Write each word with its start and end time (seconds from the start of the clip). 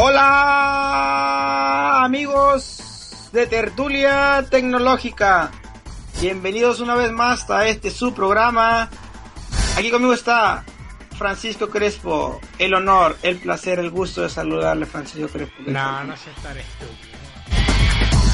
Hola 0.00 2.04
amigos 2.04 3.28
de 3.32 3.46
Tertulia 3.46 4.46
Tecnológica. 4.48 5.50
Bienvenidos 6.20 6.80
una 6.80 6.94
vez 6.94 7.12
más 7.12 7.48
a 7.50 7.68
este 7.68 7.90
su 7.90 8.14
programa. 8.14 8.88
Aquí 9.76 9.90
conmigo 9.90 10.14
está 10.14 10.64
Francisco 11.16 11.68
Crespo. 11.68 12.40
El 12.58 12.74
honor, 12.74 13.16
el 13.22 13.38
placer, 13.38 13.78
el 13.78 13.90
gusto 13.90 14.22
de 14.22 14.30
saludarle, 14.30 14.86
Francisco 14.86 15.28
Crespo. 15.28 15.62
No, 15.66 16.04
no 16.04 16.14
estúpido. 16.14 17.17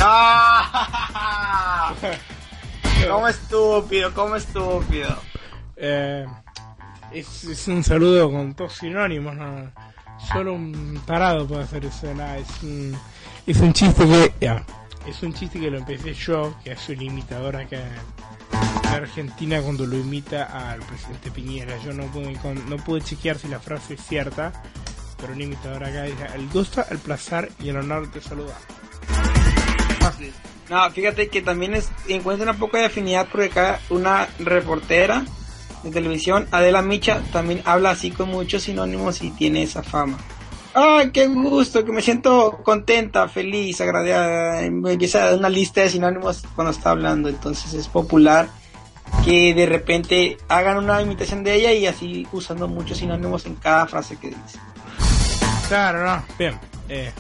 ¿Cómo 3.09 3.29
estúpido? 3.29 4.13
¿Cómo 4.13 4.37
estúpido? 4.37 5.17
Eh, 5.77 6.27
es, 7.11 7.67
un 7.69 7.83
saludo 7.83 8.31
con 8.31 8.53
todos 8.55 8.75
sinónimos, 8.75 9.35
¿no? 9.35 9.73
Solo 10.33 10.53
un 10.55 11.03
parado 11.07 11.47
puede 11.47 11.63
hacer 11.63 11.87
eso. 11.87 12.13
nada, 12.15 12.37
es, 12.37 12.63
un, 12.63 12.95
es 13.47 13.61
un 13.61 13.73
chiste 13.73 14.05
que. 14.05 14.35
ya, 14.41 14.63
es 15.07 15.23
un 15.23 15.33
chiste 15.33 15.59
que 15.59 15.71
lo 15.71 15.79
empecé 15.79 16.13
yo, 16.13 16.55
que 16.63 16.73
es 16.73 16.89
un 16.91 17.01
imitador 17.01 17.57
acá 17.57 17.79
en 17.79 18.89
Argentina 18.89 19.63
cuando 19.63 19.87
lo 19.87 19.97
imita 19.97 20.71
al 20.71 20.81
presidente 20.81 21.31
Piñera. 21.31 21.79
Yo 21.79 21.95
no 21.95 22.05
pude, 22.09 22.39
no 22.69 22.77
pude 22.77 23.01
chequear 23.01 23.39
si 23.39 23.49
la 23.49 23.59
frase 23.59 23.95
es 23.95 24.05
cierta, 24.05 24.53
pero 25.19 25.33
un 25.33 25.41
imitador 25.41 25.85
acá 25.85 26.03
dice: 26.03 26.27
El 26.35 26.47
gusto, 26.51 26.85
el 26.91 26.99
placer 26.99 27.51
y 27.59 27.71
el 27.71 27.79
honor 27.79 28.13
de 28.13 28.21
saludar. 28.21 28.59
No, 30.71 30.91
fíjate 30.91 31.29
que 31.29 31.43
también 31.43 31.75
es, 31.75 31.91
encuentra 32.09 32.51
un 32.51 32.59
poco 32.59 32.77
de 32.79 32.87
afinidad 32.87 33.27
porque 33.31 33.47
acá 33.47 33.81
una 33.91 34.29
reportera 34.39 35.25
de 35.83 35.91
televisión, 35.91 36.49
Adela 36.51 36.81
Micha, 36.81 37.21
también 37.33 37.61
habla 37.67 37.91
así 37.91 38.11
con 38.11 38.31
muchos 38.31 38.63
sinónimos 38.63 39.23
y 39.23 39.31
tiene 39.31 39.63
esa 39.63 39.83
fama. 39.83 40.17
¡Ay, 40.73 41.11
qué 41.11 41.29
gusto! 41.29 41.85
Que 41.85 41.93
me 41.93 42.03
siento 42.03 42.61
contenta, 42.65 43.29
feliz, 43.29 43.81
agradecida. 43.81 44.71
Me 44.71 44.93
empieza 44.95 45.23
a 45.23 45.31
dar 45.31 45.39
una 45.39 45.49
lista 45.49 45.83
de 45.83 45.91
sinónimos 45.91 46.43
cuando 46.55 46.73
está 46.73 46.91
hablando, 46.91 47.29
entonces 47.29 47.75
es 47.75 47.87
popular 47.87 48.49
que 49.25 49.55
de 49.55 49.67
repente 49.67 50.39
hagan 50.49 50.79
una 50.79 51.01
imitación 51.01 51.45
de 51.45 51.55
ella 51.55 51.73
y 51.73 51.87
así 51.87 52.27
usando 52.33 52.67
muchos 52.67 52.99
sinónimos 52.99 53.47
en 53.47 53.55
cada 53.57 53.87
frase 53.87 54.17
que 54.17 54.29
dice. 54.29 54.59
Claro, 55.69 56.05
no, 56.05 56.25
bien. 56.39 56.59
eh, 56.89 57.13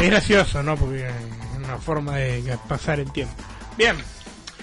es 0.00 0.06
gracioso, 0.10 0.62
¿no? 0.62 0.76
Porque 0.76 1.06
es 1.06 1.37
una 1.68 1.78
forma 1.78 2.16
de 2.16 2.56
pasar 2.68 2.98
el 3.00 3.10
tiempo. 3.12 3.34
Bien, 3.76 3.96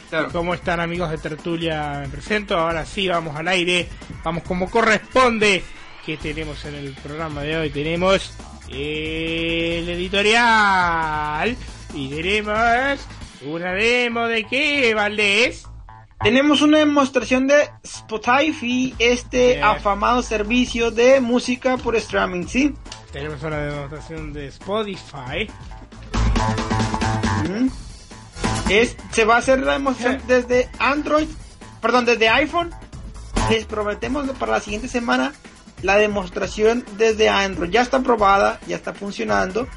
Claro. 0.09 0.29
¿cómo 0.31 0.53
están 0.53 0.79
amigos 0.79 1.09
de 1.11 1.17
Tertulia? 1.17 1.99
Me 2.01 2.09
presento, 2.09 2.57
ahora 2.57 2.85
sí, 2.85 3.07
vamos 3.07 3.35
al 3.35 3.47
aire, 3.47 3.87
vamos 4.23 4.43
como 4.43 4.69
corresponde. 4.69 5.63
que 6.05 6.17
tenemos 6.17 6.63
en 6.65 6.75
el 6.75 6.93
programa 6.93 7.41
de 7.41 7.57
hoy? 7.57 7.69
Tenemos 7.71 8.31
el 8.69 9.89
editorial 9.89 11.55
y 11.95 12.09
tenemos 12.09 12.99
una 13.43 13.71
demo 13.71 14.27
de 14.27 14.43
qué, 14.45 14.93
Valdés. 14.93 15.65
Tenemos 16.21 16.61
una 16.61 16.77
demostración 16.79 17.47
de 17.47 17.67
Spotify, 17.83 18.93
este 18.99 19.61
afamado 19.63 20.21
servicio 20.21 20.91
de 20.91 21.19
música 21.21 21.77
por 21.77 21.95
streaming, 21.95 22.45
¿sí? 22.47 22.73
Tenemos 23.11 23.41
una 23.43 23.57
demostración 23.57 24.31
de 24.31 24.47
Spotify. 24.47 25.47
Es, 28.69 28.97
se 29.11 29.25
va 29.25 29.35
a 29.35 29.39
hacer 29.39 29.59
la 29.59 29.73
demostración 29.73 30.21
desde 30.27 30.69
Android, 30.79 31.27
perdón, 31.81 32.05
desde 32.05 32.29
iPhone. 32.29 32.71
Les 33.49 33.65
prometemos 33.65 34.27
para 34.37 34.53
la 34.53 34.59
siguiente 34.59 34.87
semana 34.87 35.33
la 35.81 35.97
demostración 35.97 36.83
desde 36.97 37.29
Android. 37.29 37.69
Ya 37.69 37.81
está 37.81 37.97
aprobada, 37.97 38.59
ya 38.67 38.75
está 38.75 38.93
funcionando, 38.93 39.67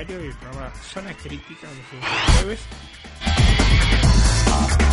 y 0.08 0.14
el 0.14 0.34
programa 0.36 0.70
Zona 0.82 1.14
Crítica, 1.14 1.68
los 1.68 2.36
jueves. 2.36 2.60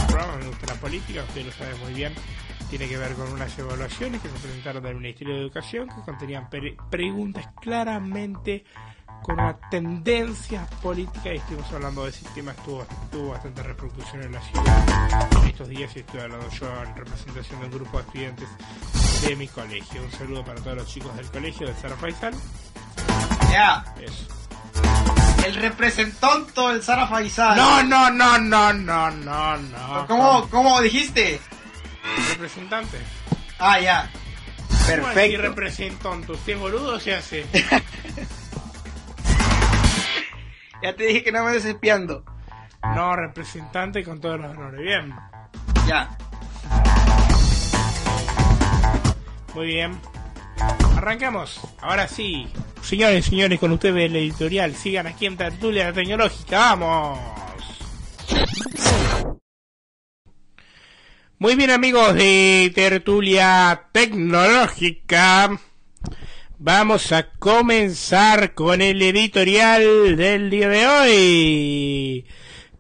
El 0.01 0.07
programa 0.07 0.37
me 0.37 0.47
gusta 0.47 0.67
la 0.67 0.81
política, 0.81 1.23
ustedes 1.25 1.47
lo 1.47 1.53
saben 1.53 1.81
muy 1.81 1.93
bien. 1.95 2.13
Tiene 2.71 2.89
que 2.89 2.97
ver 2.99 3.15
con 3.15 3.33
unas 3.33 3.59
evaluaciones 3.59 4.21
que 4.21 4.29
se 4.29 4.39
presentaron 4.39 4.83
del 4.83 4.97
Ministerio 4.97 5.35
de 5.35 5.41
Educación 5.41 5.89
que 5.89 6.03
contenían 6.05 6.49
pre- 6.51 6.77
preguntas 6.91 7.49
claramente 7.61 8.65
con 9.23 9.35
una 9.35 9.57
tendencia 9.71 10.67
política 10.83 11.33
y 11.33 11.37
estuvimos 11.37 11.73
hablando 11.73 12.05
de 12.05 12.11
ese 12.11 12.25
tema, 12.35 12.53
estuvo, 12.53 12.87
tuvo 13.11 13.31
bastante 13.31 13.63
repercusión 13.63 14.23
en 14.23 14.33
la 14.33 14.41
ciudad 14.41 15.29
estos 15.47 15.69
días 15.69 15.95
y 15.97 16.01
estoy 16.01 16.21
hablando 16.21 16.49
yo 16.51 16.67
en 16.83 16.97
representación 16.97 17.61
de 17.61 17.67
un 17.67 17.73
grupo 17.73 17.99
de 17.99 18.05
estudiantes 18.05 18.49
de 19.23 19.37
mi 19.37 19.49
colegio. 19.49 20.03
Un 20.03 20.13
saludo 20.13 20.45
para 20.45 20.61
todos 20.61 20.77
los 20.77 20.87
chicos 20.87 21.15
del 21.17 21.27
colegio 21.27 21.67
de 21.67 21.75
Sara 21.75 21.97
Faisal. 21.97 22.35
Ya. 23.51 23.85
El 25.45 25.55
representante 25.57 26.61
del 26.61 26.83
Sara 26.83 27.07
Faisal. 27.07 27.57
No, 27.57 27.83
no, 27.83 28.11
no, 28.11 28.39
no, 28.39 28.73
no, 28.73 29.11
no, 29.11 29.57
no. 29.57 30.07
¿Cómo, 30.07 30.49
cómo 30.49 30.81
dijiste? 30.81 31.41
Representante. 32.31 32.99
Ah, 33.59 33.81
ya. 33.81 34.11
Perfecto. 34.87 35.33
Y 35.33 35.37
representante, 35.37 36.33
¿usted 36.33 36.53
es 36.53 36.59
boludo 36.59 36.95
o 36.95 37.01
se 37.01 37.15
hace? 37.15 37.47
ya 40.83 40.95
te 40.95 41.05
dije 41.05 41.25
que 41.25 41.33
no 41.33 41.45
me 41.45 41.57
espiando. 41.57 42.25
No, 42.95 43.17
representante 43.17 44.05
con 44.05 44.21
todos 44.21 44.41
los 44.41 44.51
honores. 44.51 44.81
Bien. 44.81 45.15
Ya. 45.87 46.17
Muy 49.55 49.67
bien. 49.67 49.99
Arrancamos. 50.97 51.61
Ahora 51.81 52.07
sí. 52.07 52.49
Señores 52.83 53.27
y 53.27 53.31
señores, 53.31 53.59
con 53.59 53.73
ustedes 53.73 54.07
el 54.07 54.17
editorial. 54.17 54.75
Sigan 54.75 55.07
aquí 55.07 55.27
en 55.27 55.37
Tertulia 55.37 55.93
Tecnológica. 55.93 56.59
¡Vamos! 56.77 57.19
Muy 61.41 61.55
bien 61.55 61.71
amigos 61.71 62.15
de 62.15 62.73
Tertulia 62.75 63.89
Tecnológica. 63.93 65.59
Vamos 66.61 67.13
a 67.13 67.31
comenzar 67.39 68.53
con 68.53 68.83
el 68.83 69.01
editorial 69.01 70.17
del 70.17 70.51
día 70.51 70.69
de 70.69 70.87
hoy. 70.89 72.27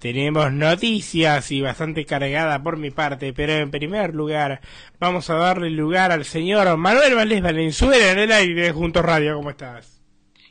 Tenemos 0.01 0.53
noticias 0.53 1.53
y 1.53 1.61
bastante 1.61 2.05
cargada 2.05 2.61
por 2.61 2.77
mi 2.77 2.91
parte, 2.91 3.33
pero 3.33 3.53
en 3.53 3.71
primer 3.71 4.17
lugar 4.17 4.61
vamos 4.99 5.31
a 5.31 5.35
darle 5.35 5.71
lugar 5.71 6.11
al 6.11 6.25
señor 6.25 6.77
Manuel 6.77 7.15
Valdés 7.15 7.41
Valenzuela 7.41 8.11
en 8.11 8.19
el 8.19 8.33
aire 8.33 8.73
junto 8.73 8.99
a 8.99 9.03
Radio. 9.03 9.37
¿Cómo 9.37 9.51
estás? 9.51 10.03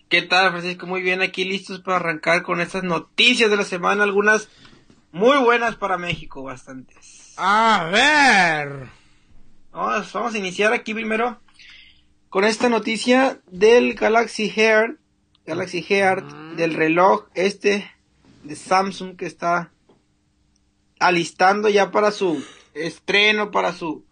¿Qué 0.08 0.22
tal, 0.22 0.52
Francisco? 0.52 0.88
Muy 0.88 1.02
bien, 1.02 1.22
aquí 1.22 1.44
listos 1.44 1.82
para 1.82 1.98
arrancar 1.98 2.44
con 2.44 2.62
estas 2.62 2.84
noticias 2.84 3.50
de 3.50 3.58
la 3.58 3.66
semana, 3.66 4.04
algunas 4.04 4.48
muy 5.12 5.38
buenas 5.40 5.76
para 5.76 5.98
México, 5.98 6.44
bastantes. 6.44 7.34
A 7.36 7.90
ver. 7.92 8.88
Vamos, 9.74 10.14
vamos 10.14 10.34
a 10.34 10.38
iniciar 10.38 10.72
aquí 10.72 10.94
primero 10.94 11.42
con 12.38 12.46
esta 12.46 12.70
noticia 12.70 13.42
del 13.50 13.96
Galaxy 13.96 14.48
Heart, 14.48 15.00
Galaxy 15.48 15.82
Heart, 15.82 16.24
mm. 16.24 16.56
del 16.56 16.76
reloj 16.76 17.26
este 17.34 17.90
de 18.44 18.56
Samsung 18.56 19.16
que 19.16 19.26
está 19.26 19.72
alistando 21.00 21.68
ya 21.68 21.90
para 21.90 22.12
su 22.12 22.46
estreno, 22.76 23.50
para 23.50 23.74
su 23.74 24.06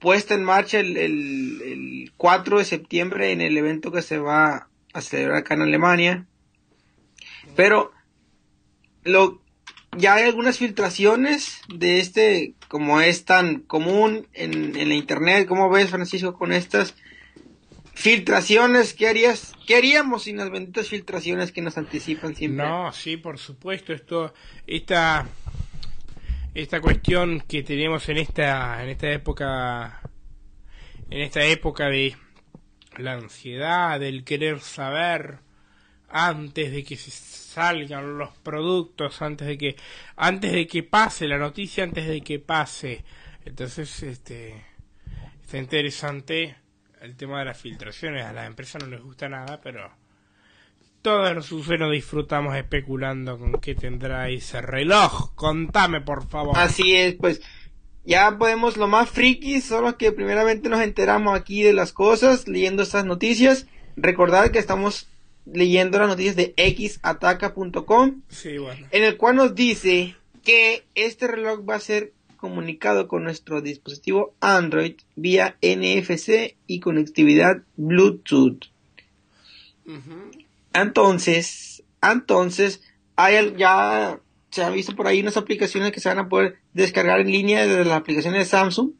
puesta 0.00 0.34
en 0.34 0.42
marcha 0.42 0.80
el, 0.80 0.96
el, 0.96 2.12
4 2.16 2.58
de 2.58 2.64
septiembre 2.64 3.30
en 3.30 3.42
el 3.42 3.56
evento 3.56 3.92
que 3.92 4.02
se 4.02 4.18
va 4.18 4.68
a 4.92 5.00
celebrar 5.00 5.36
acá 5.36 5.54
en 5.54 5.62
Alemania. 5.62 6.26
Pero 7.54 7.92
lo, 9.04 9.40
ya 9.96 10.14
hay 10.14 10.24
algunas 10.24 10.58
filtraciones 10.58 11.60
de 11.72 12.00
este, 12.00 12.54
como 12.66 13.00
es 13.00 13.24
tan 13.24 13.60
común 13.60 14.26
en, 14.32 14.74
en 14.74 14.88
la 14.88 14.96
internet. 14.96 15.46
¿Cómo 15.46 15.70
ves, 15.70 15.90
Francisco, 15.90 16.34
con 16.34 16.52
estas 16.52 16.96
filtraciones, 18.00 18.94
¿qué 18.94 19.08
harías? 19.08 19.52
¿Qué 19.66 19.76
haríamos 19.76 20.22
sin 20.22 20.38
las 20.38 20.50
benditas 20.50 20.88
filtraciones 20.88 21.52
que 21.52 21.60
nos 21.60 21.76
anticipan 21.76 22.34
siempre? 22.34 22.66
No, 22.66 22.90
sí, 22.92 23.18
por 23.18 23.38
supuesto, 23.38 23.92
esto, 23.92 24.32
esta, 24.66 25.28
esta 26.54 26.80
cuestión 26.80 27.42
que 27.46 27.62
tenemos 27.62 28.08
en 28.08 28.16
esta, 28.16 28.82
en 28.82 28.88
esta 28.88 29.12
época, 29.12 30.00
en 31.10 31.20
esta 31.20 31.44
época 31.44 31.90
de 31.90 32.16
la 32.96 33.12
ansiedad, 33.12 34.00
del 34.00 34.24
querer 34.24 34.60
saber 34.60 35.40
antes 36.08 36.72
de 36.72 36.82
que 36.82 36.96
se 36.96 37.10
salgan 37.10 38.16
los 38.16 38.30
productos, 38.38 39.20
antes 39.20 39.46
de 39.46 39.58
que, 39.58 39.76
antes 40.16 40.52
de 40.52 40.66
que 40.66 40.82
pase 40.82 41.28
la 41.28 41.36
noticia, 41.36 41.84
antes 41.84 42.08
de 42.08 42.22
que 42.22 42.38
pase. 42.38 43.04
Entonces, 43.44 44.02
este, 44.02 44.64
está 45.42 45.58
interesante 45.58 46.59
el 47.00 47.16
tema 47.16 47.38
de 47.40 47.46
las 47.46 47.58
filtraciones. 47.58 48.24
A 48.24 48.32
las 48.32 48.46
empresas 48.46 48.82
no 48.82 48.88
les 48.88 49.02
gusta 49.02 49.28
nada, 49.28 49.60
pero 49.62 49.90
todos 51.02 51.34
los 51.34 51.50
usuarios 51.52 51.90
disfrutamos 51.92 52.56
especulando 52.56 53.38
con 53.38 53.52
qué 53.60 53.74
tendrá 53.74 54.28
ese 54.28 54.60
reloj. 54.60 55.34
Contame, 55.34 56.00
por 56.00 56.26
favor. 56.28 56.58
Así 56.58 56.94
es, 56.94 57.14
pues 57.14 57.40
ya 58.04 58.36
podemos 58.38 58.76
lo 58.76 58.88
más 58.88 59.08
friki, 59.10 59.60
solo 59.60 59.96
que 59.96 60.12
primeramente 60.12 60.68
nos 60.68 60.80
enteramos 60.80 61.38
aquí 61.38 61.62
de 61.62 61.72
las 61.72 61.92
cosas, 61.92 62.48
leyendo 62.48 62.82
estas 62.82 63.04
noticias. 63.04 63.66
Recordad 63.96 64.50
que 64.50 64.58
estamos 64.58 65.08
leyendo 65.46 65.98
las 65.98 66.08
noticias 66.08 66.36
de 66.36 66.54
xataca.com, 66.56 68.22
sí, 68.28 68.58
bueno. 68.58 68.86
en 68.90 69.04
el 69.04 69.16
cual 69.16 69.36
nos 69.36 69.54
dice 69.54 70.16
que 70.44 70.84
este 70.94 71.26
reloj 71.26 71.68
va 71.68 71.76
a 71.76 71.80
ser 71.80 72.12
comunicado 72.40 73.06
con 73.06 73.24
nuestro 73.24 73.60
dispositivo 73.60 74.34
Android 74.40 74.94
vía 75.14 75.56
NFC 75.60 76.56
y 76.66 76.80
conectividad 76.80 77.62
Bluetooth. 77.76 78.64
Entonces, 80.72 81.82
entonces, 82.00 82.82
hay 83.16 83.54
ya 83.56 84.20
se 84.50 84.64
ha 84.64 84.70
visto 84.70 84.96
por 84.96 85.06
ahí 85.06 85.20
unas 85.20 85.36
aplicaciones 85.36 85.92
que 85.92 86.00
se 86.00 86.08
van 86.08 86.18
a 86.18 86.28
poder 86.28 86.58
descargar 86.72 87.20
en 87.20 87.30
línea 87.30 87.66
desde 87.66 87.84
las 87.84 87.98
aplicaciones 87.98 88.40
de 88.40 88.46
Samsung. 88.46 88.92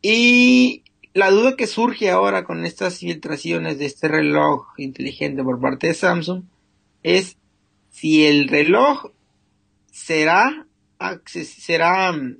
Y 0.00 0.84
la 1.12 1.30
duda 1.30 1.56
que 1.56 1.66
surge 1.66 2.10
ahora 2.10 2.44
con 2.44 2.64
estas 2.64 2.98
filtraciones 2.98 3.78
de 3.78 3.86
este 3.86 4.08
reloj 4.08 4.68
inteligente 4.76 5.42
por 5.42 5.60
parte 5.60 5.88
de 5.88 5.94
Samsung 5.94 6.44
es 7.02 7.36
si 7.90 8.26
el 8.26 8.48
reloj 8.48 9.10
será 9.90 10.65
será 11.26 12.12
mm, 12.12 12.38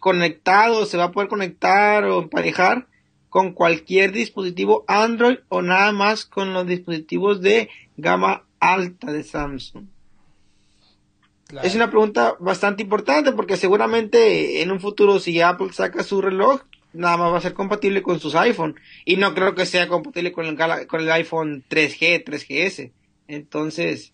conectado, 0.00 0.86
se 0.86 0.96
va 0.96 1.04
a 1.04 1.12
poder 1.12 1.28
conectar 1.28 2.04
o 2.04 2.22
emparejar 2.22 2.86
con 3.28 3.52
cualquier 3.52 4.12
dispositivo 4.12 4.84
Android 4.86 5.38
o 5.48 5.60
nada 5.60 5.92
más 5.92 6.24
con 6.24 6.54
los 6.54 6.66
dispositivos 6.66 7.40
de 7.40 7.68
gama 7.96 8.44
alta 8.60 9.12
de 9.12 9.24
Samsung. 9.24 9.86
Es 11.62 11.74
una 11.74 11.90
pregunta 11.90 12.36
bastante 12.40 12.82
importante 12.82 13.32
porque 13.32 13.56
seguramente 13.56 14.62
en 14.62 14.70
un 14.70 14.80
futuro 14.80 15.20
si 15.20 15.40
Apple 15.40 15.72
saca 15.72 16.02
su 16.02 16.22
reloj, 16.22 16.62
nada 16.94 17.16
más 17.16 17.32
va 17.32 17.38
a 17.38 17.42
ser 17.42 17.54
compatible 17.54 18.02
con 18.02 18.18
sus 18.18 18.34
iPhone 18.34 18.76
y 19.04 19.16
no 19.16 19.34
creo 19.34 19.54
que 19.54 19.66
sea 19.66 19.88
compatible 19.88 20.32
con 20.32 20.46
el, 20.46 20.86
con 20.86 21.00
el 21.00 21.10
iPhone 21.12 21.64
3G, 21.68 22.24
3GS. 22.24 22.92
Entonces, 23.28 24.13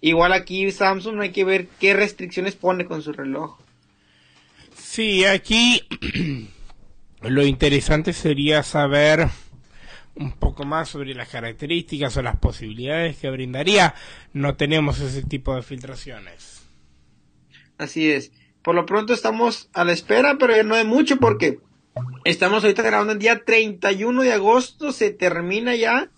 Igual 0.00 0.32
aquí 0.32 0.70
Samsung 0.70 1.20
hay 1.20 1.30
que 1.30 1.44
ver 1.44 1.66
qué 1.80 1.94
restricciones 1.94 2.54
pone 2.54 2.84
con 2.84 3.02
su 3.02 3.12
reloj. 3.12 3.58
Sí, 4.76 5.24
aquí 5.24 5.82
lo 7.22 7.44
interesante 7.44 8.12
sería 8.12 8.62
saber 8.62 9.28
un 10.14 10.32
poco 10.32 10.64
más 10.64 10.88
sobre 10.88 11.14
las 11.14 11.28
características 11.28 12.16
o 12.16 12.22
las 12.22 12.36
posibilidades 12.36 13.16
que 13.16 13.30
brindaría. 13.30 13.94
No 14.32 14.56
tenemos 14.56 15.00
ese 15.00 15.22
tipo 15.22 15.54
de 15.54 15.62
filtraciones. 15.62 16.62
Así 17.76 18.10
es. 18.10 18.32
Por 18.62 18.74
lo 18.74 18.86
pronto 18.86 19.14
estamos 19.14 19.68
a 19.72 19.84
la 19.84 19.92
espera, 19.92 20.36
pero 20.38 20.54
ya 20.54 20.62
no 20.62 20.74
hay 20.74 20.84
mucho 20.84 21.16
porque 21.16 21.60
estamos 22.24 22.62
ahorita 22.62 22.82
grabando 22.82 23.12
el 23.12 23.18
día 23.18 23.44
31 23.44 24.22
de 24.22 24.32
agosto, 24.32 24.92
se 24.92 25.10
termina 25.10 25.74
ya 25.74 26.10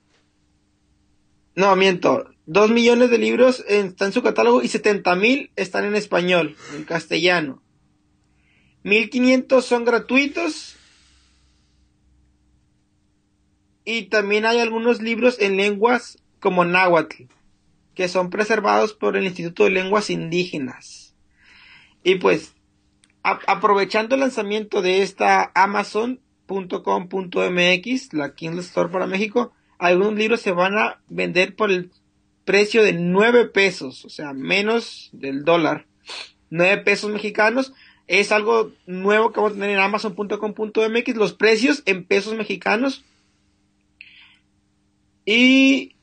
No, 1.55 1.77
miento. 1.77 2.31
Dos 2.47 2.71
millones 2.71 3.11
de 3.11 3.19
libros 3.19 3.63
están 3.69 4.09
en 4.09 4.13
su 4.13 4.23
catálogo 4.23 4.63
y 4.63 4.69
70 4.69 5.15
mil 5.17 5.51
están 5.57 5.85
en 5.85 5.95
español, 5.95 6.57
en 6.75 6.85
castellano. 6.85 7.63
1500 8.83 9.65
son 9.65 9.85
gratuitos. 9.85 10.77
Y 13.85 14.05
también 14.05 14.47
hay 14.47 14.59
algunos 14.59 15.01
libros 15.01 15.41
en 15.41 15.57
lenguas 15.57 16.19
como 16.39 16.65
náhuatl, 16.65 17.25
que 17.95 18.09
son 18.09 18.31
preservados 18.31 18.95
por 18.95 19.17
el 19.17 19.25
Instituto 19.25 19.65
de 19.65 19.71
Lenguas 19.71 20.11
Indígenas. 20.11 21.15
Y 22.03 22.17
pues, 22.17 22.55
aprovechando 23.23 24.15
el 24.15 24.23
lanzamiento 24.23 24.83
de 24.83 25.03
esta 25.03 25.51
Amazon, 25.55 26.21
.com.mx, 26.47 28.13
la 28.13 28.35
Kindle 28.35 28.61
Store 28.61 28.89
para 28.89 29.07
México, 29.07 29.53
algunos 29.79 30.15
libros 30.15 30.41
se 30.41 30.53
van 30.53 30.77
a 30.77 31.01
vender 31.09 31.55
por 31.55 31.71
el 31.71 31.91
precio 32.45 32.83
de 32.83 32.93
9 32.93 33.47
pesos, 33.47 34.05
o 34.05 34.09
sea, 34.09 34.33
menos 34.33 35.11
del 35.13 35.45
dólar. 35.45 35.87
9 36.51 36.83
pesos 36.83 37.11
mexicanos. 37.11 37.73
Es 38.09 38.33
algo 38.33 38.73
nuevo 38.87 39.31
que 39.31 39.39
vamos 39.39 39.53
a 39.53 39.55
tener 39.55 39.71
en 39.71 39.79
amazon.com.mx, 39.79 41.15
los 41.15 41.33
precios 41.33 41.83
en 41.87 42.05
pesos 42.05 42.35
mexicanos. 42.35 43.05
Y 45.25 45.97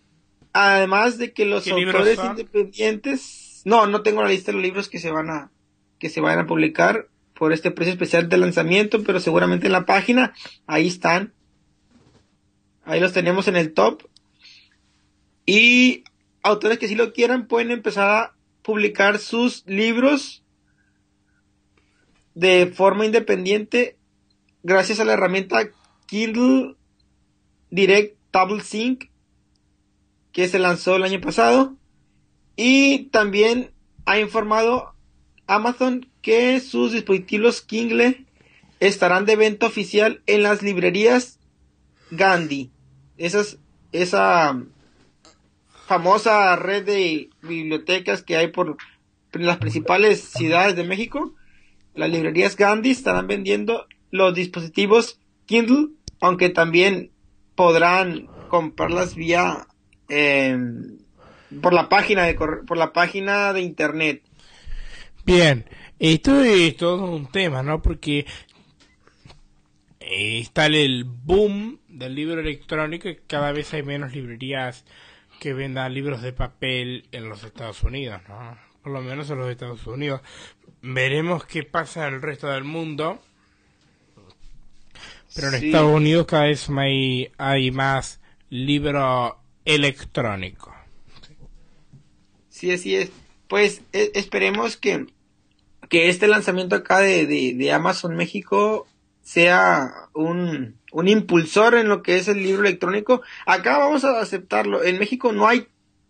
además 0.54 1.18
de 1.18 1.34
que 1.34 1.46
los 1.46 1.68
autores 1.68 2.20
independientes, 2.24 3.62
no, 3.66 3.88
no 3.88 4.02
tengo 4.02 4.24
la 4.24 4.30
lista 4.30 4.52
de 4.52 4.58
los 4.58 4.64
libros 4.64 4.90
que 4.90 5.00
se 5.00 5.12
van 5.12 5.30
a 5.30 5.52
que 6.00 6.10
se 6.10 6.22
van 6.22 6.38
a 6.38 6.46
publicar 6.46 7.08
por 7.34 7.54
este 7.54 7.72
precio 7.72 7.94
especial 7.94 8.30
de 8.30 8.38
lanzamiento, 8.38 9.04
pero 9.04 9.20
seguramente 9.20 9.68
en 9.68 9.72
la 9.72 9.86
página, 9.86 10.34
ahí 10.66 10.88
están. 10.88 11.34
Ahí 12.84 13.00
los 13.00 13.14
tenemos 13.14 13.48
en 13.48 13.56
el 13.56 13.74
top. 13.74 14.04
Y 15.46 16.04
autores 16.44 16.78
que 16.78 16.88
si 16.88 16.96
lo 16.96 17.14
quieran 17.14 17.48
pueden 17.48 17.72
empezar 17.72 18.10
a 18.10 18.36
publicar 18.62 19.20
sus 19.20 19.64
libros 19.66 20.44
de 22.34 22.68
forma 22.68 23.06
independiente 23.06 23.98
gracias 24.62 25.00
a 25.00 25.06
la 25.06 25.14
herramienta 25.14 25.70
Kindle 26.06 26.76
Direct 27.70 28.17
Double 28.38 28.62
Sync 28.62 29.10
que 30.32 30.48
se 30.48 30.60
lanzó 30.60 30.96
el 30.96 31.04
año 31.04 31.20
pasado 31.20 31.76
y 32.56 33.06
también 33.06 33.72
ha 34.06 34.20
informado 34.20 34.94
Amazon 35.48 36.08
que 36.22 36.60
sus 36.60 36.92
dispositivos 36.92 37.62
Kindle 37.62 38.26
estarán 38.80 39.26
de 39.26 39.38
venta 39.38 39.66
oficial 39.66 40.22
en 40.28 40.44
las 40.44 40.62
librerías 40.62 41.40
Gandhi. 42.12 42.70
Esa 43.18 44.62
famosa 45.88 46.56
red 46.58 46.86
de 46.86 47.32
bibliotecas 47.42 48.22
que 48.22 48.38
hay 48.38 48.50
por 48.50 48.78
las 49.34 49.58
principales 49.58 50.22
ciudades 50.22 50.76
de 50.76 50.84
México. 50.84 51.34
Las 51.96 52.12
librerías 52.12 52.56
Gandhi 52.56 52.92
estarán 52.92 53.26
vendiendo 53.26 53.88
los 54.12 54.36
dispositivos 54.36 55.20
Kindle, 55.48 55.88
aunque 56.20 56.50
también 56.50 57.12
podrán 57.58 58.28
comprarlas 58.48 59.16
vía 59.16 59.68
em, 60.08 61.00
por 61.62 61.74
la 61.74 61.90
página 61.90 62.24
de 62.24 62.36
por 62.36 62.78
la 62.78 62.94
página 62.94 63.52
de 63.52 63.62
internet. 63.62 64.24
Bien, 65.26 65.66
esto 66.00 66.42
es 66.42 66.78
todo 66.78 67.12
un 67.12 67.30
tema, 67.30 67.64
¿no? 67.64 67.82
Porque 67.82 68.26
está 70.00 70.68
el 70.68 71.04
boom 71.04 71.80
del 71.90 72.16
libro 72.16 72.40
electrónico 72.40 73.10
y 73.10 73.18
cada 73.28 73.52
vez 73.52 73.74
hay 73.74 73.84
menos 73.84 74.14
librerías 74.14 74.86
que 75.40 75.54
vendan 75.54 75.94
libros 75.94 76.22
de 76.22 76.34
papel 76.34 77.08
en 77.12 77.28
los 77.28 77.44
Estados 77.44 77.84
Unidos, 77.84 78.22
¿no? 78.30 78.58
Por 78.82 78.94
lo 78.94 79.02
menos 79.02 79.30
en 79.30 79.40
los 79.40 79.50
Estados 79.50 79.86
Unidos. 79.86 80.22
Veremos 80.82 81.46
qué 81.46 81.64
pasa 81.64 82.08
en 82.08 82.14
el 82.14 82.22
resto 82.22 82.48
del 82.48 82.64
mundo. 82.64 83.20
Pero 85.36 85.50
en 85.50 85.56
Estados 85.56 85.96
Unidos 85.96 86.26
cada 86.26 86.46
vez 86.46 86.68
hay, 86.70 87.32
hay 87.38 87.72
más 87.72 88.20
libro 88.50 89.40
electrónico. 89.66 90.74
Sí, 92.50 92.72
así 92.72 92.96
es. 92.96 93.12
Pues 93.48 93.82
e, 93.94 94.12
esperemos 94.16 94.78
que 94.78 95.06
que 95.90 96.10
este 96.10 96.28
lanzamiento 96.28 96.76
acá 96.76 97.00
de, 97.00 97.26
de, 97.26 97.72
Amazon 97.72 98.16
México 98.16 98.88
sea 99.22 100.10
un, 100.14 100.78
un, 100.92 101.08
impulsor 101.08 101.76
en 101.76 101.90
lo 101.90 102.02
que 102.02 102.18
es 102.18 102.28
el 102.28 102.44
libro 102.44 102.62
electrónico. 102.62 103.22
Acá 103.46 103.78
vamos 103.78 104.04
a 104.04 104.20
aceptarlo. 104.20 104.84
En 104.84 105.00
México 105.00 105.32
no 105.32 105.48
hay 105.48 105.68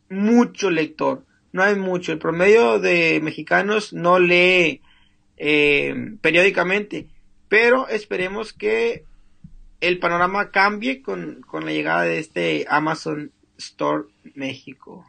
mucho 0.09 0.69
lector, 0.69 1.25
no 1.51 1.63
hay 1.63 1.75
mucho. 1.75 2.11
El 2.11 2.19
promedio 2.19 2.79
de 2.79 3.19
mexicanos 3.21 3.93
no 3.93 4.19
lee 4.19 4.81
eh, 5.37 5.95
periódicamente, 6.21 7.07
pero 7.49 7.87
esperemos 7.87 8.53
que 8.53 9.03
el 9.79 9.99
panorama 9.99 10.51
cambie 10.51 11.01
con, 11.01 11.41
con 11.41 11.65
la 11.65 11.71
llegada 11.71 12.03
de 12.03 12.19
este 12.19 12.65
Amazon 12.69 13.31
Store 13.57 14.05
México. 14.35 15.05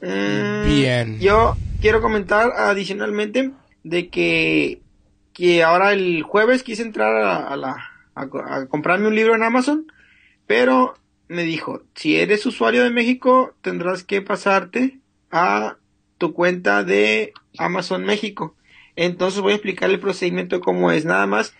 Bien. 0.00 1.16
Mm, 1.16 1.18
yo 1.18 1.56
quiero 1.80 2.00
comentar 2.00 2.50
adicionalmente 2.56 3.52
de 3.84 4.08
que, 4.08 4.80
que 5.32 5.62
ahora 5.62 5.92
el 5.92 6.22
jueves 6.22 6.62
quise 6.62 6.82
entrar 6.82 7.16
a, 7.16 7.56
la, 7.56 7.76
a, 8.14 8.66
comprarme 8.66 9.08
un 9.08 9.14
libro 9.14 9.34
en 9.34 9.42
Amazon, 9.42 9.86
pero 10.46 10.94
me 11.28 11.44
dijo, 11.44 11.82
si 11.94 12.16
eres 12.16 12.44
usuario 12.46 12.82
de 12.82 12.90
México, 12.90 13.54
tendrás 13.60 14.02
que 14.02 14.20
pasarte 14.20 14.98
a 15.30 15.76
tu 16.18 16.34
cuenta 16.34 16.82
de 16.82 17.32
Amazon 17.56 18.04
México. 18.04 18.56
Entonces 19.02 19.40
voy 19.40 19.52
a 19.52 19.54
explicar 19.54 19.88
el 19.88 19.98
procedimiento 19.98 20.56
de 20.56 20.60
cómo 20.60 20.92
es. 20.92 21.06
Nada 21.06 21.26
más 21.26 21.54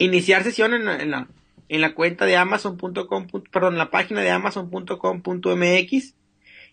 iniciar 0.00 0.42
sesión 0.42 0.74
en 0.74 0.84
la, 0.84 0.96
en 0.96 1.12
la, 1.12 1.28
en 1.68 1.80
la 1.80 1.94
cuenta 1.94 2.26
de 2.26 2.36
amazon.com, 2.36 3.28
perdón, 3.52 3.78
la 3.78 3.92
página 3.92 4.20
de 4.20 4.32
amazon.com.mx 4.32 6.14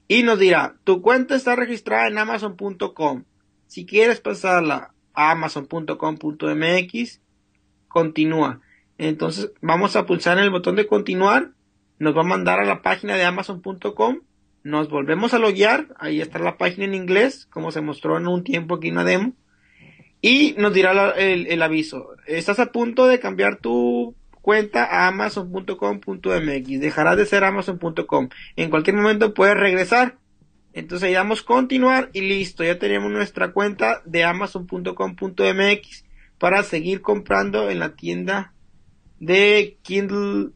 y 0.07 0.23
nos 0.23 0.39
dirá, 0.39 0.77
tu 0.83 1.03
cuenta 1.03 1.35
está 1.35 1.55
registrada 1.55 2.07
en 2.07 2.17
amazon.com. 2.17 3.25
Si 3.67 3.85
quieres 3.85 4.19
pasarla 4.19 4.95
a 5.13 5.29
amazon.com.mx, 5.29 7.21
continúa. 7.87 8.61
Entonces 8.97 9.51
vamos 9.61 9.95
a 9.95 10.07
pulsar 10.07 10.39
en 10.39 10.45
el 10.45 10.49
botón 10.49 10.75
de 10.75 10.87
continuar, 10.87 11.51
nos 11.99 12.17
va 12.17 12.21
a 12.21 12.25
mandar 12.25 12.59
a 12.59 12.65
la 12.65 12.81
página 12.81 13.15
de 13.15 13.25
amazon.com, 13.25 14.21
nos 14.63 14.89
volvemos 14.89 15.35
a 15.35 15.39
loguear, 15.39 15.95
ahí 15.99 16.19
está 16.19 16.39
la 16.39 16.57
página 16.57 16.85
en 16.85 16.95
inglés, 16.95 17.45
como 17.51 17.69
se 17.69 17.81
mostró 17.81 18.17
en 18.17 18.25
un 18.25 18.43
tiempo 18.43 18.73
aquí 18.73 18.87
en 18.87 18.95
una 18.95 19.03
demo, 19.03 19.33
y 20.25 20.55
nos 20.57 20.73
dirá 20.73 21.11
el, 21.17 21.47
el 21.47 21.61
aviso, 21.61 22.15
estás 22.25 22.57
a 22.59 22.71
punto 22.71 23.07
de 23.07 23.19
cambiar 23.19 23.57
tu 23.57 24.15
cuenta 24.41 24.85
a 24.85 25.09
amazon.com.mx. 25.09 26.79
Dejará 26.79 27.17
de 27.17 27.25
ser 27.25 27.43
amazon.com. 27.43 28.29
En 28.55 28.69
cualquier 28.69 28.95
momento 28.95 29.33
puedes 29.33 29.57
regresar. 29.57 30.17
Entonces 30.71 31.09
le 31.09 31.15
damos 31.15 31.43
continuar 31.43 32.09
y 32.13 32.21
listo. 32.21 32.63
Ya 32.63 32.79
tenemos 32.79 33.11
nuestra 33.11 33.51
cuenta 33.51 34.01
de 34.05 34.23
amazon.com.mx 34.23 36.05
para 36.37 36.63
seguir 36.63 37.01
comprando 37.01 37.69
en 37.69 37.79
la 37.79 37.93
tienda 37.97 38.53
de 39.19 39.77
Kindle 39.81 40.51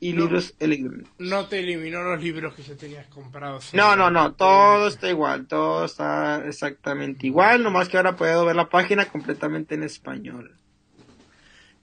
y 0.00 0.14
libros 0.14 0.54
electrónicos. 0.58 1.12
No 1.18 1.46
te 1.46 1.60
eliminó 1.60 2.02
los 2.02 2.22
libros 2.22 2.54
que 2.54 2.62
ya 2.62 2.74
tenías 2.74 3.06
comprados. 3.08 3.72
No, 3.74 3.94
no, 3.96 4.10
no, 4.10 4.32
todo 4.32 4.88
está 4.88 5.10
igual, 5.10 5.46
todo 5.46 5.84
está 5.84 6.42
exactamente 6.46 7.26
igual, 7.26 7.62
nomás 7.62 7.88
que 7.88 7.98
ahora 7.98 8.16
puedo 8.16 8.46
ver 8.46 8.56
la 8.56 8.70
página 8.70 9.04
completamente 9.04 9.74
en 9.74 9.82
español. 9.82 10.56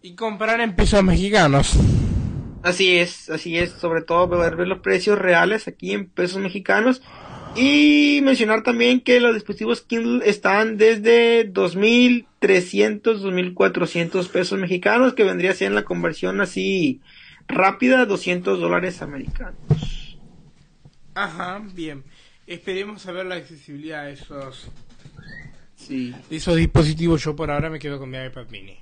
Y 0.02 0.16
comprar 0.16 0.60
en 0.62 0.76
pesos 0.76 1.04
mexicanos. 1.04 1.78
Así 2.64 2.98
es, 2.98 3.30
así 3.30 3.58
es, 3.58 3.72
sobre 3.72 4.02
todo 4.02 4.28
ver, 4.28 4.56
ver 4.56 4.68
los 4.68 4.80
precios 4.80 5.18
reales 5.18 5.68
aquí 5.68 5.94
en 5.94 6.08
pesos 6.08 6.42
mexicanos. 6.42 7.02
Y 7.56 8.20
mencionar 8.24 8.62
también 8.62 9.00
que 9.02 9.20
los 9.20 9.34
dispositivos 9.34 9.82
Kindle 9.82 10.28
están 10.30 10.78
desde 10.78 11.52
2.300, 11.52 13.02
2.400 13.02 14.28
pesos 14.28 14.60
mexicanos, 14.60 15.14
que 15.14 15.24
vendría 15.24 15.52
a 15.52 15.56
ser 15.56 15.72
la 15.72 15.84
conversión 15.84 16.40
así 16.42 17.02
rápida, 17.48 18.06
200 18.06 18.60
dólares 18.60 19.02
americanos. 19.02 20.18
Ajá, 21.16 21.62
bien. 21.74 22.04
Esperemos 22.46 23.02
saber 23.02 23.26
la 23.26 23.36
accesibilidad 23.36 24.06
de 24.06 24.14
esos, 24.14 24.70
Sí. 25.76 26.14
de 26.30 26.36
esos 26.38 26.56
dispositivos. 26.56 27.24
Yo 27.24 27.36
por 27.36 27.52
ahora 27.52 27.70
me 27.70 27.80
quedo 27.80 28.00
con 28.00 28.10
mi 28.10 28.18
iPad 28.18 28.48
mini. 28.50 28.78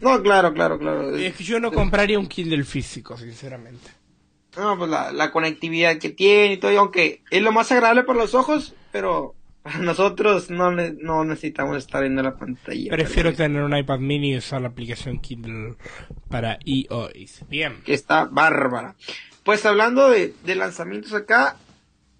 No, 0.00 0.22
claro, 0.22 0.52
claro, 0.54 0.78
claro. 0.78 1.16
Es 1.16 1.34
que 1.34 1.42
yo 1.44 1.58
no 1.58 1.72
compraría 1.72 2.18
un 2.18 2.28
Kindle 2.28 2.62
físico, 2.64 3.16
sinceramente. 3.16 3.90
No, 4.56 4.78
pues 4.78 4.90
la, 4.90 5.12
la 5.12 5.30
conectividad 5.32 5.98
que 5.98 6.10
tiene 6.10 6.54
y 6.54 6.56
todo, 6.58 6.72
y 6.72 6.76
aunque 6.76 7.22
es 7.30 7.42
lo 7.42 7.52
más 7.52 7.70
agradable 7.72 8.04
para 8.04 8.18
los 8.20 8.34
ojos, 8.34 8.74
pero 8.92 9.34
nosotros 9.80 10.50
no, 10.50 10.70
no 10.70 11.24
necesitamos 11.24 11.76
estar 11.76 12.02
viendo 12.02 12.22
la 12.22 12.36
pantalla. 12.36 12.90
Prefiero 12.90 13.32
tener 13.34 13.62
un 13.62 13.76
iPad 13.76 13.98
mini 13.98 14.32
y 14.32 14.36
usar 14.38 14.62
la 14.62 14.68
aplicación 14.68 15.20
Kindle 15.20 15.76
para 16.28 16.58
iOS. 16.64 17.44
Bien. 17.48 17.82
Que 17.84 17.94
está 17.94 18.24
bárbara. 18.24 18.94
Pues 19.44 19.64
hablando 19.66 20.10
de, 20.10 20.34
de 20.44 20.54
lanzamientos 20.54 21.14
acá, 21.14 21.56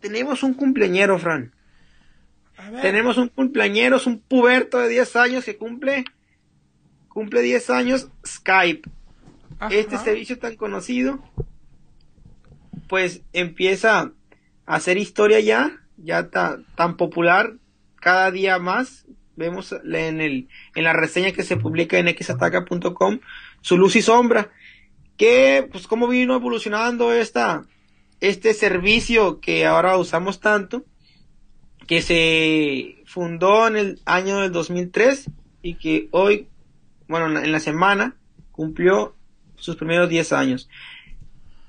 tenemos 0.01 0.43
un 0.43 0.55
cumpleañero, 0.55 1.19
Fran. 1.19 1.53
A 2.57 2.71
ver. 2.71 2.83
Tenemos 2.83 3.19
un 3.19 3.29
cumpleañero, 3.29 3.97
es 3.97 4.07
un 4.07 4.21
puberto 4.21 4.79
de 4.79 4.89
10 4.89 5.17
años 5.17 5.45
que 5.45 5.57
cumple, 5.57 6.05
cumple 7.09 7.43
10 7.43 7.71
años 7.71 8.09
Skype. 8.27 8.89
Ajá. 9.61 9.75
Este 9.75 9.99
servicio 9.99 10.39
tan 10.39 10.57
conocido, 10.57 11.23
pues 12.89 13.23
empieza 13.33 14.13
a 14.67 14.75
hacer 14.75 14.99
historia 14.99 15.41
ya, 15.41 15.83
ya 15.99 16.31
ta- 16.31 16.59
tan 16.75 16.97
popular 16.97 17.55
cada 17.97 18.31
día 18.31 18.59
más. 18.59 19.07
Vemos 19.37 19.73
en, 19.73 20.21
el, 20.21 20.49
en 20.75 20.85
la 20.85 20.93
reseña 20.93 21.31
que 21.33 21.45
se 21.45 21.57
publica 21.57 21.99
en 21.99 22.09
xataca.com 22.17 23.21
su 23.61 23.77
luz 23.79 23.95
y 23.97 24.03
sombra. 24.03 24.51
Que, 25.17 25.69
pues, 25.71 25.87
cómo 25.87 26.07
vino 26.09 26.35
evolucionando 26.35 27.13
esta, 27.13 27.65
este 28.21 28.55
servicio 28.55 29.41
que 29.41 29.67
ahora 29.67 29.97
usamos 29.97 30.41
tanto, 30.41 30.85
que 31.87 32.03
se 32.03 33.03
fundó 33.07 33.67
en 33.67 33.77
el 33.77 34.01
año 34.05 34.41
del 34.41 34.53
2003 34.53 35.31
y 35.63 35.75
que 35.75 36.09
hoy, 36.13 36.49
bueno, 37.09 37.41
en 37.41 37.51
la- 37.53 37.61
semana, 37.61 38.17
cumplió 38.53 39.15
sus 39.57 39.77
primeros 39.77 40.09
10 40.09 40.33
años. 40.33 40.69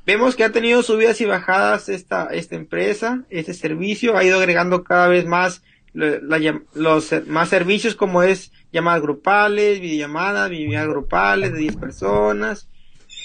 Vemos 0.09 0.35
que 0.35 0.43
ha 0.43 0.51
tenido 0.51 0.81
subidas 0.81 1.21
y 1.21 1.25
bajadas 1.25 1.87
esta, 1.87 2.25
esta 2.31 2.55
empresa, 2.55 3.25
este 3.29 3.53
servicio, 3.53 4.17
ha 4.17 4.23
ido 4.23 4.39
agregando 4.39 4.83
cada 4.83 5.07
vez 5.07 5.27
más 5.27 5.61
los 5.93 7.03
ser- 7.03 7.27
más 7.27 7.47
servicios 7.49 7.93
como 7.93 8.23
es 8.23 8.51
llamadas 8.71 9.03
grupales, 9.03 9.79
videollamadas, 9.79 10.49
videollamadas 10.49 10.89
grupales 10.89 11.53
de 11.53 11.59
10 11.59 11.75
personas, 11.75 12.69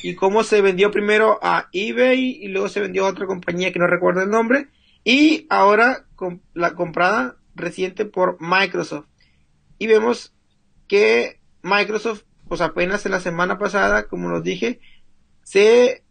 y 0.02 0.14
cómo 0.14 0.44
se 0.44 0.60
vendió 0.60 0.90
primero 0.90 1.38
a 1.42 1.70
eBay 1.72 2.20
y 2.42 2.48
luego 2.48 2.68
se 2.68 2.80
vendió 2.80 3.06
a 3.06 3.08
otra 3.12 3.24
compañía 3.24 3.72
que 3.72 3.78
no 3.78 3.86
recuerdo 3.86 4.20
el 4.20 4.28
nombre, 4.28 4.68
y 5.04 5.46
ahora 5.48 6.04
com- 6.16 6.40
la 6.52 6.74
comprada 6.74 7.36
reciente 7.54 8.04
por 8.04 8.36
Microsoft. 8.40 9.06
Y 9.78 9.86
vemos 9.86 10.34
que 10.86 11.40
Microsoft, 11.62 12.24
pues 12.46 12.60
apenas 12.60 13.06
en 13.06 13.12
la 13.12 13.20
semana 13.20 13.56
pasada, 13.58 14.02
como 14.06 14.28
los 14.28 14.42
dije, 14.44 14.80
se 15.44 16.03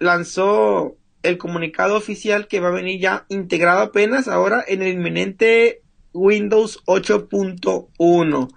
lanzó 0.00 0.96
el 1.22 1.38
comunicado 1.38 1.96
oficial 1.96 2.48
que 2.48 2.58
va 2.58 2.68
a 2.68 2.72
venir 2.72 2.98
ya 2.98 3.26
integrado 3.28 3.82
apenas 3.82 4.26
ahora 4.26 4.64
en 4.66 4.82
el 4.82 4.94
inminente 4.94 5.82
Windows 6.12 6.82
8.1. 6.86 8.48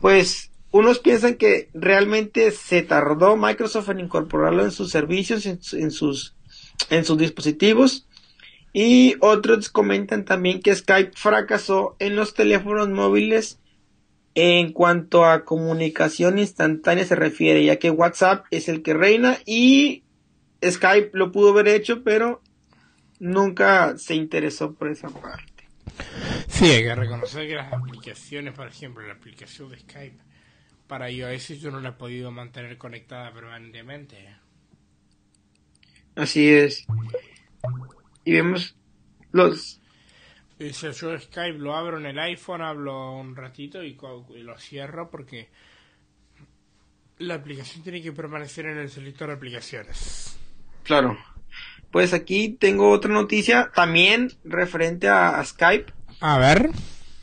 Pues 0.00 0.50
unos 0.70 0.98
piensan 1.00 1.34
que 1.34 1.68
realmente 1.74 2.50
se 2.50 2.82
tardó 2.82 3.36
Microsoft 3.36 3.88
en 3.88 4.00
incorporarlo 4.00 4.64
en 4.64 4.70
sus 4.70 4.90
servicios, 4.90 5.46
en, 5.46 5.58
en 5.72 5.90
sus, 5.90 6.36
en 6.90 7.04
sus 7.04 7.18
dispositivos. 7.18 8.06
Y 8.74 9.16
otros 9.20 9.68
comentan 9.68 10.24
también 10.24 10.60
que 10.60 10.74
Skype 10.74 11.12
fracasó 11.14 11.96
en 11.98 12.16
los 12.16 12.34
teléfonos 12.34 12.88
móviles 12.88 13.58
en 14.34 14.72
cuanto 14.72 15.26
a 15.26 15.44
comunicación 15.44 16.38
instantánea 16.38 17.04
se 17.04 17.14
refiere, 17.14 17.64
ya 17.64 17.76
que 17.76 17.90
WhatsApp 17.90 18.46
es 18.50 18.68
el 18.68 18.82
que 18.82 18.94
reina 18.94 19.38
y 19.44 20.01
Skype 20.62 21.10
lo 21.12 21.32
pudo 21.32 21.50
haber 21.50 21.68
hecho, 21.68 22.02
pero 22.02 22.42
nunca 23.18 23.96
se 23.98 24.14
interesó 24.14 24.74
por 24.74 24.88
esa 24.88 25.08
parte. 25.08 25.68
Sí, 26.48 26.66
hay 26.66 26.82
que 26.82 26.94
reconocer 26.94 27.48
que 27.48 27.54
las 27.54 27.72
aplicaciones, 27.72 28.54
por 28.54 28.68
ejemplo, 28.68 29.06
la 29.06 29.14
aplicación 29.14 29.70
de 29.70 29.78
Skype 29.78 30.18
para 30.86 31.10
iOS 31.10 31.48
yo 31.60 31.70
no 31.70 31.80
la 31.80 31.90
he 31.90 31.92
podido 31.92 32.30
mantener 32.30 32.78
conectada 32.78 33.32
permanentemente. 33.32 34.36
Así 36.14 36.50
es. 36.50 36.86
Y 38.24 38.32
vemos 38.32 38.76
los... 39.32 39.80
Sea, 40.58 40.92
yo 40.92 41.18
Skype 41.18 41.58
lo 41.58 41.74
abro 41.74 41.98
en 41.98 42.06
el 42.06 42.18
iPhone, 42.20 42.62
hablo 42.62 43.16
un 43.16 43.34
ratito 43.34 43.82
y, 43.82 43.98
y 44.36 44.42
lo 44.42 44.58
cierro 44.58 45.10
porque 45.10 45.48
la 47.18 47.34
aplicación 47.34 47.82
tiene 47.82 48.00
que 48.00 48.12
permanecer 48.12 48.66
en 48.66 48.78
el 48.78 48.90
selector 48.90 49.28
de 49.28 49.34
aplicaciones. 49.34 50.38
Claro. 50.82 51.16
Pues 51.90 52.14
aquí 52.14 52.48
tengo 52.48 52.90
otra 52.90 53.12
noticia 53.12 53.70
también 53.74 54.32
referente 54.44 55.08
a, 55.08 55.38
a 55.38 55.44
Skype. 55.44 55.92
A 56.20 56.38
ver. 56.38 56.70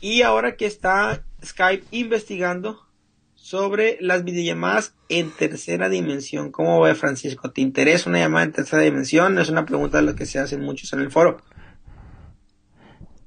Y 0.00 0.22
ahora 0.22 0.56
que 0.56 0.66
está 0.66 1.24
Skype 1.44 1.84
investigando 1.90 2.90
sobre 3.34 3.98
las 4.00 4.22
videollamadas 4.22 4.94
en 5.08 5.32
tercera 5.32 5.88
dimensión. 5.88 6.52
¿Cómo 6.52 6.80
ve 6.80 6.94
Francisco? 6.94 7.50
¿Te 7.50 7.60
interesa 7.62 8.08
una 8.08 8.20
llamada 8.20 8.44
en 8.44 8.52
tercera 8.52 8.82
dimensión? 8.82 9.38
Es 9.40 9.48
una 9.48 9.66
pregunta 9.66 9.98
de 9.98 10.04
la 10.04 10.14
que 10.14 10.24
se 10.24 10.38
hacen 10.38 10.60
muchos 10.60 10.92
en 10.92 11.00
el 11.00 11.10
foro. 11.10 11.42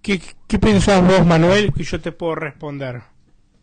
¿Qué, 0.02 0.22
qué 0.48 0.60
pensás 0.60 1.06
vos, 1.06 1.26
Manuel, 1.26 1.74
que 1.74 1.84
yo 1.84 2.00
te 2.00 2.14
puedo 2.14 2.36
responder? 2.36 3.02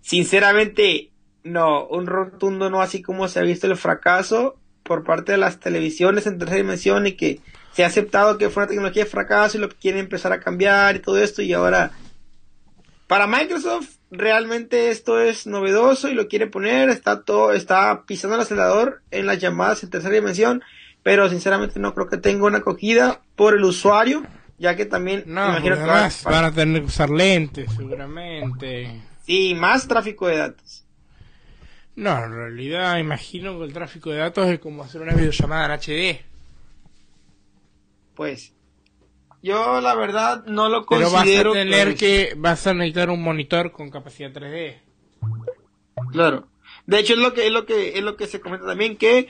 Sinceramente, 0.03 1.13
no, 1.45 1.87
un 1.87 2.07
rotundo 2.07 2.69
no, 2.69 2.83
así 2.83 3.01
como 3.01 3.27
se 3.29 3.39
ha 3.39 3.43
visto 3.43 3.67
el 3.67 3.77
fracaso 3.79 4.60
por 4.91 5.05
parte 5.05 5.31
de 5.31 5.39
las 5.39 5.61
televisiones 5.61 6.27
en 6.27 6.37
tercera 6.37 6.57
dimensión 6.57 7.07
y 7.07 7.13
que 7.13 7.39
se 7.73 7.85
ha 7.85 7.87
aceptado 7.87 8.39
que 8.39 8.51
fue 8.51 8.65
una 8.65 8.71
tecnología 8.71 9.05
de 9.05 9.09
fracaso 9.09 9.57
y 9.57 9.61
lo 9.61 9.69
quieren 9.69 10.01
empezar 10.01 10.33
a 10.33 10.41
cambiar 10.41 10.97
y 10.97 10.99
todo 10.99 11.17
esto 11.23 11.43
y 11.43 11.53
ahora 11.53 11.93
para 13.07 13.29
Microsoft 13.29 13.87
realmente 14.11 14.91
esto 14.91 15.21
es 15.21 15.47
novedoso 15.47 16.09
y 16.09 16.15
lo 16.15 16.27
quiere 16.27 16.49
poner, 16.49 16.89
está 16.89 17.23
todo, 17.23 17.53
está 17.53 18.03
pisando 18.05 18.35
el 18.35 18.43
acelerador 18.43 19.01
en 19.13 19.27
las 19.27 19.39
llamadas 19.39 19.85
en 19.85 19.91
tercera 19.91 20.13
dimensión, 20.13 20.61
pero 21.05 21.29
sinceramente 21.31 21.79
no 21.79 21.95
creo 21.95 22.09
que 22.09 22.17
tenga 22.17 22.47
una 22.47 22.59
acogida 22.59 23.21
por 23.37 23.55
el 23.55 23.63
usuario, 23.63 24.27
ya 24.59 24.75
que 24.75 24.87
también 24.87 25.23
No, 25.25 25.51
imagino 25.51 25.77
que 25.77 25.83
además 25.83 26.25
van 26.25 26.47
a 26.47 26.51
tener 26.51 26.83
que 26.83 26.89
usar 26.89 27.11
lentes, 27.11 27.71
seguramente. 27.77 29.03
sí, 29.25 29.55
más 29.55 29.87
tráfico 29.87 30.27
de 30.27 30.39
datos. 30.39 30.80
No, 32.01 32.17
en 32.25 32.33
realidad 32.33 32.97
imagino 32.97 33.59
que 33.59 33.67
el 33.67 33.75
tráfico 33.75 34.09
de 34.09 34.17
datos 34.17 34.49
es 34.49 34.59
como 34.59 34.83
hacer 34.83 35.03
una 35.03 35.13
videollamada 35.13 35.67
en 35.67 35.73
HD. 35.73 36.25
Pues 38.15 38.55
yo 39.43 39.83
la 39.83 39.95
verdad 39.95 40.47
no 40.47 40.71
lo 40.71 40.87
Pero 40.87 41.03
vas 41.03 41.13
a 41.13 41.17
considero 41.19 41.53
tener 41.53 41.97
que, 41.97 42.33
vas 42.39 42.67
a 42.67 42.73
necesitar 42.73 43.11
un 43.11 43.23
monitor 43.23 43.71
con 43.71 43.91
capacidad 43.91 44.33
3D. 44.33 44.79
claro. 46.11 46.49
De 46.87 47.01
hecho 47.01 47.13
es 47.13 47.19
lo 47.19 47.35
que 47.35 47.47
es 47.47 47.53
lo 47.53 47.67
que 47.67 47.99
es 47.99 48.03
lo 48.03 48.17
que 48.17 48.27
se 48.27 48.41
comenta 48.41 48.65
también 48.65 48.97
que 48.97 49.29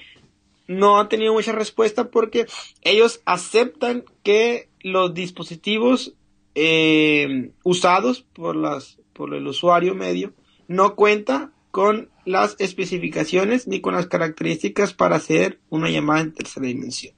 no 0.68 1.00
ha 1.00 1.08
tenido 1.08 1.32
mucha 1.32 1.50
respuesta 1.50 2.08
porque 2.12 2.46
ellos 2.82 3.20
aceptan 3.24 4.04
que 4.22 4.68
los 4.78 5.12
dispositivos 5.12 6.14
eh, 6.54 7.50
usados 7.64 8.22
por 8.32 8.54
las 8.54 9.00
por 9.12 9.34
el 9.34 9.48
usuario 9.48 9.96
medio 9.96 10.34
no 10.68 10.94
cuenta 10.94 11.50
con 11.70 12.10
las 12.24 12.56
especificaciones 12.58 13.66
ni 13.66 13.80
con 13.80 13.94
las 13.94 14.06
características 14.06 14.92
para 14.94 15.16
hacer 15.16 15.60
una 15.68 15.88
llamada 15.88 16.20
en 16.20 16.32
tercera 16.34 16.66
dimensión. 16.66 17.14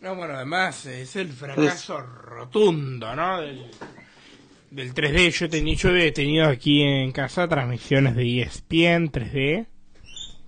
No, 0.00 0.14
bueno, 0.14 0.34
además 0.34 0.86
es 0.86 1.16
el 1.16 1.28
fracaso 1.28 2.00
rotundo, 2.00 3.16
¿no? 3.16 3.40
Del, 3.40 3.66
del 4.70 4.94
3D. 4.94 5.30
Yo, 5.30 5.74
yo 5.74 5.96
he 5.96 6.12
tenido 6.12 6.46
aquí 6.46 6.82
en 6.82 7.10
casa 7.10 7.48
transmisiones 7.48 8.14
de 8.14 8.22
E 8.24 8.42
ESPN 8.42 9.10
3D, 9.10 9.66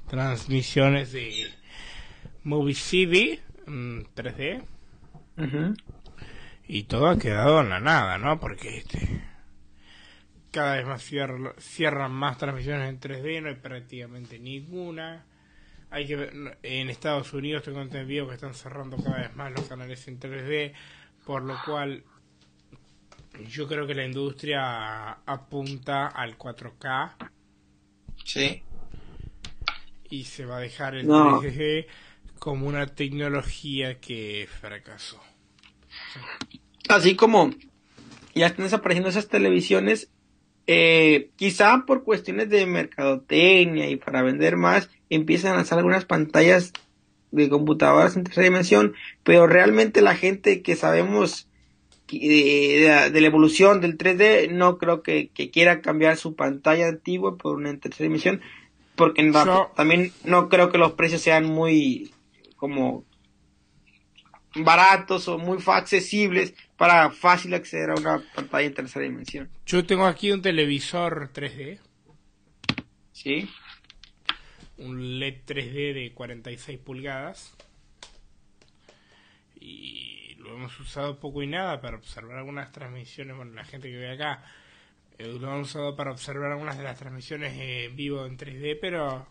transmisiones 0.08 1.12
de 1.12 1.48
Movie 2.44 2.74
CD 2.74 3.40
mm, 3.66 4.00
3D, 4.14 4.62
Ujú. 5.38 5.74
y 6.68 6.84
todo 6.84 7.08
ha 7.08 7.18
quedado 7.18 7.60
en 7.60 7.70
la 7.70 7.80
nada, 7.80 8.18
¿no? 8.18 8.38
Porque 8.38 8.78
este, 8.78 9.20
cada 10.52 10.76
vez 10.76 10.86
más 10.86 11.02
cierra- 11.02 11.54
cierran 11.58 12.12
más 12.12 12.38
transmisiones 12.38 12.88
en 12.88 12.98
3D, 13.00 13.40
no 13.42 13.48
hay 13.48 13.54
prácticamente 13.56 14.38
ninguna. 14.38 15.24
Hay 15.90 16.06
que 16.06 16.16
ver- 16.16 16.58
en 16.62 16.90
Estados 16.90 17.32
Unidos 17.32 17.62
tengo 17.64 17.80
entendido 17.82 18.28
que 18.28 18.34
están 18.34 18.54
cerrando 18.54 18.96
cada 18.96 19.18
vez 19.18 19.34
más 19.36 19.52
los 19.52 19.66
canales 19.68 20.06
en 20.08 20.18
3D, 20.20 20.72
por 21.24 21.42
lo 21.42 21.56
cual 21.64 22.04
Yo 23.48 23.68
creo 23.68 23.86
que 23.86 23.94
la 23.94 24.04
industria 24.04 25.12
apunta 25.24 26.08
al 26.08 26.36
4K. 26.36 27.16
Sí. 28.24 28.62
Y 30.10 30.24
se 30.24 30.44
va 30.44 30.56
a 30.56 30.60
dejar 30.60 30.96
el 30.96 31.06
No. 31.06 31.40
3D 31.40 31.86
como 32.40 32.66
una 32.66 32.86
tecnología 32.86 34.00
que 34.00 34.48
fracasó. 34.60 35.22
Así 36.88 37.14
como 37.14 37.50
ya 38.34 38.48
están 38.48 38.64
desapareciendo 38.64 39.08
esas 39.08 39.28
televisiones, 39.28 40.10
eh, 40.72 41.30
quizá 41.34 41.84
por 41.84 42.04
cuestiones 42.04 42.48
de 42.48 42.64
mercadotecnia 42.64 43.90
y 43.90 43.96
para 43.96 44.22
vender 44.22 44.56
más, 44.56 44.88
empiezan 45.08 45.52
a 45.52 45.56
lanzar 45.56 45.78
algunas 45.78 46.04
pantallas 46.04 46.72
de 47.32 47.48
computadoras 47.48 48.14
en 48.16 48.22
tercera 48.22 48.44
dimensión, 48.44 48.94
pero 49.24 49.48
realmente 49.48 50.00
la 50.00 50.14
gente 50.14 50.62
que 50.62 50.76
sabemos 50.76 51.48
que- 52.06 52.18
de, 52.20 52.80
de 52.82 52.88
la- 52.88 53.10
de 53.10 53.20
la 53.20 53.26
evolución 53.26 53.80
del 53.80 53.96
3D 53.98 54.46
no 54.52 54.78
creo 54.78 55.02
que, 55.02 55.30
que 55.34 55.50
quiera 55.50 55.80
cambiar 55.80 56.16
su 56.16 56.36
pantalla 56.36 56.86
antigua 56.86 57.36
por 57.36 57.56
una 57.56 57.70
en 57.70 57.80
tercera 57.80 58.04
dimensión, 58.04 58.40
porque 58.94 59.24
na- 59.24 59.44
Yo- 59.44 59.72
también 59.74 60.12
no 60.24 60.48
creo 60.48 60.70
que 60.70 60.78
los 60.78 60.92
precios 60.92 61.20
sean 61.20 61.46
muy 61.46 62.12
como 62.56 63.02
baratos 64.54 65.26
o 65.28 65.38
muy 65.38 65.58
accesibles 65.66 66.54
para 66.80 67.10
fácil 67.10 67.52
acceder 67.52 67.90
a 67.90 67.94
una 67.94 68.22
pantalla 68.34 68.66
en 68.66 68.72
tercera 68.72 69.02
dimensión. 69.04 69.50
Yo 69.66 69.84
tengo 69.84 70.06
aquí 70.06 70.32
un 70.32 70.40
televisor 70.40 71.30
3D, 71.30 71.78
¿Sí? 73.12 73.50
un 74.78 75.18
LED 75.18 75.42
3D 75.46 75.92
de 75.92 76.12
46 76.14 76.78
pulgadas. 76.78 77.54
Y 79.56 80.36
lo 80.36 80.54
hemos 80.54 80.80
usado 80.80 81.20
poco 81.20 81.42
y 81.42 81.46
nada 81.48 81.82
para 81.82 81.98
observar 81.98 82.38
algunas 82.38 82.72
transmisiones, 82.72 83.36
bueno, 83.36 83.52
la 83.52 83.64
gente 83.66 83.90
que 83.90 83.98
ve 83.98 84.12
acá, 84.12 84.42
eh, 85.18 85.26
lo 85.26 85.48
hemos 85.52 85.68
usado 85.68 85.94
para 85.96 86.12
observar 86.12 86.50
algunas 86.50 86.78
de 86.78 86.84
las 86.84 86.98
transmisiones 86.98 87.52
en 87.58 87.94
vivo 87.94 88.24
en 88.24 88.38
3D, 88.38 88.78
pero 88.80 89.26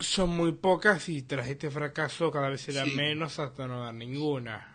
son 0.00 0.30
muy 0.30 0.50
pocas 0.50 1.08
y 1.08 1.22
tras 1.22 1.46
este 1.46 1.70
fracaso 1.70 2.32
cada 2.32 2.48
vez 2.48 2.62
serán 2.62 2.88
Sí. 2.88 2.96
menos 2.96 3.38
hasta 3.38 3.68
no 3.68 3.84
dar 3.84 3.94
ninguna. 3.94 4.71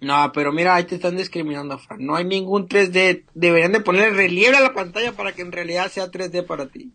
No, 0.00 0.32
pero 0.32 0.50
mira, 0.52 0.74
ahí 0.74 0.84
te 0.84 0.94
están 0.94 1.16
discriminando, 1.16 1.78
Fran. 1.78 2.04
No 2.04 2.16
hay 2.16 2.24
ningún 2.24 2.68
3D. 2.68 3.24
Deberían 3.34 3.72
de 3.72 3.80
poner 3.80 4.14
relieve 4.14 4.56
a 4.56 4.60
la 4.62 4.72
pantalla 4.72 5.12
para 5.12 5.32
que 5.32 5.42
en 5.42 5.52
realidad 5.52 5.90
sea 5.90 6.10
3D 6.10 6.46
para 6.46 6.68
ti. 6.68 6.90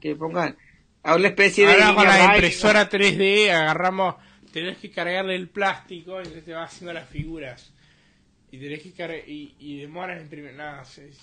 Que 0.00 0.16
pongan 0.16 0.56
a 1.04 1.14
una 1.14 1.28
especie 1.28 1.66
de... 1.66 1.74
Ahora 1.74 1.86
con 1.94 2.04
línea 2.04 2.18
la 2.18 2.34
impresora 2.34 2.90
3D 2.90 3.50
agarramos, 3.50 4.16
tenés 4.52 4.78
que 4.78 4.90
cargarle 4.90 5.36
el 5.36 5.48
plástico 5.48 6.20
y 6.20 6.24
se 6.26 6.42
te 6.42 6.52
va 6.52 6.64
haciendo 6.64 6.92
las 6.92 7.08
figuras. 7.08 7.72
Y 8.50 8.58
tenés 8.58 8.82
que 8.82 8.92
cargar, 8.92 9.18
y, 9.28 9.54
y 9.60 9.80
demoran 9.80 10.16
en 10.16 10.24
imprimir. 10.24 10.54
Nada, 10.54 10.84
se- 10.84 11.12
se- 11.12 11.20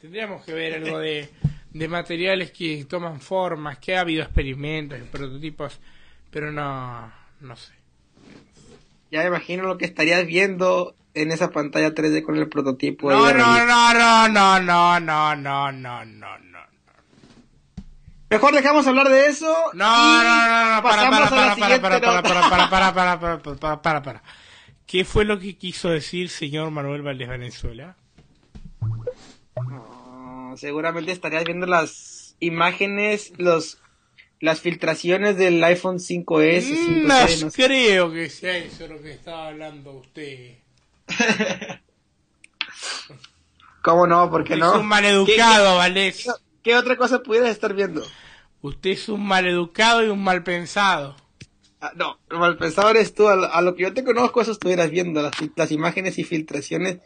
tendríamos 0.00 0.44
que 0.44 0.52
ver 0.52 0.74
algo 0.74 0.98
de, 0.98 1.28
de 1.72 1.88
materiales 1.88 2.52
que 2.52 2.84
toman 2.84 3.20
formas, 3.20 3.78
que 3.78 3.96
ha 3.96 4.00
habido 4.02 4.22
experimentos 4.22 4.98
y 4.98 5.02
prototipos, 5.04 5.80
pero 6.30 6.52
no, 6.52 7.10
no 7.40 7.56
sé. 7.56 7.72
Ya 9.16 9.22
me 9.22 9.28
imagino 9.28 9.62
lo 9.62 9.78
que 9.78 9.86
estarías 9.86 10.26
viendo 10.26 10.94
en 11.14 11.32
esa 11.32 11.50
pantalla 11.50 11.94
3D 11.94 12.22
con 12.22 12.36
el 12.36 12.50
prototipo. 12.50 13.10
No, 13.10 13.32
no, 13.32 13.64
no, 13.64 13.94
no, 13.94 14.28
no, 14.28 14.60
no, 14.60 15.00
no, 15.00 15.36
no, 15.40 15.72
no, 15.72 16.04
no, 16.04 16.04
no. 16.04 16.58
Mejor 18.28 18.54
dejamos 18.54 18.86
hablar 18.86 19.08
de 19.08 19.28
eso. 19.28 19.46
No, 19.72 20.22
no, 20.22 20.48
no, 20.48 20.74
no, 20.76 20.82
para, 20.82 21.08
para, 21.08 21.30
para, 21.30 21.56
para, 21.56 21.80
para, 21.80 22.00
para, 22.00 22.22
para, 22.22 22.22
para, 22.22 23.18
para, 23.18 23.38
para, 23.40 23.80
para, 23.80 24.02
para. 24.02 24.22
¿Qué 24.86 25.06
fue 25.06 25.24
lo 25.24 25.38
que 25.38 25.56
quiso 25.56 25.88
decir 25.88 26.28
señor 26.28 26.70
Manuel 26.70 27.00
Valdés 27.00 27.28
Valenzuela? 27.28 27.96
Ah, 29.56 30.52
seguramente 30.58 31.10
estarías 31.10 31.44
viendo 31.44 31.64
las 31.64 32.36
imágenes, 32.38 33.32
los 33.38 33.78
las 34.40 34.60
filtraciones 34.60 35.36
del 35.36 35.62
iPhone 35.64 35.98
5S, 35.98 36.62
5C, 36.62 37.02
Mm, 37.04 37.06
no 37.06 37.20
no 37.20 37.50
sé. 37.50 37.62
creo 37.64 38.12
que 38.12 38.28
sea 38.30 38.56
eso 38.58 38.86
lo 38.86 39.00
que 39.00 39.12
estaba 39.12 39.48
hablando 39.48 39.92
usted. 39.92 40.56
¿Cómo 43.82 44.06
no? 44.06 44.30
¿Por 44.30 44.44
qué 44.44 44.54
Usted 44.54 44.64
no? 44.66 44.74
es 44.74 44.80
un 44.80 44.86
maleducado. 44.86 45.80
¿Qué, 45.94 46.14
qué 46.62 46.76
otra 46.76 46.96
cosa 46.96 47.22
pudieras 47.22 47.50
estar 47.50 47.72
viendo? 47.74 48.02
Usted 48.62 48.90
es 48.90 49.08
un 49.08 49.24
maleducado 49.24 50.04
y 50.04 50.08
un 50.08 50.22
mal 50.22 50.42
pensado. 50.42 51.14
Ah, 51.80 51.92
no, 51.94 52.18
mal 52.30 52.56
pensado 52.56 52.90
eres 52.90 53.14
tú. 53.14 53.28
A 53.28 53.36
lo, 53.36 53.44
a 53.52 53.60
lo 53.62 53.76
que 53.76 53.82
yo 53.84 53.94
te 53.94 54.02
conozco, 54.02 54.40
eso 54.40 54.50
estuvieras 54.52 54.90
viendo, 54.90 55.22
las, 55.22 55.32
las 55.54 55.70
imágenes 55.70 56.18
y 56.18 56.24
filtraciones. 56.24 56.98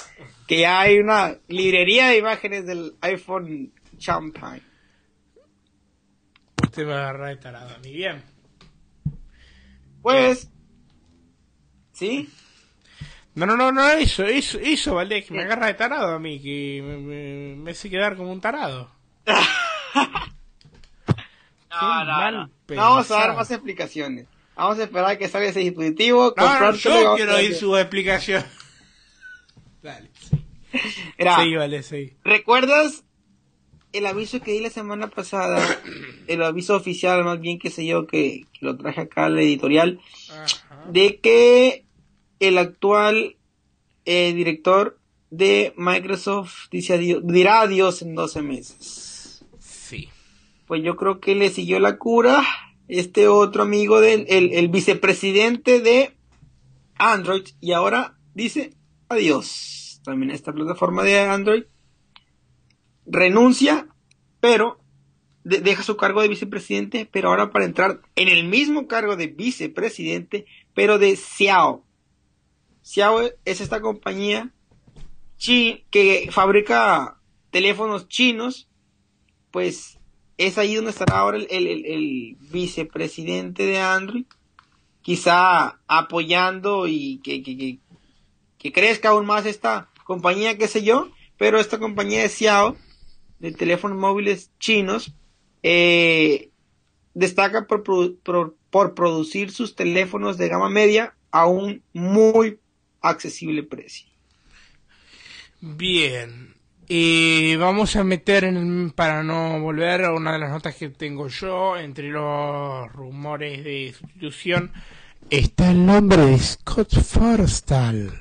Que 0.46 0.60
ya 0.60 0.80
hay 0.80 0.98
una 0.98 1.36
librería 1.48 2.08
de 2.08 2.16
imágenes 2.18 2.64
del 2.66 2.94
iPhone 3.02 3.72
Champagne. 3.98 4.62
Usted 6.62 6.86
me 6.86 6.92
agarra 6.92 7.28
de 7.28 7.36
tarado 7.36 7.74
a 7.74 7.78
mí. 7.78 7.92
Bien. 7.92 8.22
Pues, 10.02 10.50
¿sí? 11.92 12.28
No, 13.34 13.46
no, 13.46 13.56
no, 13.56 13.70
no, 13.70 13.88
eso, 13.90 14.24
eso, 14.24 14.58
eso, 14.58 14.94
Valdés, 14.94 15.26
que 15.26 15.34
me 15.34 15.42
agarra 15.42 15.66
de 15.66 15.74
tarado 15.74 16.14
a 16.14 16.18
mí, 16.18 16.40
que 16.40 16.82
me, 16.82 16.96
me, 16.96 17.56
me 17.56 17.70
hace 17.70 17.90
quedar 17.90 18.16
como 18.16 18.32
un 18.32 18.40
tarado. 18.40 18.90
No 21.80 22.76
vamos 22.76 23.10
a 23.10 23.14
dar 23.14 23.36
más 23.36 23.50
explicaciones. 23.50 24.26
Vamos 24.56 24.78
a 24.78 24.82
esperar 24.82 25.10
a 25.10 25.18
que 25.18 25.28
salga 25.28 25.48
ese 25.48 25.60
dispositivo. 25.60 26.34
No, 26.36 26.60
no, 26.60 26.72
yo 26.74 27.14
quiero 27.16 27.36
oír 27.36 27.54
su 27.54 27.76
explicación. 27.76 28.44
Dale, 29.82 30.10
sí. 30.18 30.44
Mira, 31.18 31.36
Sí, 31.36 31.56
vale, 31.56 31.82
sí. 31.82 32.16
¿recuerdas 32.22 33.04
el 33.92 34.06
aviso 34.06 34.40
que 34.40 34.52
di 34.52 34.60
la 34.60 34.70
semana 34.70 35.08
pasada? 35.08 35.58
el 36.26 36.42
aviso 36.42 36.76
oficial, 36.76 37.24
más 37.24 37.40
bien, 37.40 37.58
que 37.58 37.70
sé 37.70 37.84
yo, 37.86 38.06
que, 38.06 38.46
que 38.52 38.64
lo 38.66 38.76
traje 38.76 39.02
acá 39.02 39.26
al 39.26 39.38
editorial. 39.38 40.00
Ajá. 40.30 40.90
de 40.90 41.18
que 41.20 41.84
el 42.38 42.56
actual 42.58 43.36
eh, 44.06 44.32
director 44.34 44.98
de 45.30 45.72
Microsoft 45.76 46.68
dice 46.70 46.94
adiós- 46.94 47.22
dirá 47.24 47.60
adiós 47.60 48.02
en 48.02 48.14
12 48.14 48.42
meses. 48.42 49.44
Sí. 49.58 50.08
Pues 50.66 50.82
yo 50.82 50.96
creo 50.96 51.20
que 51.20 51.34
le 51.34 51.50
siguió 51.50 51.78
la 51.80 51.98
cura 51.98 52.42
este 52.88 53.28
otro 53.28 53.62
amigo 53.62 54.00
del 54.00 54.24
el, 54.28 54.52
el 54.52 54.68
vicepresidente 54.68 55.80
de 55.80 56.16
Android 56.96 57.44
y 57.60 57.72
ahora 57.72 58.16
dice 58.34 58.72
adiós. 59.08 60.00
También 60.04 60.30
a 60.30 60.34
esta 60.34 60.52
plataforma 60.52 61.02
de 61.04 61.18
Android 61.20 61.64
renuncia, 63.10 63.88
pero 64.40 64.78
de- 65.44 65.60
deja 65.60 65.82
su 65.82 65.96
cargo 65.96 66.22
de 66.22 66.28
vicepresidente, 66.28 67.06
pero 67.10 67.28
ahora 67.28 67.50
para 67.50 67.64
entrar 67.64 68.00
en 68.16 68.28
el 68.28 68.44
mismo 68.44 68.86
cargo 68.86 69.16
de 69.16 69.26
vicepresidente, 69.26 70.46
pero 70.74 70.98
de 70.98 71.16
Xiao. 71.16 71.84
Xiao 72.82 73.20
es 73.44 73.60
esta 73.60 73.80
compañía 73.80 74.52
chi- 75.36 75.84
que 75.90 76.28
fabrica 76.30 77.20
teléfonos 77.50 78.08
chinos, 78.08 78.68
pues 79.50 79.98
es 80.38 80.56
ahí 80.58 80.74
donde 80.74 80.90
estará 80.90 81.18
ahora 81.18 81.38
el, 81.38 81.46
el- 81.50 81.84
el- 81.86 82.36
vicepresidente 82.52 83.66
de 83.66 83.78
Android, 83.78 84.24
quizá 85.02 85.80
apoyando 85.88 86.86
y 86.86 87.20
que, 87.22 87.42
que- 87.42 87.56
que- 87.56 87.78
que 88.58 88.72
crezca 88.72 89.08
aún 89.10 89.26
más 89.26 89.46
esta 89.46 89.90
compañía, 90.04 90.56
qué 90.58 90.68
sé 90.68 90.82
yo, 90.82 91.10
pero 91.38 91.58
esta 91.58 91.78
compañía 91.78 92.20
de 92.22 92.28
Xiao, 92.28 92.76
de 93.40 93.52
teléfonos 93.52 93.98
móviles 93.98 94.52
chinos, 94.60 95.14
eh, 95.62 96.50
destaca 97.14 97.66
por, 97.66 97.82
produ- 97.82 98.18
por- 98.22 98.56
por 98.70 98.94
producir 98.94 99.50
sus 99.50 99.74
teléfonos 99.74 100.38
de 100.38 100.48
gama 100.48 100.70
media 100.70 101.14
a 101.32 101.46
un 101.46 101.82
muy 101.92 102.60
accesible 103.00 103.62
precio. 103.64 104.08
Bien. 105.60 106.54
Y 106.88 107.54
vamos 107.56 107.94
a 107.96 108.02
meter, 108.02 108.44
en, 108.44 108.90
para 108.90 109.22
no 109.22 109.60
volver 109.60 110.04
a 110.04 110.12
una 110.12 110.32
de 110.32 110.38
las 110.40 110.50
notas 110.50 110.74
que 110.74 110.88
tengo 110.88 111.28
yo, 111.28 111.76
entre 111.76 112.08
los 112.08 112.92
rumores 112.92 113.62
de 113.62 113.94
sustitución, 113.96 114.72
está 115.30 115.70
el 115.70 115.86
nombre 115.86 116.26
de 116.26 116.38
Scott 116.38 116.92
Forstall. 117.00 118.12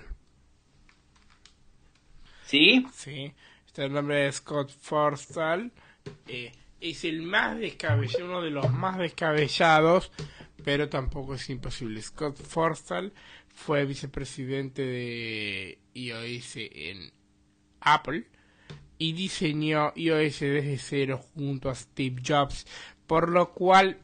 ¿Sí? 2.46 2.86
Sí, 2.94 3.34
está 3.70 3.86
el 3.86 3.94
nombre 3.94 4.16
de 4.16 4.32
Scott 4.32 4.72
Forstall. 4.82 5.72
Eh, 6.28 6.52
es 6.82 7.04
el 7.06 7.22
más 7.22 7.60
descabellado, 7.60 8.26
uno 8.26 8.42
de 8.42 8.50
los 8.50 8.72
más 8.72 8.98
descabellados, 8.98 10.12
pero 10.64 10.90
tampoco 10.90 11.36
es 11.36 11.48
imposible. 11.52 12.02
Scott 12.02 12.36
Forstall 12.36 13.14
fue 13.54 13.86
vicepresidente 13.86 14.82
de 14.82 15.78
iOS 15.94 16.54
en 16.56 17.12
Apple 17.82 18.26
y 18.98 19.14
diseñó 19.14 19.94
iOS 19.96 20.40
desde 20.40 20.78
cero 20.80 21.22
junto 21.36 21.70
a 21.70 21.76
Steve 21.76 22.24
Jobs, 22.26 22.66
por 23.06 23.30
lo 23.30 23.54
cual 23.54 24.00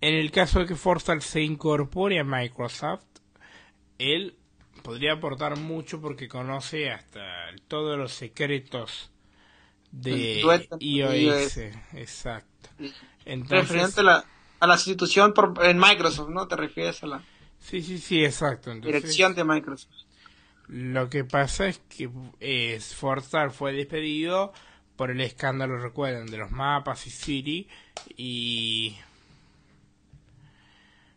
en 0.00 0.14
el 0.14 0.30
caso 0.30 0.60
de 0.60 0.66
que 0.66 0.76
Forstall 0.76 1.22
se 1.22 1.42
incorpore 1.42 2.20
a 2.20 2.24
Microsoft, 2.24 3.04
él 3.98 4.36
podría 4.84 5.14
aportar 5.14 5.56
mucho 5.56 5.98
porque 6.02 6.28
conoce 6.28 6.90
hasta 6.90 7.22
todos 7.68 7.96
los 7.96 8.12
secretos 8.12 9.10
de 9.90 10.44
iOS. 10.78 11.56
Exacto. 11.94 12.68
Entonces, 13.24 13.70
Referente 13.70 14.00
a 14.00 14.04
la, 14.04 14.24
a 14.60 14.66
la 14.66 14.74
institución 14.74 15.32
por, 15.32 15.54
en 15.64 15.78
Microsoft, 15.78 16.28
¿no? 16.28 16.46
Te 16.46 16.56
refieres 16.56 17.02
a 17.02 17.06
la 17.06 17.24
sí, 17.58 17.80
sí, 17.80 17.96
sí, 17.96 18.22
exacto. 18.22 18.74
dirección 18.74 19.34
de 19.34 19.44
Microsoft. 19.44 19.90
Lo 20.68 21.08
que 21.08 21.24
pasa 21.24 21.66
es 21.66 21.80
que 21.88 22.10
eh, 22.40 22.78
Forza 22.78 23.48
fue 23.48 23.72
despedido 23.72 24.52
por 24.96 25.10
el 25.10 25.22
escándalo, 25.22 25.78
recuerden, 25.78 26.26
de 26.26 26.36
los 26.36 26.50
mapas 26.50 27.06
y 27.06 27.10
Siri 27.10 27.68
y 28.18 28.98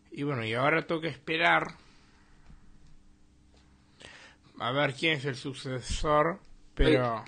y 0.10 0.24
bueno, 0.24 0.46
y 0.46 0.54
ahora 0.54 0.88
toca 0.88 1.10
esperar 1.10 1.76
a 4.60 4.72
ver 4.72 4.94
quién 4.94 5.18
es 5.18 5.26
el 5.26 5.36
sucesor, 5.36 6.40
pero 6.74 7.24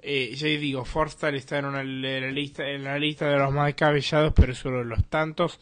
eh, 0.00 0.34
ya 0.34 0.46
digo, 0.46 0.84
Forstar 0.84 1.34
está 1.34 1.58
en, 1.58 1.66
una, 1.66 1.82
la 1.82 2.30
lista, 2.30 2.68
en 2.68 2.84
la 2.84 2.98
lista 2.98 3.28
de 3.28 3.38
los 3.38 3.52
más 3.52 3.66
descabellados, 3.66 4.32
pero 4.34 4.52
es 4.52 4.64
uno 4.64 4.78
de 4.78 4.84
los 4.84 5.04
tantos 5.06 5.60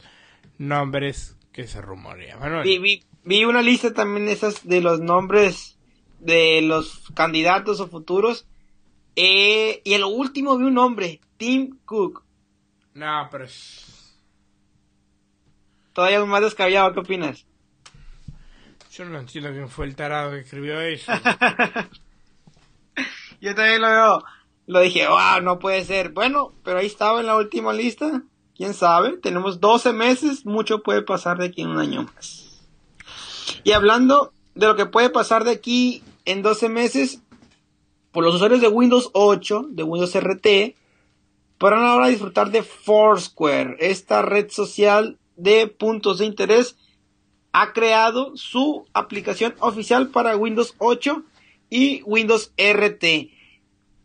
nombres 0.57 1.35
que 1.51 1.67
se 1.67 1.81
rumorean. 1.81 2.63
Vi, 2.63 3.03
vi, 3.23 3.45
una 3.45 3.61
lista 3.61 3.93
también 3.93 4.27
esas 4.29 4.67
de 4.67 4.81
los 4.81 4.99
nombres 4.99 5.77
de 6.19 6.61
los 6.61 7.09
candidatos 7.13 7.79
o 7.79 7.87
futuros. 7.87 8.47
Eh, 9.15 9.81
y 9.83 9.93
el 9.93 10.03
último 10.03 10.57
vi 10.57 10.65
un 10.65 10.75
nombre, 10.75 11.19
Tim 11.37 11.79
Cook. 11.85 12.23
No, 12.93 13.27
pero 13.31 13.45
Todavía 15.93 16.23
más 16.25 16.41
descabellado, 16.41 16.93
¿qué 16.93 16.99
opinas? 16.99 17.47
Yo 18.97 19.05
no 19.05 19.19
entiendo 19.19 19.51
quién 19.51 19.69
fue 19.69 19.85
el 19.85 19.95
tarado 19.95 20.31
que 20.31 20.39
escribió 20.39 20.81
eso. 20.81 21.11
Yo 23.41 23.53
también 23.53 23.79
lo 23.79 23.89
veo, 23.89 24.23
lo 24.65 24.79
dije, 24.79 25.07
wow, 25.07 25.39
no 25.43 25.59
puede 25.59 25.85
ser. 25.85 26.13
Bueno, 26.13 26.55
pero 26.63 26.79
ahí 26.79 26.87
estaba 26.87 27.19
en 27.19 27.27
la 27.27 27.35
última 27.35 27.73
lista. 27.73 28.23
¿Quién 28.55 28.73
sabe? 28.73 29.17
Tenemos 29.17 29.59
12 29.59 29.93
meses, 29.93 30.47
mucho 30.47 30.81
puede 30.81 31.03
pasar 31.03 31.37
de 31.37 31.45
aquí 31.45 31.61
en 31.61 31.67
un 31.67 31.77
año 31.77 32.07
más. 32.15 32.59
Y 33.63 33.73
hablando 33.73 34.33
de 34.55 34.65
lo 34.65 34.75
que 34.75 34.87
puede 34.87 35.11
pasar 35.11 35.43
de 35.43 35.51
aquí 35.51 36.01
en 36.25 36.41
12 36.41 36.67
meses, 36.67 37.21
por 38.11 38.23
los 38.23 38.33
usuarios 38.33 38.61
de 38.61 38.67
Windows 38.67 39.11
8, 39.13 39.67
de 39.69 39.83
Windows 39.83 40.15
RT, 40.15 40.75
podrán 41.59 41.85
ahora 41.85 42.07
disfrutar 42.07 42.49
de 42.49 42.63
Foursquare, 42.63 43.77
esta 43.79 44.23
red 44.23 44.49
social 44.49 45.19
de 45.35 45.67
puntos 45.67 46.17
de 46.17 46.25
interés 46.25 46.77
ha 47.51 47.73
creado 47.73 48.35
su 48.35 48.85
aplicación 48.93 49.55
oficial 49.59 50.09
para 50.09 50.37
Windows 50.37 50.75
8 50.77 51.23
y 51.69 52.01
Windows 52.03 52.53
RT. 52.57 53.31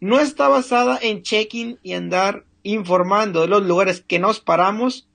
No 0.00 0.20
está 0.20 0.48
basada 0.48 0.98
en 1.00 1.22
checking 1.22 1.78
y 1.83 1.92
andar 1.92 2.44
informando 2.62 3.42
de 3.42 3.48
los 3.48 3.64
lugares 3.64 4.00
que 4.00 4.18
nos 4.18 4.40
paramos. 4.40 5.09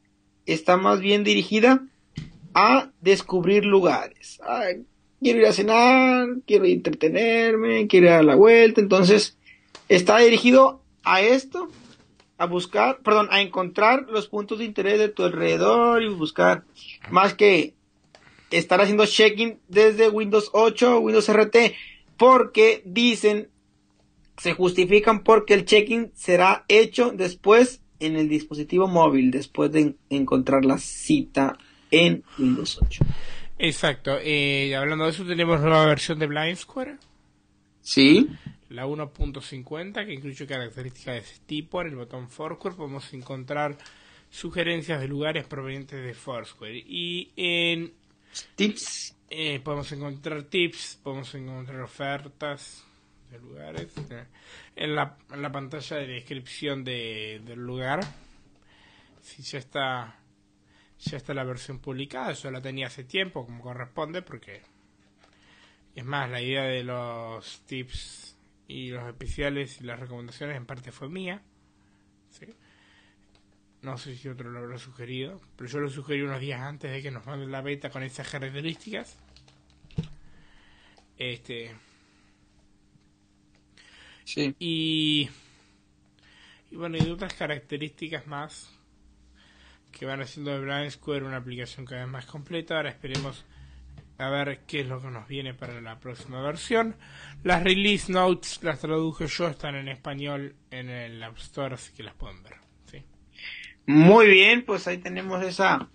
Está 0.45 0.77
más 0.77 0.99
bien 0.99 1.23
dirigida 1.23 1.83
a 2.53 2.91
descubrir 3.01 3.65
lugares. 3.65 4.39
quiero 5.21 5.39
ir 5.39 5.45
a 5.45 5.53
cenar, 5.53 6.27
quiero 6.45 6.65
entretenerme, 6.65 7.87
quiero 7.87 8.07
ir 8.07 8.13
a 8.13 8.23
la 8.23 8.35
vuelta. 8.35 8.81
Entonces, 8.81 9.37
está 9.89 10.19
dirigido 10.19 10.81
a 11.03 11.21
esto, 11.21 11.69
a 12.37 12.45
buscar, 12.45 12.99
perdón, 12.99 13.27
a 13.31 13.41
encontrar 13.41 14.07
los 14.09 14.27
puntos 14.27 14.59
de 14.59 14.65
interés 14.65 14.99
de 14.99 15.09
tu 15.09 15.23
alrededor 15.23 16.03
y 16.03 16.09
buscar 16.09 16.63
más 17.09 17.33
que 17.33 17.73
estar 18.51 18.81
haciendo 18.81 19.05
checking 19.05 19.59
desde 19.67 20.09
Windows 20.09 20.49
8 20.53 20.97
o 20.97 20.99
Windows 20.99 21.29
RT 21.31 21.55
porque 22.17 22.81
dicen 22.85 23.49
se 24.37 24.53
justifican 24.53 25.23
porque 25.23 25.53
el 25.53 25.65
checking 25.65 26.11
será 26.13 26.65
hecho 26.67 27.11
después 27.11 27.81
en 27.99 28.15
el 28.15 28.29
dispositivo 28.29 28.87
móvil 28.87 29.31
después 29.31 29.71
de 29.71 29.95
encontrar 30.09 30.65
la 30.65 30.77
cita 30.77 31.57
en 31.89 32.23
Windows 32.37 32.79
8. 32.81 33.03
Exacto. 33.59 34.17
Eh, 34.21 34.75
hablando 34.75 35.05
de 35.05 35.11
eso, 35.11 35.25
tenemos 35.25 35.59
nueva 35.61 35.85
versión 35.85 36.19
de 36.19 36.27
Blind 36.27 36.57
Square. 36.57 36.97
Sí. 37.81 38.27
La 38.69 38.85
1.50 38.85 40.05
que 40.05 40.13
incluye 40.13 40.45
características 40.45 41.15
de 41.15 41.19
este 41.19 41.45
tipo. 41.45 41.81
En 41.81 41.87
el 41.87 41.95
botón 41.95 42.29
Foursquare 42.29 42.75
podemos 42.75 43.11
encontrar 43.13 43.77
sugerencias 44.29 44.99
de 44.99 45.07
lugares 45.07 45.45
provenientes 45.45 46.03
de 46.03 46.13
Foursquare. 46.13 46.77
Y 46.77 47.31
en 47.35 47.93
tips 48.55 49.15
eh, 49.29 49.59
podemos 49.59 49.91
encontrar 49.91 50.43
tips, 50.43 50.99
podemos 51.03 51.33
encontrar 51.35 51.81
ofertas 51.81 52.85
de 53.29 53.39
lugares. 53.39 53.93
Eh, 54.09 54.25
en 54.75 54.95
la, 54.95 55.17
en 55.31 55.41
la 55.41 55.51
pantalla 55.51 55.97
de 55.97 56.07
descripción 56.07 56.83
de, 56.83 57.41
del 57.45 57.59
lugar, 57.59 57.99
si 59.21 59.41
ya 59.43 59.59
está 59.59 60.19
ya 60.99 61.17
está 61.17 61.33
la 61.33 61.43
versión 61.43 61.79
publicada, 61.79 62.33
yo 62.33 62.49
la 62.49 62.61
tenía 62.61 62.87
hace 62.87 63.03
tiempo 63.03 63.45
como 63.45 63.61
corresponde 63.61 64.21
porque 64.23 64.63
es 65.95 66.05
más, 66.05 66.29
la 66.29 66.41
idea 66.41 66.63
de 66.63 66.83
los 66.83 67.61
tips 67.65 68.37
y 68.67 68.89
los 68.89 69.07
especiales 69.07 69.81
y 69.81 69.83
las 69.83 69.99
recomendaciones 69.99 70.55
en 70.55 70.65
parte 70.65 70.91
fue 70.91 71.09
mía. 71.09 71.41
No 73.81 73.97
sé 73.97 74.15
si 74.15 74.27
otro 74.27 74.49
lo 74.49 74.59
habrá 74.59 74.77
sugerido, 74.77 75.39
pero 75.55 75.69
yo 75.69 75.79
lo 75.79 75.89
sugerí 75.89 76.21
unos 76.21 76.39
días 76.39 76.61
antes 76.61 76.91
de 76.91 77.01
que 77.01 77.11
nos 77.11 77.25
manden 77.25 77.51
la 77.51 77.61
beta 77.61 77.89
con 77.89 78.03
esas 78.03 78.29
características. 78.29 79.17
Este. 81.17 81.75
Sí. 84.23 84.55
Y. 84.59 85.29
Y 86.69 86.75
bueno, 86.75 86.97
y 86.97 87.05
de 87.05 87.11
otras 87.11 87.33
características 87.33 88.27
más 88.27 88.69
que 89.91 90.05
van 90.05 90.21
haciendo 90.21 90.51
de 90.51 90.59
Blind 90.59 90.91
Square 90.91 91.25
una 91.25 91.37
aplicación 91.37 91.85
cada 91.85 92.01
vez 92.01 92.11
más 92.11 92.25
completa. 92.25 92.75
Ahora 92.75 92.89
esperemos 92.89 93.45
a 94.17 94.29
ver 94.29 94.61
qué 94.67 94.81
es 94.81 94.87
lo 94.87 95.01
que 95.01 95.07
nos 95.07 95.27
viene 95.27 95.53
para 95.53 95.79
la 95.81 95.99
próxima 95.99 96.41
versión. 96.41 96.95
Las 97.43 97.63
release 97.63 98.11
notes 98.11 98.61
las 98.63 98.79
traduje 98.79 99.27
yo, 99.27 99.47
están 99.47 99.75
en 99.75 99.87
español 99.87 100.55
en 100.71 100.89
el 100.89 101.23
App 101.23 101.37
Store, 101.37 101.75
así 101.75 101.93
que 101.93 102.03
las 102.03 102.15
pueden 102.15 102.43
ver. 102.43 102.66
Muy 103.87 104.27
bien, 104.27 104.65
pues 104.65 104.85
ahí 104.85 104.97
tenemos 104.97 105.41
esa 105.43 105.89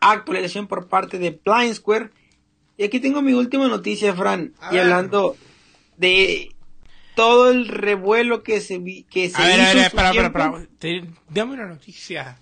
actualización 0.00 0.66
por 0.66 0.88
parte 0.88 1.18
de 1.18 1.38
Blind 1.44 1.74
Square. 1.74 2.10
Y 2.78 2.84
aquí 2.84 3.00
tengo 3.00 3.20
mi 3.20 3.34
última 3.34 3.68
noticia, 3.68 4.14
Fran. 4.14 4.54
y 4.72 4.78
hablando 4.78 5.36
de 5.98 6.54
todo 7.14 7.50
el 7.50 7.68
revuelo 7.68 8.42
que 8.42 8.62
se 8.62 8.82
que 9.10 9.28
se 9.28 9.42
a 9.42 9.46
ver, 9.46 9.60
a 9.60 9.74
ver, 9.74 9.92
para, 9.92 10.32
para, 10.32 10.66
dame 11.28 11.52
una 11.52 11.66
noticia, 11.66 12.38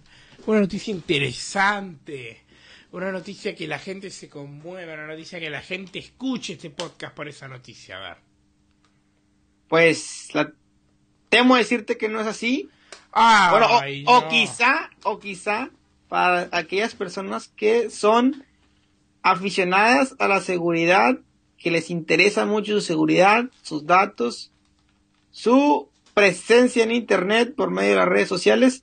una 0.46 0.60
noticia 0.60 0.94
interesante, 0.94 2.44
una 2.92 3.10
noticia 3.10 3.56
que 3.56 3.66
la 3.66 3.80
gente 3.80 4.08
se 4.10 4.28
conmueva, 4.28 4.94
una 4.94 5.08
noticia 5.08 5.40
que 5.40 5.50
la 5.50 5.62
gente 5.62 5.98
escuche 5.98 6.52
este 6.52 6.70
podcast 6.70 7.14
por 7.16 7.26
esa 7.28 7.48
noticia, 7.48 7.96
a 7.96 8.08
ver. 8.08 8.18
Pues 9.66 10.28
la, 10.32 10.52
temo 11.28 11.56
decirte 11.56 11.98
que 11.98 12.08
no 12.08 12.20
es 12.20 12.28
así, 12.28 12.70
bueno, 13.12 13.66
o, 14.06 14.28
quizá, 14.28 14.90
o 15.02 15.18
quizá 15.18 15.70
para 16.08 16.48
aquellas 16.52 16.94
personas 16.94 17.48
que 17.48 17.90
son 17.90 18.44
aficionadas 19.22 20.14
a 20.18 20.28
la 20.28 20.40
seguridad, 20.40 21.18
que 21.58 21.70
les 21.70 21.90
interesa 21.90 22.46
mucho 22.46 22.72
su 22.72 22.80
seguridad, 22.80 23.44
sus 23.62 23.86
datos, 23.86 24.50
su 25.30 25.88
presencia 26.14 26.84
en 26.84 26.92
Internet 26.92 27.54
por 27.54 27.70
medio 27.70 27.90
de 27.90 27.96
las 27.96 28.08
redes 28.08 28.28
sociales. 28.28 28.82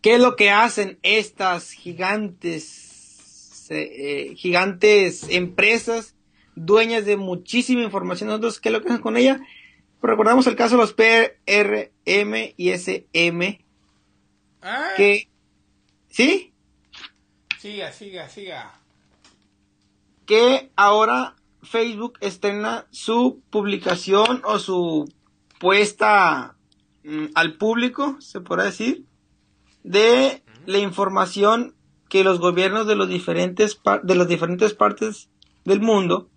¿Qué 0.00 0.14
es 0.14 0.20
lo 0.20 0.36
que 0.36 0.50
hacen 0.50 0.98
estas 1.02 1.72
gigantes, 1.72 3.66
eh, 3.70 4.34
gigantes 4.36 5.26
empresas, 5.28 6.14
dueñas 6.54 7.04
de 7.04 7.16
muchísima 7.16 7.82
información? 7.82 8.28
Nosotros, 8.28 8.60
¿qué 8.60 8.68
es 8.68 8.72
lo 8.72 8.80
que 8.80 8.88
hacen 8.88 9.02
con 9.02 9.16
ella? 9.16 9.40
Recordamos 10.02 10.46
el 10.46 10.56
caso 10.56 10.76
de 10.76 10.82
los 10.82 10.92
PRM 10.92 12.54
y 12.56 12.70
SM. 12.70 13.64
Ah. 14.62 14.90
Que. 14.96 15.28
¿Sí? 16.08 16.52
Siga, 17.58 17.92
siga, 17.92 18.28
siga. 18.28 18.72
Que 20.26 20.70
ahora 20.76 21.36
Facebook 21.62 22.18
estrena 22.20 22.86
su 22.90 23.42
publicación 23.50 24.42
o 24.44 24.58
su 24.58 25.12
puesta 25.58 26.56
mm, 27.04 27.26
al 27.34 27.54
público, 27.54 28.16
se 28.20 28.40
podrá 28.40 28.64
decir, 28.64 29.04
de 29.82 30.42
la 30.66 30.78
información 30.78 31.74
que 32.08 32.24
los 32.24 32.40
gobiernos 32.40 32.86
de 32.86 32.96
los 32.96 33.08
diferentes 33.08 33.80
de 34.02 34.14
las 34.14 34.28
diferentes 34.28 34.74
partes 34.74 35.28
del 35.64 35.80
mundo 35.80 36.30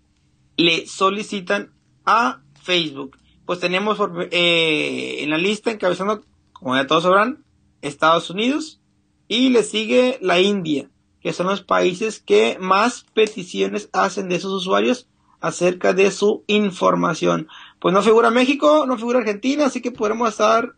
le 0.56 0.86
solicitan 0.86 1.72
a 2.04 2.42
Facebook 2.62 3.16
pues 3.46 3.60
tenemos 3.60 3.98
eh, 4.30 5.16
en 5.20 5.30
la 5.30 5.38
lista 5.38 5.70
encabezando, 5.70 6.22
como 6.52 6.76
ya 6.76 6.86
todos 6.86 7.04
sabrán, 7.04 7.44
Estados 7.80 8.30
Unidos 8.30 8.80
y 9.28 9.50
le 9.50 9.62
sigue 9.62 10.18
la 10.20 10.40
India, 10.40 10.90
que 11.20 11.32
son 11.32 11.46
los 11.46 11.62
países 11.62 12.20
que 12.20 12.56
más 12.60 13.04
peticiones 13.14 13.88
hacen 13.92 14.28
de 14.28 14.36
esos 14.36 14.52
usuarios 14.52 15.08
acerca 15.40 15.92
de 15.92 16.10
su 16.10 16.44
información. 16.46 17.48
Pues 17.80 17.92
no 17.92 18.02
figura 18.02 18.30
México, 18.30 18.86
no 18.86 18.96
figura 18.96 19.18
Argentina, 19.18 19.66
así 19.66 19.80
que 19.80 19.90
podremos 19.90 20.30
estar 20.30 20.74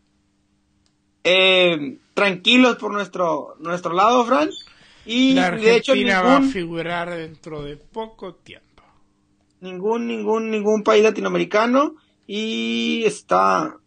eh, 1.22 1.98
tranquilos 2.14 2.76
por 2.76 2.92
nuestro, 2.92 3.56
nuestro 3.58 3.92
lado, 3.92 4.24
Fran. 4.24 4.50
Y 5.06 5.34
de 5.34 5.76
hecho 5.76 5.92
va 5.94 6.36
a 6.36 6.42
figurar 6.42 7.10
dentro 7.10 7.62
de 7.62 7.76
poco 7.76 8.34
tiempo. 8.36 8.82
Ningún, 9.60 10.06
ningún, 10.06 10.50
ningún 10.50 10.82
país 10.82 11.02
latinoamericano. 11.02 11.96
Y 12.26 13.04
está 13.04 13.78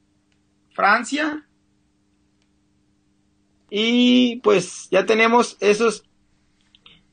Francia. 0.74 1.48
Y 3.70 4.38
pues 4.38 4.88
ya 4.92 5.06
tenemos 5.06 5.58
esos 5.60 6.04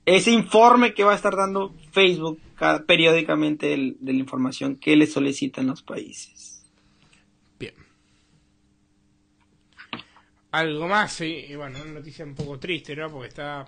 ese 0.07 0.31
informe 0.31 0.95
que 0.95 1.05
va 1.05 1.13
a 1.13 1.17
estar 1.17 1.35
dando 1.35 1.75
Facebook 1.93 2.41
periódicamente 2.87 3.69
de 3.69 4.13
la 4.13 4.19
información 4.19 4.77
que 4.77 4.97
le 4.97 5.07
solicitan 5.07 5.67
los 5.67 5.83
países. 5.83 6.65
Bien. 7.59 7.75
Algo 10.51 10.87
más, 10.87 11.21
y 11.23 11.55
bueno, 11.57 11.79
una 11.83 11.95
noticia 11.95 12.25
un 12.25 12.35
poco 12.35 12.59
triste, 12.59 12.95
¿no? 12.95 13.11
Porque 13.11 13.29
está 13.29 13.67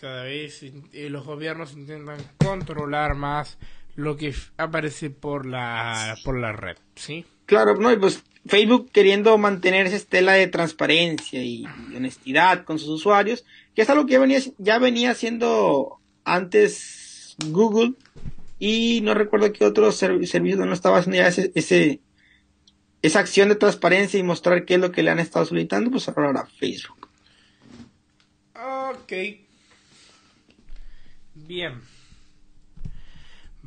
cada 0.00 0.24
vez 0.24 0.62
eh, 0.62 1.08
los 1.08 1.24
gobiernos 1.24 1.72
intentan 1.72 2.18
controlar 2.38 3.14
más 3.14 3.58
lo 3.96 4.16
que 4.16 4.34
aparece 4.58 5.10
por 5.10 5.46
la 5.46 6.16
por 6.24 6.38
la 6.38 6.52
red, 6.52 6.76
¿sí? 6.94 7.24
Claro, 7.46 7.76
no, 7.76 7.92
y 7.92 7.96
pues 7.96 8.22
Facebook 8.46 8.90
queriendo 8.92 9.36
mantener 9.38 9.86
esa 9.86 9.96
estela 9.96 10.32
de 10.32 10.46
transparencia 10.46 11.42
y 11.42 11.64
honestidad 11.94 12.64
con 12.64 12.78
sus 12.78 12.88
usuarios, 12.88 13.44
que 13.74 13.82
es 13.82 13.90
algo 13.90 14.06
que 14.06 14.12
ya 14.12 14.18
venía, 14.20 14.40
ya 14.58 14.78
venía 14.78 15.10
haciendo 15.10 15.98
antes 16.24 17.36
Google 17.46 17.94
y 18.58 19.00
no 19.02 19.14
recuerdo 19.14 19.52
qué 19.52 19.64
otro 19.64 19.90
servicio 19.92 20.40
no 20.40 20.72
estaba 20.72 20.98
haciendo 20.98 21.18
ya 21.18 21.28
ese, 21.28 21.52
ese, 21.54 22.00
esa 23.02 23.20
acción 23.20 23.48
de 23.48 23.56
transparencia 23.56 24.18
y 24.18 24.22
mostrar 24.22 24.64
qué 24.64 24.74
es 24.74 24.80
lo 24.80 24.92
que 24.92 25.02
le 25.02 25.10
han 25.10 25.18
estado 25.18 25.44
solicitando, 25.44 25.90
pues 25.90 26.08
ahora 26.08 26.46
Facebook. 26.58 27.08
Ok. 28.54 29.12
Bien. 31.34 31.80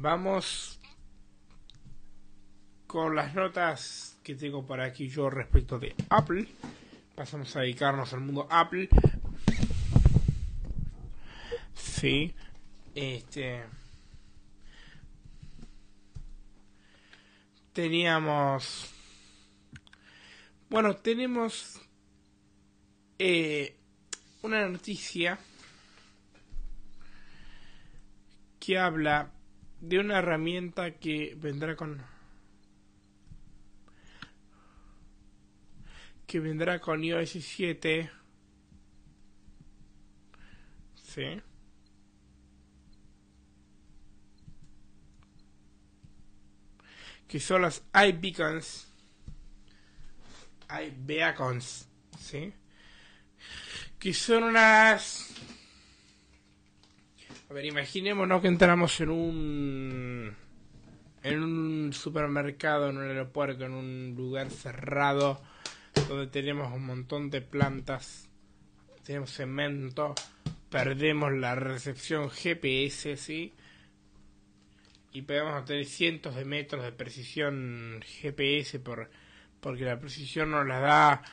Vamos 0.01 0.79
con 2.87 3.17
las 3.17 3.35
notas 3.35 4.17
que 4.23 4.33
tengo 4.33 4.65
para 4.65 4.85
aquí 4.85 5.09
yo 5.09 5.29
respecto 5.29 5.77
de 5.77 5.93
Apple. 6.09 6.47
Pasamos 7.15 7.53
a 7.57 7.59
dedicarnos 7.59 8.13
al 8.13 8.21
mundo 8.21 8.47
Apple. 8.49 8.87
Sí. 11.73 12.33
Este. 12.95 13.65
Teníamos. 17.73 18.89
Bueno, 20.69 20.95
tenemos. 20.95 21.81
Eh, 23.17 23.75
una 24.43 24.65
noticia 24.69 25.37
que 28.61 28.79
habla 28.79 29.33
de 29.81 29.99
una 29.99 30.19
herramienta 30.19 30.91
que 30.99 31.35
vendrá 31.37 31.75
con 31.75 32.01
que 36.27 36.39
vendrá 36.39 36.79
con 36.79 37.03
iOS 37.03 37.31
7 37.31 38.11
sí 40.95 41.41
que 47.27 47.39
son 47.39 47.61
las 47.61 47.83
iBeacons 47.93 48.87
iBeacons 50.69 51.87
sí 52.19 52.53
que 53.97 54.13
son 54.13 54.43
unas 54.43 55.33
a 57.49 57.53
ver, 57.53 57.65
imaginémonos 57.65 58.41
que 58.41 58.47
entramos 58.47 59.01
en 59.01 59.09
un 59.09 60.35
en 61.23 61.43
un 61.43 61.93
supermercado, 61.93 62.89
en 62.89 62.97
un 62.97 63.07
aeropuerto, 63.07 63.65
en 63.65 63.73
un 63.73 64.13
lugar 64.15 64.51
cerrado 64.51 65.41
donde 66.07 66.27
tenemos 66.27 66.71
un 66.71 66.85
montón 66.85 67.29
de 67.29 67.41
plantas, 67.41 68.29
tenemos 69.03 69.31
cemento, 69.31 70.13
perdemos 70.69 71.33
la 71.33 71.55
recepción 71.55 72.29
GPS, 72.29 73.17
¿sí? 73.17 73.53
Y 75.11 75.23
podemos 75.23 75.65
tener 75.65 75.85
cientos 75.85 76.35
de 76.35 76.45
metros 76.45 76.83
de 76.83 76.91
precisión 76.91 78.01
GPS 78.05 78.79
por, 78.79 79.09
porque 79.59 79.85
la 79.85 79.99
precisión 79.99 80.51
nos 80.51 80.67
la 80.67 80.79
da 80.79 81.23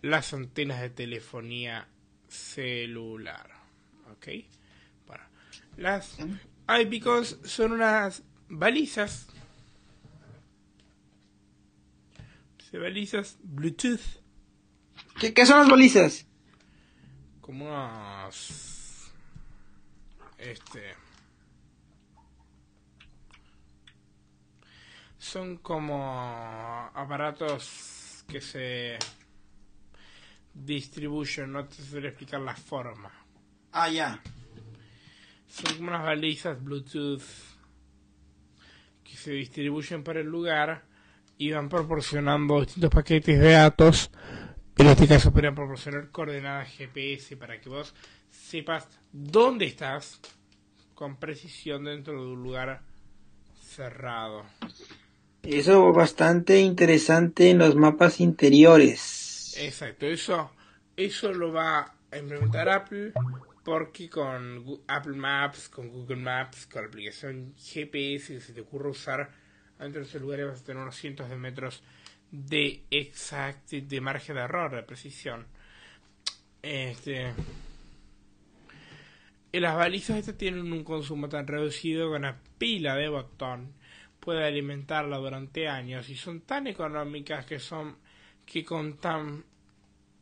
las 0.00 0.32
antenas 0.32 0.80
de 0.80 0.90
telefonía 0.90 1.86
celular. 2.26 3.50
¿Ok? 4.10 4.28
Las 5.78 6.16
iBeacons 6.68 7.38
son 7.44 7.72
unas 7.72 8.24
balizas. 8.48 9.28
Balizas 12.72 13.38
Bluetooth. 13.42 14.00
¿Qué, 15.20 15.32
¿Qué, 15.32 15.46
son 15.46 15.60
las 15.60 15.68
balizas? 15.68 16.26
Como 17.40 17.66
unas. 17.66 19.12
Este. 20.36 20.94
Son 25.16 25.58
como 25.58 26.90
aparatos 26.92 28.24
que 28.26 28.40
se 28.40 28.98
distribuyen, 30.52 31.52
no 31.52 31.66
te 31.66 31.76
sé 31.76 31.98
explicar 31.98 32.40
la 32.40 32.56
forma. 32.56 33.12
Ah, 33.70 33.88
ya. 33.88 34.20
Son 35.58 35.76
como 35.76 35.88
unas 35.88 36.04
balizas 36.04 36.62
Bluetooth 36.62 37.22
que 39.02 39.16
se 39.16 39.32
distribuyen 39.32 40.04
para 40.04 40.20
el 40.20 40.26
lugar 40.26 40.84
y 41.36 41.50
van 41.50 41.68
proporcionando 41.68 42.60
distintos 42.60 42.90
paquetes 42.90 43.40
de 43.40 43.52
datos. 43.52 44.10
En 44.76 44.86
este 44.86 45.08
caso 45.08 45.32
podrían 45.32 45.56
proporcionar 45.56 46.10
coordenadas 46.10 46.68
GPS 46.68 47.36
para 47.36 47.60
que 47.60 47.68
vos 47.68 47.92
sepas 48.30 48.86
dónde 49.12 49.66
estás 49.66 50.20
con 50.94 51.16
precisión 51.16 51.84
dentro 51.84 52.12
de 52.12 52.28
un 52.28 52.40
lugar 52.40 52.82
cerrado. 53.60 54.44
Eso 55.42 55.92
bastante 55.92 56.60
interesante 56.60 57.50
en 57.50 57.58
los 57.58 57.74
mapas 57.74 58.20
interiores. 58.20 59.56
Exacto, 59.58 60.06
eso, 60.06 60.52
eso 60.96 61.32
lo 61.32 61.52
va 61.52 61.94
a 62.12 62.18
implementar 62.18 62.68
Apple 62.68 63.12
porque 63.68 64.08
con 64.08 64.64
Apple 64.86 65.14
Maps, 65.14 65.68
con 65.68 65.90
Google 65.90 66.16
Maps, 66.16 66.64
con 66.64 66.80
la 66.80 66.88
aplicación 66.88 67.52
GPS 67.54 68.32
que 68.32 68.40
se 68.40 68.54
te 68.54 68.62
ocurre 68.62 68.88
usar 68.88 69.30
dentro 69.78 70.00
de 70.00 70.08
ese 70.08 70.18
lugar 70.18 70.42
vas 70.46 70.62
a 70.62 70.64
tener 70.64 70.82
unos 70.82 70.96
cientos 70.96 71.28
de 71.28 71.36
metros 71.36 71.82
de 72.30 72.82
exact 72.90 73.68
de 73.68 74.00
margen 74.00 74.36
de 74.36 74.40
error, 74.40 74.74
de 74.74 74.82
precisión. 74.84 75.46
Este 76.62 77.34
y 79.52 79.60
las 79.60 79.76
balizas 79.76 80.16
estas 80.16 80.38
tienen 80.38 80.72
un 80.72 80.82
consumo 80.82 81.28
tan 81.28 81.46
reducido 81.46 82.10
que 82.10 82.16
una 82.16 82.40
pila 82.56 82.96
de 82.96 83.10
botón 83.10 83.74
puede 84.18 84.46
alimentarla 84.46 85.18
durante 85.18 85.68
años 85.68 86.08
y 86.08 86.16
son 86.16 86.40
tan 86.40 86.68
económicas 86.68 87.44
que 87.44 87.58
son 87.58 87.98
que 88.46 88.64
con 88.64 88.96
tan 88.96 89.44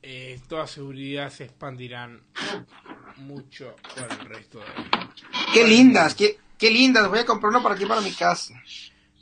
eh, 0.03 0.41
toda 0.49 0.67
seguridad 0.67 1.31
se 1.31 1.45
expandirán 1.45 2.23
mucho 3.17 3.77
por 3.95 4.11
el 4.11 4.29
resto 4.29 4.59
de 4.59 4.67
Qué 5.53 5.67
lindas, 5.67 6.15
qué, 6.15 6.39
qué 6.59 6.71
lindas. 6.71 7.09
Voy 7.09 7.21
a 7.21 7.27
comprar 7.27 7.51
uno 7.51 7.63
para 7.63 7.75
aquí 7.75 7.87
para 7.87 8.01
mi 8.01 8.13
casa. 8.13 8.55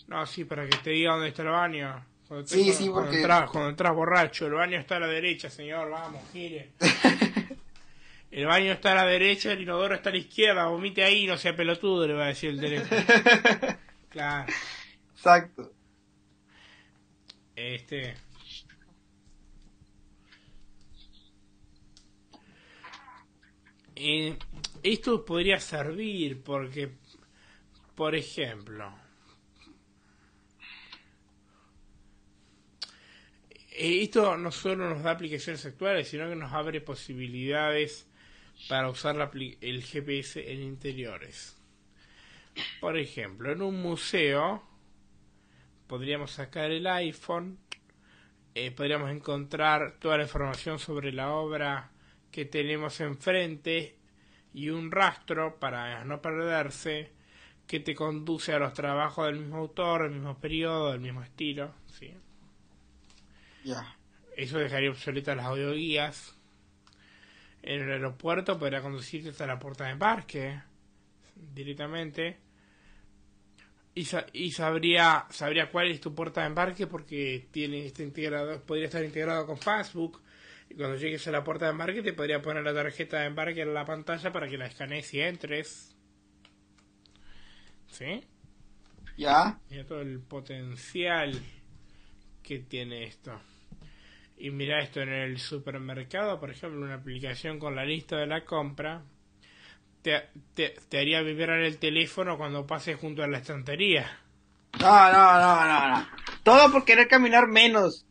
No, 0.07 0.27
sí, 0.27 0.45
para 0.45 0.69
que 0.69 0.77
te 0.79 0.91
diga 0.91 1.13
dónde 1.13 1.29
está 1.29 1.43
el 1.43 1.49
baño. 1.49 2.05
Cuando 2.29 2.47
sí, 2.47 2.73
sí, 2.73 2.89
cuando 2.89 3.03
porque... 3.03 3.17
Entras, 3.19 3.51
cuando 3.51 3.71
entras 3.71 3.95
borracho, 3.95 4.47
el 4.47 4.55
baño 4.55 4.79
está 4.79 4.97
a 4.97 5.01
la 5.01 5.07
derecha, 5.07 5.51
señor, 5.51 5.91
vamos, 5.91 6.23
gire. 6.33 6.73
el 8.31 8.47
baño 8.47 8.73
está 8.73 8.93
a 8.93 8.97
la 8.97 9.07
derecha, 9.07 9.53
el 9.53 9.63
inodoro 9.63 9.95
está 9.95 10.11
a 10.11 10.13
la 10.13 10.19
izquierda, 10.19 10.67
vomite 10.67 11.05
ahí, 11.05 11.27
no 11.27 11.37
sea 11.37 11.55
pelotudo, 11.55 12.07
le 12.07 12.15
va 12.15 12.25
a 12.25 12.29
decir 12.29 12.51
el 12.51 12.61
teléfono. 12.61 13.03
claro. 14.09 14.53
Exacto. 15.15 15.73
Este... 17.57 18.15
Eh, 23.97 24.37
esto 24.83 25.25
podría 25.25 25.61
servir 25.61 26.43
porque, 26.43 26.91
por 27.95 28.15
ejemplo, 28.15 28.93
eh, 33.71 34.03
esto 34.03 34.37
no 34.37 34.51
solo 34.51 34.91
nos 34.91 35.03
da 35.03 35.13
aplicaciones 35.13 35.65
actuales, 35.65 36.09
sino 36.09 36.29
que 36.29 36.37
nos 36.37 36.53
abre 36.53 36.81
posibilidades 36.81 38.09
para 38.69 38.89
usar 38.89 39.31
el 39.61 39.83
GPS 39.83 40.53
en 40.53 40.63
interiores. 40.63 41.57
Por 42.81 42.99
ejemplo, 42.99 43.53
en 43.53 43.63
un 43.63 43.81
museo 43.81 44.63
podríamos 45.87 46.33
sacar 46.33 46.71
el 46.71 46.87
iPhone, 46.87 47.59
eh, 48.55 48.71
podríamos 48.71 49.11
encontrar 49.11 49.99
toda 49.99 50.17
la 50.17 50.25
información 50.25 50.79
sobre 50.79 51.13
la 51.13 51.33
obra 51.33 51.91
que 52.35 52.45
tenemos 52.47 53.01
enfrente 53.01 53.95
y 54.53 54.69
un 54.69 54.91
rastro 54.91 55.61
para 55.61 56.05
no 56.05 56.21
perderse 56.21 57.13
que 57.65 57.79
te 57.79 57.95
conduce 57.95 58.53
a 58.53 58.59
los 58.59 58.73
trabajos 58.75 59.27
del 59.27 59.39
mismo 59.39 59.59
autor, 59.59 60.03
del 60.03 60.15
mismo 60.15 60.37
periodo, 60.41 60.91
del 60.91 61.01
mismo 61.01 61.23
estilo. 61.23 61.73
¿sí? 61.87 62.13
Ya. 63.63 63.97
Eso 64.37 64.59
dejaría 64.59 64.91
obsoletas 64.91 65.37
las 65.37 65.47
audioguías. 65.47 66.37
En 67.63 67.83
el 67.83 67.93
aeropuerto 67.93 68.59
podría 68.59 68.83
conducirte 68.83 69.29
hasta 69.29 69.47
la 69.47 69.61
puerta 69.61 69.85
de 69.85 69.91
embarque 69.93 70.61
directamente. 71.55 72.39
Y, 73.95 74.07
sa- 74.07 74.27
y 74.33 74.51
sabría 74.51 75.27
sabría 75.31 75.71
cuál 75.71 75.93
es 75.93 76.01
tu 76.01 76.13
puerta 76.17 76.41
de 76.41 76.49
embarque 76.49 76.89
porque 76.89 77.47
tiene 77.53 77.87
este 77.87 78.03
integrado 78.03 78.61
podría 78.63 78.87
estar 78.87 79.05
integrado 79.05 79.47
con 79.47 79.57
Facebook 79.57 80.21
y 80.75 80.77
cuando 80.77 80.97
llegues 80.97 81.27
a 81.29 81.31
la 81.31 81.45
puerta 81.45 81.67
de 81.67 81.71
embarque 81.71 82.03
te 82.03 82.13
podría 82.13 82.43
poner 82.43 82.65
la 82.65 82.75
tarjeta 82.75 83.21
de 83.21 83.27
embarque 83.27 83.63
en 83.63 83.73
la 83.73 83.85
pantalla 83.85 84.33
para 84.33 84.49
que 84.49 84.59
la 84.59 84.67
escanees 84.67 85.15
y 85.15 85.21
entres 85.21 85.95
¿sí? 87.87 88.25
Ya. 89.17 89.61
Mira 89.71 89.87
todo 89.87 90.01
el 90.01 90.19
potencial 90.19 91.41
que 92.43 92.59
tiene 92.59 93.05
esto. 93.05 93.41
Y 94.37 94.51
mira 94.51 94.81
esto 94.81 95.01
en 95.01 95.11
el 95.11 95.39
supermercado, 95.39 96.41
por 96.41 96.51
ejemplo, 96.51 96.81
una 96.81 96.95
aplicación 96.95 97.61
con 97.61 97.77
la 97.77 97.85
lista 97.85 98.17
de 98.17 98.27
la 98.27 98.45
compra, 98.45 99.05
te, 100.03 100.29
te, 100.55 100.75
te 100.89 100.99
haría 100.99 101.23
vibrar 101.23 101.61
el 101.61 101.79
teléfono 101.79 102.37
cuando 102.37 102.67
pases 102.67 102.97
junto 102.99 103.23
a 103.23 103.29
la 103.29 103.39
estantería. 103.39 104.19
No, 104.81 105.13
no, 105.13 105.39
no, 105.39 105.65
no, 105.65 105.89
no. 105.89 106.09
Todo 106.43 106.73
por 106.73 106.85
querer 106.85 107.07
caminar 107.07 107.47
menos. 107.47 108.05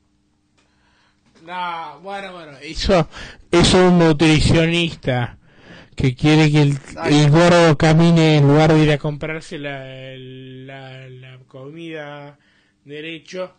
No, 1.46 2.00
bueno, 2.00 2.32
bueno, 2.32 2.54
eso, 2.62 3.08
eso 3.52 3.78
es 3.78 3.92
un 3.92 4.00
nutricionista 4.00 5.38
que 5.96 6.16
quiere 6.16 6.50
que 6.50 6.62
el, 6.62 6.78
el 7.06 7.30
gordo 7.32 7.78
camine 7.78 8.38
en 8.38 8.48
lugar 8.48 8.74
de 8.74 8.84
ir 8.84 8.92
a 8.92 8.98
comprarse 8.98 9.60
la, 9.60 9.84
la, 10.16 11.10
la 11.10 11.40
comida 11.48 12.40
derecho. 12.86 13.54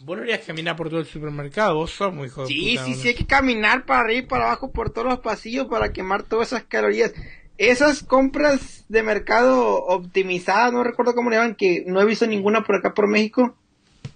Vos 0.00 0.18
no 0.18 0.32
a 0.32 0.38
caminar 0.38 0.76
por 0.76 0.90
todo 0.90 1.00
el 1.00 1.06
supermercado, 1.06 1.76
vos 1.76 1.90
sos 1.92 2.12
muy 2.12 2.28
de 2.28 2.34
Sí, 2.46 2.70
puta, 2.70 2.84
sí, 2.84 2.90
¿no? 2.90 2.96
sí, 2.96 3.08
hay 3.08 3.14
que 3.14 3.26
caminar 3.26 3.84
para 3.84 4.00
arriba 4.00 4.20
y 4.20 4.26
para 4.26 4.44
abajo 4.44 4.72
por 4.72 4.90
todos 4.90 5.08
los 5.08 5.20
pasillos 5.20 5.66
para 5.66 5.92
quemar 5.92 6.24
todas 6.24 6.48
esas 6.48 6.64
calorías. 6.64 7.12
Esas 7.58 8.04
compras 8.04 8.84
de 8.88 9.02
mercado 9.02 9.84
optimizadas, 9.84 10.72
no 10.72 10.84
recuerdo 10.84 11.14
cómo 11.14 11.30
le 11.30 11.36
llaman, 11.36 11.54
que 11.54 11.84
no 11.86 12.00
he 12.00 12.04
visto 12.04 12.26
ninguna 12.26 12.64
por 12.64 12.76
acá 12.76 12.94
por 12.94 13.08
México. 13.08 13.56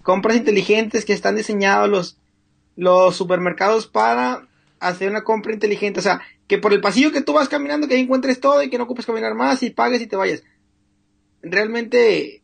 Compras 0.01 0.37
inteligentes 0.37 1.03
que 1.03 1.11
están 1.13 1.35
diseñados 1.35 1.89
los, 1.89 2.17
los 2.75 3.15
supermercados 3.15 3.87
para 3.87 4.47
hacer 4.79 5.09
una 5.09 5.23
compra 5.23 5.53
inteligente. 5.53 5.99
O 5.99 6.03
sea, 6.03 6.21
que 6.47 6.57
por 6.57 6.73
el 6.73 6.81
pasillo 6.81 7.11
que 7.11 7.21
tú 7.21 7.33
vas 7.33 7.49
caminando, 7.49 7.87
que 7.87 7.95
ahí 7.95 8.01
encuentres 8.01 8.39
todo 8.39 8.61
y 8.63 8.69
que 8.69 8.77
no 8.77 8.83
ocupes 8.85 9.05
caminar 9.05 9.33
más 9.35 9.63
y 9.63 9.69
pagues 9.69 10.01
y 10.01 10.07
te 10.07 10.15
vayas. 10.15 10.43
Realmente 11.41 12.41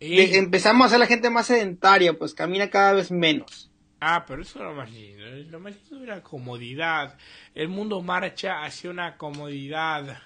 de- 0.00 0.36
empezamos 0.38 0.84
a 0.84 0.86
hacer 0.86 0.98
la 0.98 1.06
gente 1.06 1.30
más 1.30 1.46
sedentaria, 1.46 2.18
pues 2.18 2.34
camina 2.34 2.70
cada 2.70 2.92
vez 2.92 3.10
menos. 3.10 3.70
Ah, 4.00 4.24
pero 4.26 4.42
eso 4.42 4.58
es 4.58 4.64
lo 4.64 4.74
más 4.74 4.90
lindo. 4.92 5.24
Lo 5.50 5.58
más 5.60 5.74
lindo 5.74 6.02
es 6.02 6.08
la 6.08 6.22
comodidad. 6.22 7.16
El 7.54 7.68
mundo 7.68 8.02
marcha 8.02 8.62
hacia 8.64 8.90
una 8.90 9.16
comodidad. 9.16 10.18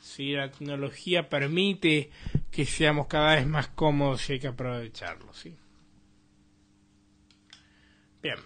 Si 0.00 0.32
la 0.32 0.50
tecnología 0.50 1.28
permite 1.30 2.10
que 2.50 2.66
seamos 2.66 3.06
cada 3.06 3.36
vez 3.36 3.46
más 3.46 3.68
cómodos 3.68 4.28
y 4.28 4.34
hay 4.34 4.40
que 4.40 4.48
aprovecharlo, 4.48 5.32
¿sí? 5.32 5.56
Bien. 8.22 8.36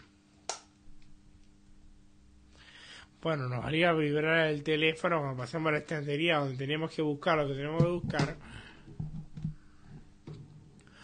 Bueno, 3.20 3.48
nos 3.48 3.64
haría 3.64 3.92
vibrar 3.92 4.48
el 4.48 4.62
teléfono 4.62 5.18
cuando 5.18 5.36
pasamos 5.36 5.68
a 5.70 5.72
la 5.72 5.78
estantería 5.78 6.38
donde 6.38 6.56
tenemos 6.56 6.90
que 6.94 7.02
buscar 7.02 7.36
lo 7.36 7.48
que 7.48 7.54
tenemos 7.54 7.82
que 7.82 7.88
buscar. 7.90 8.36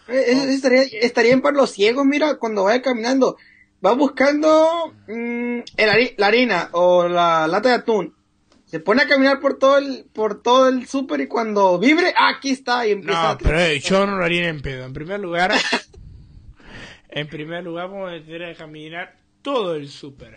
Eh, 0.07 0.23
Eso 0.27 0.43
estaría, 0.43 0.83
estaría 1.01 1.37
para 1.41 1.57
los 1.57 1.71
ciegos, 1.71 2.05
mira, 2.05 2.35
cuando 2.37 2.63
vaya 2.63 2.81
caminando, 2.81 3.37
va 3.85 3.93
buscando 3.93 4.93
mm, 5.07 5.59
el 5.77 6.13
la 6.17 6.27
harina 6.27 6.69
o 6.71 7.07
la 7.07 7.47
lata 7.47 7.69
de 7.69 7.75
atún. 7.75 8.15
Se 8.65 8.79
pone 8.79 9.03
a 9.03 9.07
caminar 9.07 9.39
por 9.39 9.59
todo 9.59 9.77
el, 9.77 10.05
por 10.11 10.41
todo 10.41 10.67
el 10.69 10.87
súper 10.87 11.21
y 11.21 11.27
cuando 11.27 11.77
vibre, 11.79 12.13
¡ah, 12.17 12.29
aquí 12.37 12.51
está 12.51 12.87
y 12.87 12.91
empieza 12.91 13.21
No, 13.21 13.29
a 13.29 13.37
pero 13.37 13.59
eh, 13.59 13.79
yo 13.79 14.05
no 14.07 14.17
lo 14.17 14.23
haría 14.23 14.47
en 14.47 14.61
pedo. 14.61 14.85
En 14.85 14.93
primer 14.93 15.19
lugar, 15.19 15.51
en 17.09 17.27
primer 17.27 17.63
lugar 17.63 17.89
vamos 17.89 18.09
a 18.11 18.25
tener 18.25 18.53
que 18.53 18.57
caminar 18.57 19.15
todo 19.41 19.75
el 19.75 19.89
súper. 19.89 20.35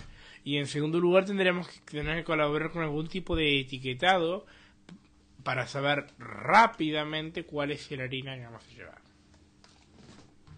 Y 0.48 0.56
en 0.56 0.66
segundo 0.66 0.98
lugar 0.98 1.26
tendríamos 1.26 1.68
que 1.68 1.78
tener 1.98 2.16
que 2.16 2.24
colaborar 2.24 2.70
con 2.70 2.82
algún 2.82 3.06
tipo 3.06 3.36
de 3.36 3.60
etiquetado 3.60 4.46
para 5.44 5.66
saber 5.66 6.06
rápidamente 6.18 7.44
cuál 7.44 7.70
es 7.70 7.90
la 7.90 8.04
harina 8.04 8.34
que 8.34 8.44
vamos 8.44 8.64
a 8.64 8.74
llevar. 8.74 8.98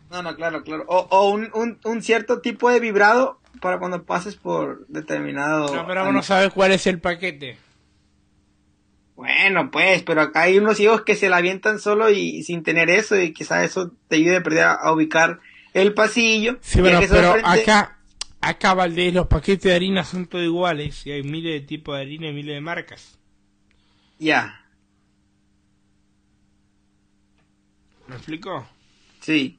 No, 0.09 0.22
no, 0.22 0.36
claro, 0.36 0.62
claro. 0.62 0.84
O, 0.86 1.09
o 1.11 1.30
un, 1.30 1.51
un, 1.55 1.80
un 1.82 2.03
cierto 2.03 2.41
tipo 2.41 2.70
de 2.70 2.78
vibrado 2.78 3.41
para 3.61 3.80
cuando 3.80 4.05
pases 4.05 4.36
por 4.36 4.86
determinado... 4.86 5.74
No, 5.74 5.84
pero 5.84 6.12
no 6.12 6.22
sabes 6.22 6.53
cuál 6.53 6.70
es 6.70 6.86
el 6.86 7.01
paquete. 7.01 7.59
Bueno, 9.16 9.72
pues, 9.72 10.05
pero 10.05 10.20
acá 10.20 10.43
hay 10.43 10.59
unos 10.59 10.76
ciegos 10.76 11.03
que 11.03 11.16
se 11.16 11.28
la 11.28 11.38
avientan 11.38 11.80
solo 11.80 12.11
y, 12.11 12.45
sin 12.45 12.62
tener 12.62 12.91
eso 12.91 13.18
y 13.20 13.32
quizás 13.32 13.64
eso 13.64 13.91
te 14.07 14.14
ayude 14.14 14.36
a 14.36 14.43
perder 14.45 14.64
a, 14.66 14.74
a 14.74 14.93
ubicar 14.93 15.41
el 15.74 15.95
pasillo. 15.95 16.59
Sí, 16.61 16.80
bueno, 16.80 17.01
pero 17.11 17.32
frente- 17.32 17.62
acá, 17.62 17.97
acá 18.41 18.74
Valdés, 18.74 19.14
los 19.14 19.26
paquetes 19.28 19.64
de 19.64 19.74
harina 19.74 20.05
son 20.05 20.26
todos 20.26 20.45
iguales 20.45 21.07
y 21.07 21.12
hay 21.12 21.22
miles 21.22 21.61
de 21.61 21.66
tipos 21.66 21.97
de 21.97 22.03
harina 22.03 22.28
y 22.28 22.32
miles 22.32 22.55
de 22.55 22.61
marcas. 22.61 23.18
Ya, 24.18 24.61
¿Me 28.07 28.16
explico? 28.16 28.66
sí. 29.20 29.57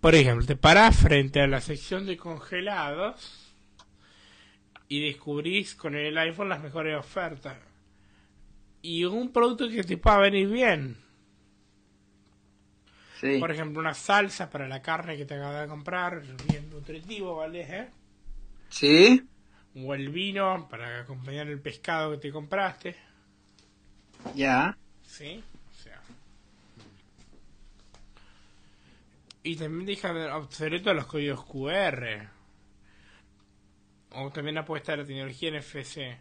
Por 0.00 0.14
ejemplo, 0.16 0.44
te 0.44 0.56
parás 0.56 0.96
frente 0.96 1.40
a 1.40 1.46
la 1.46 1.60
sección 1.60 2.06
de 2.06 2.16
congelados 2.16 3.54
y 4.88 5.00
descubrís 5.00 5.74
con 5.76 5.94
el 5.94 6.18
iPhone 6.18 6.48
las 6.48 6.60
mejores 6.62 6.98
ofertas. 6.98 7.56
Y 8.82 9.04
un 9.04 9.32
producto 9.32 9.68
que 9.68 9.84
te 9.84 9.96
pueda 9.96 10.18
venir 10.18 10.48
bien. 10.48 10.96
Sí. 13.22 13.38
Por 13.38 13.52
ejemplo, 13.52 13.78
una 13.78 13.94
salsa 13.94 14.50
para 14.50 14.66
la 14.66 14.82
carne 14.82 15.16
que 15.16 15.24
te 15.24 15.34
acabas 15.34 15.62
de 15.62 15.68
comprar, 15.68 16.22
bien 16.48 16.68
nutritivo, 16.68 17.36
¿vale? 17.36 17.60
¿Eh? 17.60 17.88
Sí. 18.68 19.22
O 19.76 19.94
el 19.94 20.08
vino 20.08 20.66
para 20.68 21.02
acompañar 21.02 21.46
el 21.46 21.60
pescado 21.60 22.10
que 22.10 22.18
te 22.18 22.32
compraste. 22.32 22.96
Ya. 24.34 24.76
¿Sí? 25.04 25.40
O 25.70 25.82
sea. 25.84 26.02
Y 29.44 29.54
también 29.54 29.86
dejan 29.86 30.16
obsoletos 30.32 30.92
los 30.92 31.06
códigos 31.06 31.44
QR. 31.44 32.28
O 34.14 34.32
también 34.32 34.58
apuesta 34.58 34.94
a 34.94 34.96
la 34.96 35.04
tecnología 35.04 35.52
NFC. 35.52 36.18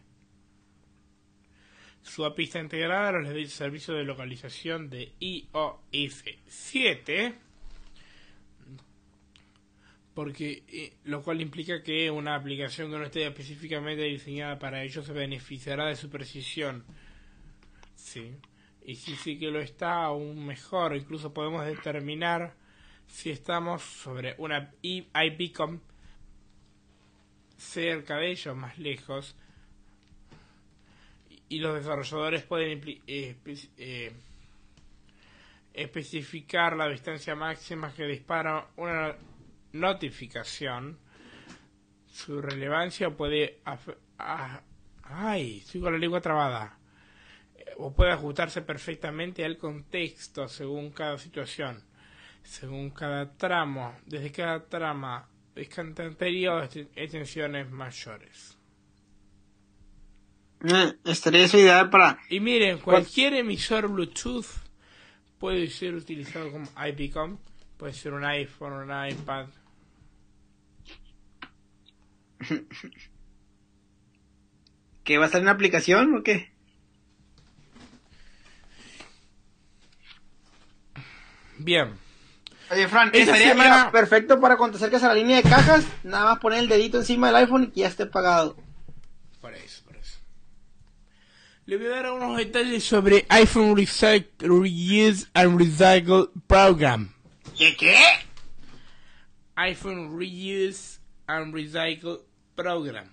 Su 2.04 2.26
API 2.26 2.44
está 2.44 2.60
integrada 2.60 3.10
a 3.10 3.12
los 3.12 3.52
servicios 3.52 3.96
de 3.98 4.04
localización 4.04 4.90
de 4.90 5.12
iOS 5.20 6.24
7. 6.48 7.36
Porque, 10.14 10.64
eh, 10.68 10.94
lo 11.06 11.22
cual 11.24 11.40
implica 11.42 11.82
que 11.84 12.12
una 12.12 12.36
aplicación 12.36 12.92
que 12.92 12.98
no 12.98 13.04
esté 13.06 13.26
específicamente 13.26 14.04
diseñada 14.04 14.60
para 14.60 14.84
ello 14.84 15.04
se 15.04 15.14
beneficiará 15.14 15.86
de 15.88 15.96
su 15.96 16.10
precisión. 16.10 16.84
Sí. 17.96 18.34
Y 18.86 18.96
si 18.96 19.16
sí 19.16 19.40
que 19.40 19.52
lo 19.52 19.62
está, 19.62 20.04
aún 20.04 20.46
mejor. 20.46 20.96
Incluso 20.98 21.34
podemos 21.34 21.66
determinar 21.66 22.56
si 23.08 23.30
estamos 23.30 23.84
sobre 23.84 24.36
una 24.38 24.74
i- 24.82 25.08
iBeacon 25.14 25.82
cerca 27.58 28.18
de 28.18 28.32
ellos, 28.32 28.56
más 28.56 28.78
lejos. 28.80 29.36
Y 31.52 31.60
los 31.60 31.76
desarrolladores 31.76 32.44
pueden 32.44 32.82
eh, 33.08 33.36
espe- 33.44 34.14
especificar 35.74 36.78
la 36.78 36.88
distancia 36.88 37.36
máxima 37.36 37.94
que 37.94 38.06
dispara 38.06 38.70
una 38.78 39.18
notificación. 39.74 40.98
Su 42.08 42.42
relevancia 42.42 43.10
puede... 43.10 43.60
ay, 45.04 45.58
estoy 45.58 45.82
con 45.82 45.92
la 45.92 46.00
lengua 46.00 46.22
trabada 46.22 46.78
o 47.78 47.94
puede 47.94 48.12
ajustarse 48.12 48.62
perfectamente 48.62 49.44
al 49.44 49.58
contexto 49.58 50.48
según 50.48 50.92
cada 50.92 51.18
situación, 51.18 51.84
según 52.44 52.92
cada 52.92 53.30
tramo, 53.36 53.98
desde 54.06 54.32
cada 54.32 54.70
trama, 54.70 55.28
desde 55.54 55.68
de 56.74 56.88
extensiones 56.96 57.70
mayores. 57.70 58.58
Eh, 60.64 60.94
estaría 61.06 61.46
eso 61.46 61.58
ideal 61.58 61.90
para... 61.90 62.20
Y 62.30 62.40
miren, 62.40 62.78
cualquier 62.80 63.34
emisor 63.34 63.88
Bluetooth 63.88 64.46
puede 65.40 65.68
ser 65.70 65.96
utilizado 65.96 66.52
como 66.52 66.68
IPCOM. 66.88 67.38
Puede 67.78 67.94
ser 67.94 68.14
un 68.14 68.24
iPhone, 68.26 68.74
un 68.74 68.92
iPad. 69.10 69.48
¿Que 75.04 75.18
va 75.18 75.24
a 75.24 75.28
estar 75.28 75.40
en 75.40 75.46
una 75.46 75.52
aplicación 75.54 76.16
o 76.16 76.22
qué? 76.24 76.52
Bien. 81.58 81.94
Oye, 82.72 82.88
Fran, 82.88 83.10
Esta 83.10 83.20
estaría 83.36 83.50
semana- 83.50 83.92
perfecto 83.92 84.40
para 84.40 84.58
cuando 84.58 84.78
te 84.78 84.84
acerques 84.84 85.04
a 85.04 85.10
la 85.10 85.14
línea 85.16 85.38
de 85.38 85.44
cajas, 85.44 85.86
nada 86.04 86.26
más 86.32 86.40
poner 86.40 86.60
el 86.60 86.70
dedito 86.70 86.98
encima 86.98 87.28
del 87.28 87.36
iPhone 87.38 87.72
y 87.76 87.82
ya 87.82 87.88
esté 87.88 88.06
pagado. 88.06 88.56
Por 89.42 89.54
eso. 89.54 89.81
Le 91.72 91.78
voy 91.78 91.86
a 91.88 91.90
dar 92.02 92.12
unos 92.12 92.36
detalles 92.36 92.84
sobre 92.84 93.26
iPhone 93.30 93.78
Recycle, 93.78 94.50
Reuse 94.50 95.28
and 95.34 95.58
Recycle 95.58 96.28
Program. 96.46 97.14
¿Qué 97.58 97.78
qué? 97.78 97.96
iPhone 99.56 100.20
Reuse 100.20 101.00
and 101.28 101.54
Recycle 101.54 102.18
Program. 102.58 103.08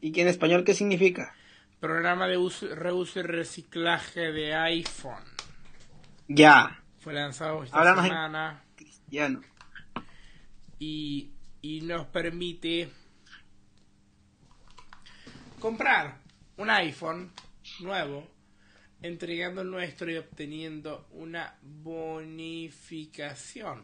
¿Y 0.00 0.12
que 0.12 0.22
en 0.22 0.28
español 0.28 0.62
qué 0.62 0.74
significa? 0.74 1.34
Programa 1.80 2.28
de 2.28 2.36
uso, 2.36 2.72
reuso 2.72 3.18
y 3.18 3.22
reciclaje 3.22 4.30
de 4.30 4.54
iPhone. 4.54 5.24
Ya, 6.28 6.80
Fue 7.00 7.12
lanzado 7.14 7.64
esta 7.64 7.78
Háblanos 7.78 8.04
en- 8.04 8.10
semana 8.10 8.64
cristiano. 8.76 9.40
y, 10.78 11.30
y 11.62 11.80
nos 11.80 12.06
permite 12.06 12.90
comprar 15.58 16.18
un 16.58 16.70
iPhone 16.70 17.32
nuevo, 17.80 18.26
entregando 19.02 19.64
nuestro 19.64 20.10
y 20.10 20.16
obteniendo 20.16 21.08
una 21.12 21.58
bonificación. 21.62 23.82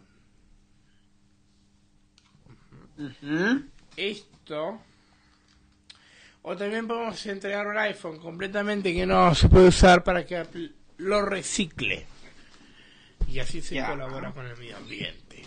Esto 3.97 4.81
o 6.47 6.55
también 6.57 6.87
podemos 6.87 7.25
entregar 7.25 7.67
un 7.67 7.79
iPhone 7.79 8.19
completamente 8.19 8.93
que 8.93 9.07
no 9.07 9.35
se 9.35 9.49
puede 9.49 9.69
usar 9.69 10.05
para 10.05 10.27
que 10.27 10.37
Apple 10.37 10.73
lo 10.99 11.23
recicle. 11.23 12.05
Y 13.27 13.39
así 13.39 13.63
se 13.63 13.83
colabora 13.83 14.31
con 14.33 14.47
el 14.47 14.55
medio 14.59 14.77
ambiente. 14.77 15.43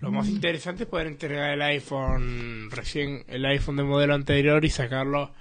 Lo 0.00 0.10
más 0.10 0.26
interesante 0.26 0.82
es 0.82 0.88
poder 0.88 1.06
entregar 1.06 1.52
el 1.52 1.62
iPhone 1.62 2.68
recién 2.72 3.24
el 3.28 3.44
iPhone 3.44 3.76
de 3.76 3.84
modelo 3.84 4.14
anterior 4.14 4.64
y 4.64 4.70
sacarlo 4.70 5.32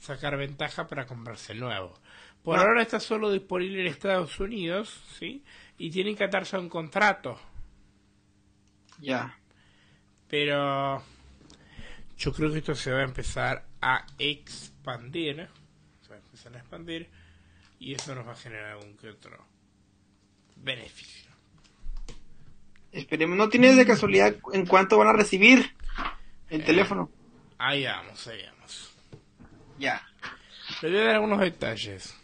sacar 0.00 0.36
ventaja 0.36 0.86
para 0.88 1.06
comprarse 1.06 1.52
el 1.52 1.60
nuevo 1.60 1.94
por 2.42 2.58
Ah. 2.58 2.62
ahora 2.62 2.82
está 2.82 2.98
solo 2.98 3.30
disponible 3.30 3.80
en 3.82 3.86
Estados 3.86 4.40
Unidos 4.40 5.00
sí 5.18 5.44
y 5.78 5.90
tienen 5.90 6.16
que 6.16 6.24
atarse 6.24 6.56
a 6.56 6.58
un 6.60 6.68
contrato 6.68 7.38
Ya. 8.98 9.34
Pero 10.28 11.02
yo 12.18 12.32
creo 12.34 12.52
que 12.52 12.58
esto 12.58 12.74
se 12.74 12.92
va 12.92 12.98
a 13.00 13.04
empezar 13.04 13.64
a 13.80 14.04
expandir. 14.18 15.48
Se 16.02 16.10
va 16.10 16.16
a 16.16 16.18
empezar 16.18 16.54
a 16.54 16.58
expandir. 16.58 17.08
Y 17.78 17.94
eso 17.94 18.14
nos 18.14 18.26
va 18.28 18.32
a 18.32 18.36
generar 18.36 18.72
algún 18.72 18.94
que 18.98 19.08
otro 19.08 19.42
beneficio. 20.56 21.30
Esperemos, 22.92 23.38
¿no 23.38 23.48
tienes 23.48 23.74
de 23.76 23.86
casualidad 23.86 24.36
en 24.52 24.66
cuánto 24.66 24.98
van 24.98 25.08
a 25.08 25.12
recibir 25.14 25.74
el 26.50 26.60
Eh. 26.60 26.64
teléfono? 26.64 27.10
Ahí 27.56 27.84
vamos, 27.84 28.26
ahí 28.26 28.42
vamos. 28.44 28.59
Ya. 29.80 30.02
Le 30.82 30.90
voy 30.90 30.98
a 30.98 31.04
dar 31.04 31.14
algunos 31.14 31.40
detalles. 31.40 32.14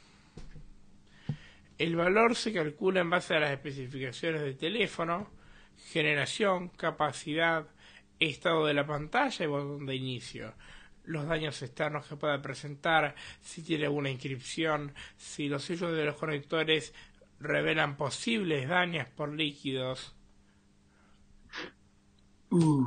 El 1.79 1.97
valor 1.97 2.37
se 2.37 2.53
calcula 2.53 3.01
en 3.01 3.09
base 3.09 3.35
a 3.35 3.41
las 3.41 3.51
especificaciones 3.51 4.43
del 4.43 4.59
teléfono, 4.59 5.31
generación, 5.91 6.69
capacidad, 6.69 7.67
estado 8.21 8.67
de 8.67 8.75
la 8.75 8.87
pantalla 8.87 9.43
y 9.43 9.49
botón 9.49 9.87
de 9.87 9.95
inicio. 9.95 10.53
Los 11.05 11.27
daños 11.27 11.63
externos 11.63 12.07
que 12.07 12.17
pueda 12.17 12.43
presentar, 12.43 13.15
si 13.41 13.63
tiene 13.63 13.87
alguna 13.87 14.11
inscripción, 14.11 14.93
si 15.17 15.49
los 15.49 15.65
sellos 15.65 15.97
de 15.97 16.05
los 16.05 16.17
conectores 16.17 16.93
revelan 17.41 17.97
posibles 17.97 18.69
daños 18.69 19.09
por 19.09 19.33
líquidos, 19.33 20.15
Uh, 22.51 22.85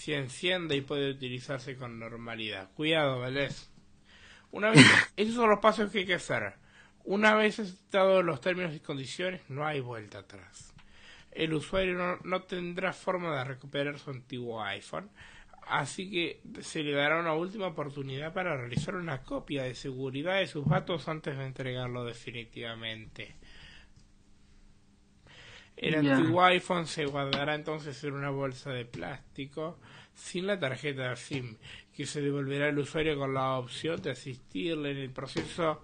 si 0.00 0.14
enciende 0.14 0.76
y 0.76 0.80
puede 0.80 1.10
utilizarse 1.10 1.76
con 1.76 1.98
normalidad. 1.98 2.70
Cuidado, 2.72 3.20
¿vale? 3.20 3.50
Una 4.50 4.70
vez, 4.70 4.80
esos 5.18 5.34
son 5.34 5.50
los 5.50 5.58
pasos 5.58 5.92
que 5.92 5.98
hay 5.98 6.06
que 6.06 6.14
hacer. 6.14 6.54
Una 7.04 7.34
vez 7.34 7.58
aceptados 7.58 8.24
los 8.24 8.40
términos 8.40 8.74
y 8.74 8.80
condiciones, 8.80 9.42
no 9.50 9.66
hay 9.66 9.80
vuelta 9.80 10.20
atrás. 10.20 10.72
El 11.32 11.52
usuario 11.52 11.98
no, 11.98 12.16
no 12.24 12.44
tendrá 12.44 12.94
forma 12.94 13.36
de 13.36 13.44
recuperar 13.44 13.98
su 13.98 14.08
antiguo 14.08 14.62
iPhone, 14.62 15.10
así 15.66 16.10
que 16.10 16.40
se 16.62 16.82
le 16.82 16.92
dará 16.92 17.20
una 17.20 17.34
última 17.34 17.66
oportunidad 17.66 18.32
para 18.32 18.56
realizar 18.56 18.94
una 18.94 19.22
copia 19.22 19.64
de 19.64 19.74
seguridad 19.74 20.38
de 20.38 20.46
sus 20.46 20.66
datos 20.66 21.08
antes 21.08 21.36
de 21.36 21.44
entregarlo 21.44 22.06
definitivamente. 22.06 23.36
El 25.80 25.94
antiguo 25.94 26.44
iPhone 26.44 26.86
se 26.86 27.06
guardará 27.06 27.54
entonces 27.54 28.04
en 28.04 28.12
una 28.12 28.28
bolsa 28.28 28.70
de 28.70 28.84
plástico 28.84 29.78
sin 30.14 30.46
la 30.46 30.58
tarjeta 30.60 31.16
SIM, 31.16 31.56
que 31.94 32.04
se 32.04 32.20
devolverá 32.20 32.68
al 32.68 32.78
usuario 32.78 33.18
con 33.18 33.32
la 33.32 33.56
opción 33.56 34.02
de 34.02 34.10
asistirle 34.10 34.90
en 34.90 34.98
el 34.98 35.10
proceso 35.10 35.82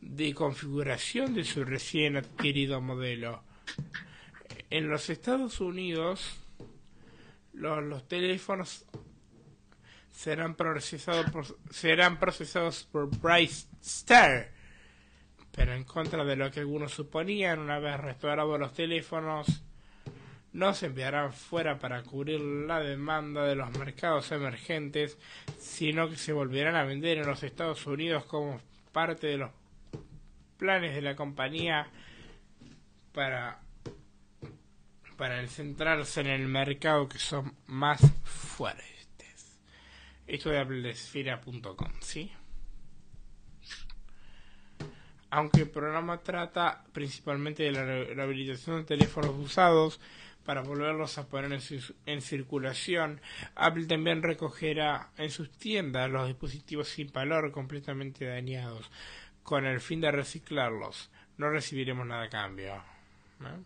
de 0.00 0.32
configuración 0.32 1.34
de 1.34 1.42
su 1.42 1.64
recién 1.64 2.16
adquirido 2.16 2.80
modelo. 2.80 3.42
En 4.70 4.88
los 4.88 5.10
Estados 5.10 5.60
Unidos, 5.60 6.38
los, 7.52 7.82
los 7.82 8.06
teléfonos 8.06 8.84
serán 10.12 10.54
procesados 10.54 11.28
por, 11.32 11.46
serán 11.70 12.20
procesados 12.20 12.84
por 12.84 13.08
Bryce 13.18 13.66
Star, 13.82 14.52
pero 15.52 15.74
en 15.74 15.84
contra 15.84 16.24
de 16.24 16.36
lo 16.36 16.50
que 16.50 16.60
algunos 16.60 16.92
suponían, 16.92 17.58
una 17.58 17.78
vez 17.78 18.00
restaurados 18.00 18.58
los 18.58 18.72
teléfonos, 18.72 19.62
no 20.52 20.74
se 20.74 20.86
enviarán 20.86 21.32
fuera 21.32 21.78
para 21.78 22.02
cubrir 22.02 22.40
la 22.40 22.80
demanda 22.80 23.44
de 23.44 23.54
los 23.54 23.70
mercados 23.78 24.32
emergentes, 24.32 25.18
sino 25.58 26.08
que 26.08 26.16
se 26.16 26.32
volverán 26.32 26.76
a 26.76 26.84
vender 26.84 27.18
en 27.18 27.26
los 27.26 27.42
Estados 27.42 27.86
Unidos 27.86 28.24
como 28.24 28.60
parte 28.92 29.26
de 29.28 29.38
los 29.38 29.50
planes 30.58 30.94
de 30.94 31.02
la 31.02 31.16
compañía 31.16 31.88
para 33.12 33.60
para 35.16 35.46
centrarse 35.46 36.20
en 36.20 36.26
el 36.26 36.48
mercado 36.48 37.08
que 37.08 37.18
son 37.18 37.54
más 37.66 38.00
fuertes. 38.24 39.60
Esto 40.26 40.50
de 40.50 40.58
applesfera.com, 40.58 41.92
¿sí? 42.00 42.32
Aunque 45.34 45.62
el 45.62 45.70
programa 45.70 46.18
trata 46.18 46.84
principalmente 46.92 47.62
de 47.62 47.72
la 47.72 47.84
re- 47.84 48.14
rehabilitación 48.14 48.76
de 48.76 48.84
teléfonos 48.84 49.34
usados 49.38 49.98
para 50.44 50.60
volverlos 50.60 51.16
a 51.16 51.26
poner 51.26 51.52
en, 51.54 51.60
cis- 51.60 51.94
en 52.04 52.20
circulación, 52.20 53.18
Apple 53.54 53.86
también 53.86 54.22
recogerá 54.22 55.08
en 55.16 55.30
sus 55.30 55.50
tiendas 55.50 56.10
los 56.10 56.26
dispositivos 56.26 56.88
sin 56.88 57.10
valor 57.12 57.50
completamente 57.50 58.26
dañados, 58.26 58.90
con 59.42 59.64
el 59.64 59.80
fin 59.80 60.02
de 60.02 60.12
reciclarlos. 60.12 61.08
No 61.38 61.48
recibiremos 61.48 62.06
nada 62.06 62.24
a 62.24 62.28
cambio. 62.28 62.82
¿no? 63.40 63.64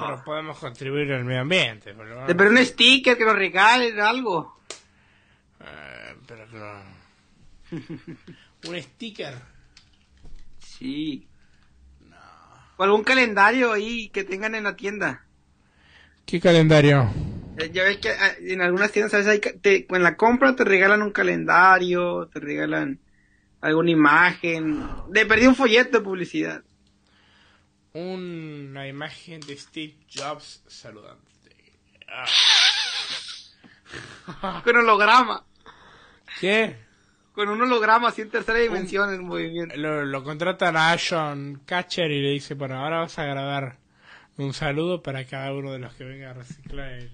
Pero 0.00 0.24
podemos 0.24 0.58
contribuir 0.58 1.12
al 1.12 1.24
medio 1.24 1.42
ambiente. 1.42 1.94
Pero 2.26 2.50
un 2.50 2.58
sticker 2.66 3.16
que 3.16 3.24
nos 3.24 3.36
regalen, 3.36 4.00
algo. 4.00 4.60
eh, 5.60 6.16
pero 6.26 6.44
no. 6.48 6.82
Un 8.68 8.82
sticker. 8.82 9.34
Sí. 10.78 11.28
O 12.76 12.82
algún 12.84 13.02
calendario 13.02 13.72
ahí 13.72 14.08
que 14.10 14.24
tengan 14.24 14.54
en 14.54 14.64
la 14.64 14.76
tienda. 14.76 15.26
¿Qué 16.24 16.40
calendario? 16.40 17.10
Eh, 17.58 17.70
Ya 17.72 17.82
ves 17.84 17.98
que 17.98 18.10
ah, 18.10 18.34
en 18.40 18.60
algunas 18.62 18.92
tiendas, 18.92 19.10
¿sabes? 19.12 19.26
Hay, 19.26 19.40
te, 19.40 19.86
en 19.88 20.02
la 20.02 20.16
compra 20.16 20.54
te 20.54 20.64
regalan 20.64 21.02
un 21.02 21.10
calendario, 21.10 22.28
te 22.28 22.38
regalan 22.40 23.00
alguna 23.60 23.90
imagen. 23.90 24.84
De 25.08 25.26
perdí 25.26 25.46
un 25.46 25.56
folleto 25.56 25.98
de 25.98 26.04
publicidad. 26.04 26.62
Una 27.94 28.86
imagen 28.86 29.40
de 29.40 29.56
Steve 29.56 29.96
Jobs 30.14 30.62
saludante. 30.68 31.24
Ah. 32.08 32.26
Con 34.64 34.76
holograma. 34.76 35.44
¿Qué? 36.40 36.87
Con 37.38 37.50
un 37.50 37.62
holograma 37.62 38.08
así 38.08 38.22
en 38.22 38.30
tercera 38.30 38.58
dimensión 38.58 39.14
en 39.14 39.24
movimiento. 39.24 39.76
Lo, 39.76 40.04
lo 40.04 40.24
contratan 40.24 40.76
a 40.76 40.90
Ashon 40.90 41.62
Catcher 41.64 42.10
y 42.10 42.20
le 42.20 42.30
dice, 42.30 42.54
bueno, 42.54 42.74
ahora 42.74 42.98
vas 42.98 43.16
a 43.16 43.26
grabar 43.26 43.76
un 44.38 44.52
saludo 44.52 45.04
para 45.04 45.24
cada 45.24 45.52
uno 45.52 45.70
de 45.70 45.78
los 45.78 45.94
que 45.94 46.02
venga 46.02 46.30
a 46.30 46.32
reciclar 46.32 46.94
el, 46.94 47.12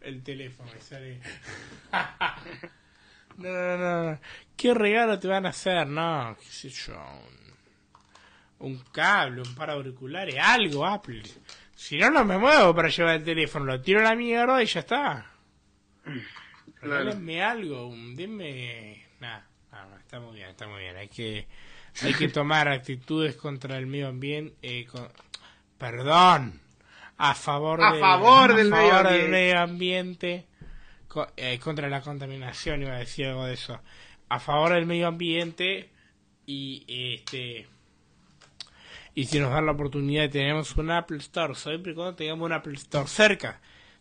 el 0.00 0.22
teléfono. 0.22 0.70
Y 0.74 0.80
sale... 0.80 1.20
No, 3.36 3.50
no, 3.50 3.76
no, 3.76 4.12
no. 4.12 4.18
¿Qué 4.56 4.72
regalo 4.72 5.18
te 5.18 5.28
van 5.28 5.44
a 5.44 5.50
hacer? 5.50 5.88
No, 5.88 6.34
qué 6.40 6.46
sé 6.46 6.70
yo. 6.70 6.94
Un, 8.60 8.72
un 8.72 8.78
cable, 8.92 9.42
un 9.42 9.54
par 9.54 9.68
de 9.68 9.74
auriculares, 9.74 10.36
algo, 10.40 10.86
Apple. 10.86 11.22
Si 11.74 11.98
no, 11.98 12.08
no 12.08 12.24
me 12.24 12.38
muevo 12.38 12.74
para 12.74 12.88
llevar 12.88 13.16
el 13.16 13.24
teléfono. 13.24 13.66
Lo 13.66 13.78
tiro 13.82 14.00
a 14.00 14.04
la 14.04 14.14
mierda 14.14 14.62
y 14.62 14.66
ya 14.66 14.80
está. 14.80 15.26
Regálenme 16.80 17.42
algo, 17.42 17.92
denme... 18.14 19.03
Nah, 19.24 19.40
nah, 19.72 19.86
nah, 19.86 19.96
está 19.98 20.20
muy 20.20 20.34
bien, 20.36 20.48
está 20.50 20.66
muy 20.68 20.80
bien. 20.80 20.96
Hay 20.96 21.08
que, 21.08 21.46
hay 22.02 22.12
que 22.14 22.28
tomar 22.28 22.68
actitudes 22.68 23.36
contra 23.36 23.78
el 23.78 23.86
medio 23.86 24.08
ambiente. 24.08 24.54
eh, 24.62 24.84
con- 24.86 25.08
perdón. 25.78 26.60
A 27.16 27.34
favor, 27.34 27.82
A 27.82 27.92
del- 27.92 28.00
favor 28.00 28.50
a 28.52 28.54
del 28.54 28.70
medio 28.70 28.96
ambiente. 28.96 29.28
medio 29.28 29.60
ambiente. 29.60 30.46
co- 31.08 31.28
eh, 31.36 31.58
contra 31.60 31.88
la 31.88 32.00
contaminación, 32.02 32.82
iba 32.82 32.94
a 32.94 32.98
decir 32.98 33.26
algo 33.26 33.44
de 33.46 33.54
eso. 33.54 33.80
A 34.28 34.40
favor 34.40 34.72
del 34.72 34.84
medio 34.84 35.06
ambiente 35.06 35.90
y 36.44 36.84
este 36.88 37.68
y 39.14 39.24
si 39.26 39.38
nos 39.38 39.52
dan 39.52 39.64
la 39.66 39.72
oportunidad 39.72 40.28
tenemos 40.28 40.74
un 40.76 40.90
Apple 40.90 41.18
Store, 41.18 41.54
siempre 41.54 41.92
y 41.92 41.94
cuando 41.94 42.16
tengamos 42.16 42.46
un 42.46 42.52
Apple 42.52 42.74
Store 42.74 43.06
cerca, 43.06 43.60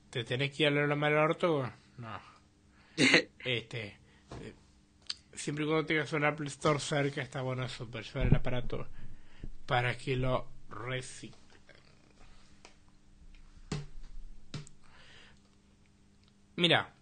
te 0.10 0.24
tenés 0.24 0.52
que 0.52 0.64
ir 0.64 0.70
a 0.70 0.88
la 0.88 0.96
mal 0.96 1.14
orto, 1.16 1.72
no. 2.00 2.20
Este 3.46 3.98
eh, 4.42 4.54
siempre 5.36 5.66
y 5.66 5.68
cuando 5.68 5.86
tengas 5.86 6.14
un 6.14 6.24
Apple 6.26 6.48
Store 6.48 6.80
cerca 6.80 7.22
está 7.22 7.42
bueno 7.42 7.66
eso, 7.66 7.88
para 7.90 8.04
llevar 8.04 8.28
el 8.28 8.36
aparato 8.36 8.88
para 9.66 9.98
que 9.98 10.16
lo 10.16 10.48
reciclen. 10.70 11.42
Mira, 16.56 16.94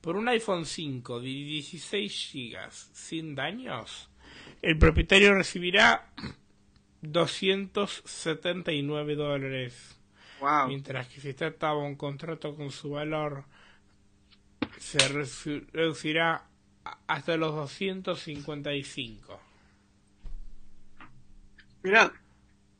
por 0.00 0.16
un 0.16 0.28
iPhone 0.28 0.66
5 0.66 1.20
de 1.20 1.26
16 1.26 2.30
GB 2.32 2.70
sin 2.70 3.34
daños, 3.34 4.10
el 4.60 4.76
propietario 4.76 5.34
recibirá 5.34 6.10
279 7.00 9.14
dólares. 9.14 9.94
Wow. 10.40 10.68
Mientras 10.68 11.08
que 11.08 11.20
si 11.20 11.34
trataba 11.34 11.78
un 11.78 11.96
contrato 11.96 12.54
con 12.54 12.70
su 12.70 12.90
valor, 12.90 13.44
se 14.78 14.98
reducirá 15.08 16.47
hasta 17.06 17.36
los 17.36 17.54
255. 17.54 19.40
Mira, 21.82 22.12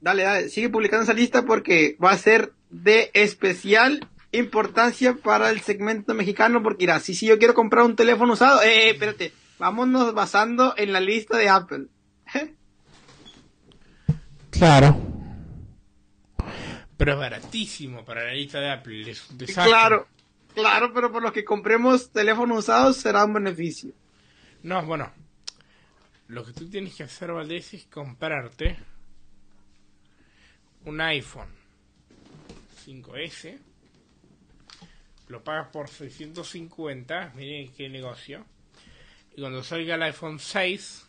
dale, 0.01 0.23
dale, 0.23 0.49
sigue 0.49 0.69
publicando 0.69 1.05
esa 1.05 1.15
lista 1.15 1.45
porque 1.45 1.97
va 2.03 2.11
a 2.11 2.19
ser 2.19 2.53
de 2.71 3.11
especial 3.15 4.07
importancia 4.33 5.15
para 5.15 5.51
el 5.51 5.61
segmento 5.61 6.15
mexicano 6.15 6.63
porque 6.63 6.85
irá, 6.85 7.01
si, 7.01 7.15
si 7.15 7.27
yo 7.27 7.39
quiero 7.39 7.55
comprar 7.55 7.85
un 7.85 7.97
teléfono 7.97 8.35
usado, 8.35 8.63
eh, 8.63 8.89
eh, 8.89 8.91
espérate, 8.91 9.33
vámonos 9.59 10.13
basando 10.15 10.75
en 10.77 10.93
la 10.93 11.01
lista 11.01 11.37
de 11.37 11.49
Apple. 11.49 11.87
Claro. 14.51 14.97
Pero 16.97 17.13
es 17.13 17.19
baratísimo 17.19 18.05
para 18.05 18.25
la 18.25 18.33
lista 18.33 18.59
de 18.59 18.71
Apple. 18.71 19.09
Es 19.09 19.31
un 19.31 19.39
desastre. 19.39 19.71
claro, 19.71 20.09
claro, 20.59 20.93
pero 20.93 21.13
por 21.13 21.23
los 21.23 21.33
que 21.33 21.45
compremos 21.45 22.11
teléfonos 22.11 22.59
usados 22.59 22.97
será 22.97 23.25
un 23.25 23.35
beneficio. 23.35 23.93
No, 24.65 24.85
bueno. 24.85 25.13
Lo 26.27 26.45
que 26.45 26.53
tú 26.53 26.69
tienes 26.69 26.97
que 26.97 27.05
hacer, 27.05 27.33
Valdés, 27.33 27.73
es 27.75 27.85
comprarte 27.87 28.77
un 30.85 31.01
iPhone 31.01 31.49
5S. 32.85 33.59
Lo 35.29 35.45
pagas 35.45 35.69
por 35.69 35.89
650. 35.89 37.35
Miren 37.37 37.73
qué 37.73 37.89
negocio. 37.89 38.45
Y 39.37 39.41
cuando 39.41 39.63
salga 39.63 39.95
el 39.95 40.03
iPhone 40.03 40.41
6, 40.41 41.07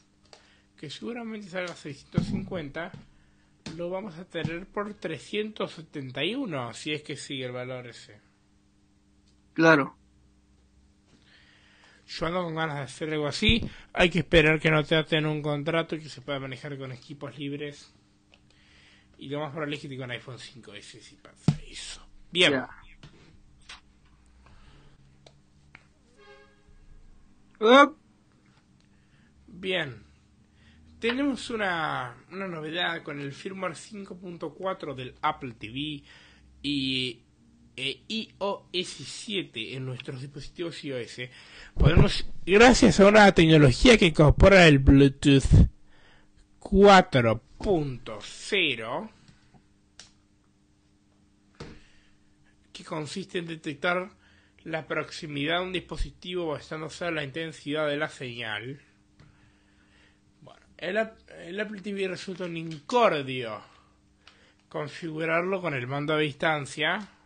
que 0.77 0.91
seguramente 0.91 1.49
salga 1.49 1.73
a 1.73 1.75
650, 1.75 2.91
lo 3.75 3.89
vamos 3.89 4.15
a 4.19 4.25
tener 4.25 4.67
por 4.67 4.93
371. 4.93 6.73
Si 6.75 6.93
es 6.93 7.01
que 7.01 7.17
sigue 7.17 7.45
el 7.45 7.51
valor 7.51 7.87
ese. 7.87 8.28
Claro. 9.53 9.95
Yo 12.07 12.25
ando 12.25 12.43
con 12.43 12.55
ganas 12.55 12.77
de 12.77 12.83
hacer 12.83 13.13
algo 13.13 13.27
así. 13.27 13.69
Hay 13.93 14.09
que 14.09 14.19
esperar 14.19 14.59
que 14.59 14.71
no 14.71 14.83
te 14.83 14.95
aten 14.95 15.27
un 15.27 15.41
contrato 15.41 15.95
y 15.95 15.99
que 15.99 16.09
se 16.09 16.21
pueda 16.21 16.39
manejar 16.39 16.77
con 16.77 16.91
equipos 16.91 17.37
libres. 17.37 17.93
Y 19.19 19.29
lo 19.29 19.39
más 19.41 19.51
probable 19.51 19.75
es 19.75 19.81
que 19.81 20.01
un 20.01 20.11
iPhone 20.11 20.37
5S 20.37 21.01
si 21.01 21.15
pasa 21.17 21.59
eso. 21.67 22.01
Bien. 22.31 22.63
Bien. 29.47 30.03
Tenemos 30.99 31.49
una, 31.49 32.15
una 32.31 32.47
novedad 32.47 33.03
con 33.03 33.19
el 33.19 33.33
firmware 33.33 33.73
5.4 33.73 34.95
del 34.95 35.15
Apple 35.21 35.53
TV 35.53 36.03
y 36.61 37.21
eh, 37.79 38.01
iOS 38.09 38.63
7 38.73 39.75
en 39.75 39.85
nuestros 39.85 40.19
dispositivos 40.21 40.83
iOS. 40.83 41.21
Podemos, 41.75 42.25
gracias 42.45 42.99
a 42.99 43.07
una 43.07 43.31
tecnología 43.31 43.97
que 43.97 44.07
incorpora 44.07 44.67
el 44.67 44.79
Bluetooth 44.79 45.69
4.0, 46.59 49.09
que 52.73 52.83
consiste 52.83 53.37
en 53.37 53.47
detectar 53.47 54.09
la 54.65 54.85
proximidad 54.85 55.59
de 55.59 55.65
un 55.65 55.71
dispositivo 55.71 56.47
basándose 56.47 57.07
en 57.07 57.15
la 57.15 57.23
intensidad 57.23 57.87
de 57.87 57.95
la 57.95 58.09
señal. 58.09 58.81
Bueno, 60.41 60.65
el, 60.77 60.97
el 61.45 61.57
Apple 61.59 61.81
TV 61.81 62.09
resulta 62.09 62.43
un 62.43 62.57
incordio 62.57 63.63
configurarlo 64.69 65.61
con 65.61 65.73
el 65.73 65.87
mando 65.87 66.13
a 66.13 66.19
distancia. 66.19 67.18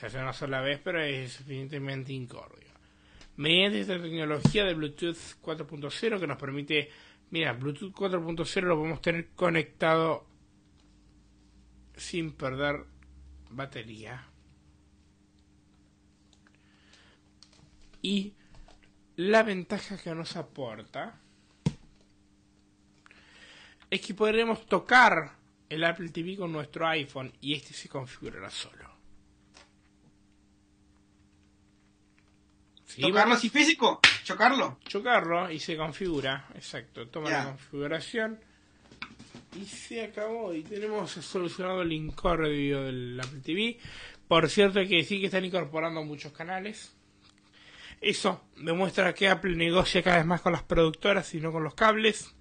Se 0.00 0.06
hace 0.06 0.18
una 0.18 0.32
sola 0.32 0.62
vez, 0.62 0.80
pero 0.82 0.98
es 1.02 1.34
suficientemente 1.34 2.14
incordio. 2.14 2.70
Mediante 3.36 3.82
esta 3.82 4.00
tecnología 4.00 4.64
de 4.64 4.72
Bluetooth 4.72 5.38
4.0 5.42 6.18
que 6.18 6.26
nos 6.26 6.38
permite, 6.38 6.90
mira, 7.28 7.52
Bluetooth 7.52 7.92
4.0 7.92 8.62
lo 8.62 8.76
podemos 8.76 9.02
tener 9.02 9.28
conectado 9.36 10.26
sin 11.96 12.32
perder 12.32 12.86
batería. 13.50 14.26
Y 18.00 18.32
la 19.16 19.42
ventaja 19.42 19.98
que 19.98 20.14
nos 20.14 20.34
aporta 20.34 21.20
es 23.90 24.00
que 24.00 24.14
podremos 24.14 24.64
tocar 24.64 25.32
el 25.68 25.84
Apple 25.84 26.08
TV 26.08 26.38
con 26.38 26.52
nuestro 26.52 26.88
iPhone 26.88 27.34
y 27.42 27.52
este 27.52 27.74
se 27.74 27.90
configurará 27.90 28.48
solo. 28.48 28.89
Sí, 32.94 33.02
Tocarlo 33.02 33.34
así 33.34 33.48
físico, 33.48 34.00
chocarlo. 34.24 34.78
chocarlo 34.88 35.48
y 35.48 35.60
se 35.60 35.76
configura, 35.76 36.48
exacto, 36.56 37.06
toma 37.06 37.30
la 37.30 37.44
configuración 37.44 38.40
y 39.56 39.64
se 39.64 40.02
acabó 40.02 40.52
y 40.52 40.62
tenemos 40.64 41.12
solucionado 41.12 41.82
el 41.82 41.92
incordio 41.92 42.82
del 42.82 43.20
Apple 43.22 43.40
TV. 43.44 43.78
Por 44.26 44.48
cierto 44.48 44.80
hay 44.80 44.88
que 44.88 44.96
decir 44.96 45.20
que 45.20 45.26
están 45.26 45.44
incorporando 45.44 46.02
muchos 46.02 46.32
canales. 46.32 46.92
Eso 48.00 48.42
demuestra 48.56 49.14
que 49.14 49.28
Apple 49.28 49.54
negocia 49.54 50.02
cada 50.02 50.16
vez 50.16 50.26
más 50.26 50.40
con 50.40 50.52
las 50.52 50.64
productoras 50.64 51.32
y 51.34 51.40
no 51.40 51.52
con 51.52 51.62
los 51.62 51.74
cables. 51.74 52.34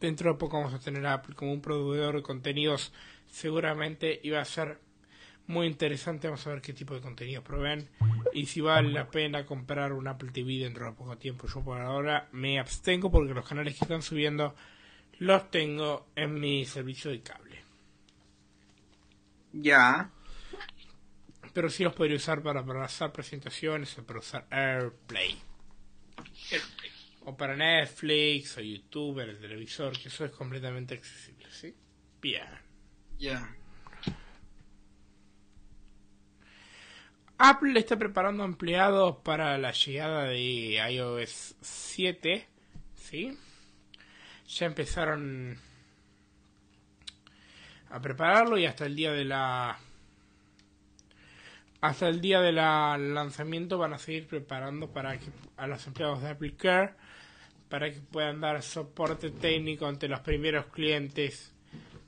Dentro 0.00 0.32
de 0.32 0.38
poco 0.38 0.58
vamos 0.58 0.74
a 0.74 0.80
tener 0.80 1.06
a 1.06 1.14
Apple 1.14 1.36
como 1.36 1.52
un 1.52 1.60
proveedor 1.60 2.16
de 2.16 2.22
contenidos. 2.22 2.92
Seguramente 3.30 4.18
iba 4.24 4.40
a 4.40 4.44
ser 4.44 4.80
muy 5.46 5.66
interesante. 5.66 6.28
Vamos 6.28 6.46
a 6.46 6.50
ver 6.50 6.60
qué 6.60 6.72
tipo 6.72 6.94
de 6.94 7.00
contenidos 7.00 7.44
proveen 7.44 7.88
y 8.32 8.46
si 8.46 8.60
vale 8.60 8.90
la 8.90 9.08
pena 9.08 9.46
comprar 9.46 9.92
un 9.92 10.08
Apple 10.08 10.30
TV 10.32 10.58
dentro 10.58 10.86
de 10.86 10.92
poco 10.92 11.16
tiempo. 11.18 11.46
Yo 11.46 11.62
por 11.62 11.80
ahora 11.80 12.28
me 12.32 12.58
abstengo 12.58 13.10
porque 13.10 13.34
los 13.34 13.48
canales 13.48 13.76
que 13.76 13.84
están 13.84 14.02
subiendo 14.02 14.54
los 15.18 15.50
tengo 15.50 16.08
en 16.14 16.38
mi 16.38 16.64
servicio 16.64 17.10
de 17.10 17.22
cable. 17.22 17.62
Ya. 19.52 20.10
Pero 21.52 21.70
sí 21.70 21.84
los 21.84 21.94
podría 21.94 22.16
usar 22.16 22.42
para, 22.42 22.64
para 22.64 22.84
hacer 22.84 23.10
presentaciones 23.12 23.96
o 23.98 24.04
para 24.04 24.18
usar 24.18 24.46
AirPlay. 24.50 25.36
O 27.24 27.36
para 27.36 27.56
Netflix 27.56 28.58
o 28.58 28.60
YouTube 28.60 29.20
en 29.20 29.30
el 29.30 29.38
televisor, 29.38 29.98
que 29.98 30.08
eso 30.08 30.24
es 30.24 30.30
completamente 30.32 30.94
accesible, 30.94 31.46
¿sí? 31.50 31.74
Bien. 32.20 32.46
Ya. 33.18 33.56
Apple 37.38 37.78
está 37.78 37.98
preparando 37.98 38.44
empleados 38.44 39.16
para 39.18 39.58
la 39.58 39.72
llegada 39.72 40.24
de 40.24 40.80
iOS 40.90 41.54
7, 41.60 42.46
¿sí? 42.94 43.38
Ya 44.48 44.66
empezaron 44.66 45.58
a 47.90 48.00
prepararlo 48.00 48.56
y 48.56 48.64
hasta 48.64 48.86
el 48.86 48.96
día 48.96 49.12
de 49.12 49.24
la 49.24 49.78
hasta 51.82 52.08
el 52.08 52.20
día 52.22 52.40
del 52.40 52.56
lanzamiento 52.56 53.76
van 53.76 53.92
a 53.92 53.98
seguir 53.98 54.26
preparando 54.26 54.90
para 54.90 55.18
que 55.18 55.26
a 55.58 55.66
los 55.66 55.86
empleados 55.86 56.22
de 56.22 56.30
Apple 56.30 56.56
Care 56.56 56.94
para 57.68 57.92
que 57.92 58.00
puedan 58.00 58.40
dar 58.40 58.62
soporte 58.62 59.30
técnico 59.30 59.86
ante 59.86 60.08
los 60.08 60.20
primeros 60.20 60.66
clientes 60.66 61.52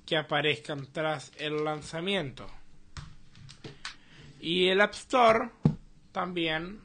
que 0.06 0.16
aparezcan 0.16 0.86
tras 0.90 1.32
el 1.36 1.64
lanzamiento. 1.64 2.46
Y 4.40 4.68
el 4.68 4.80
App 4.80 4.92
Store 4.94 5.50
también. 6.12 6.80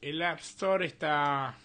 El 0.00 0.22
App 0.22 0.40
Store 0.40 0.86
está 0.86 1.56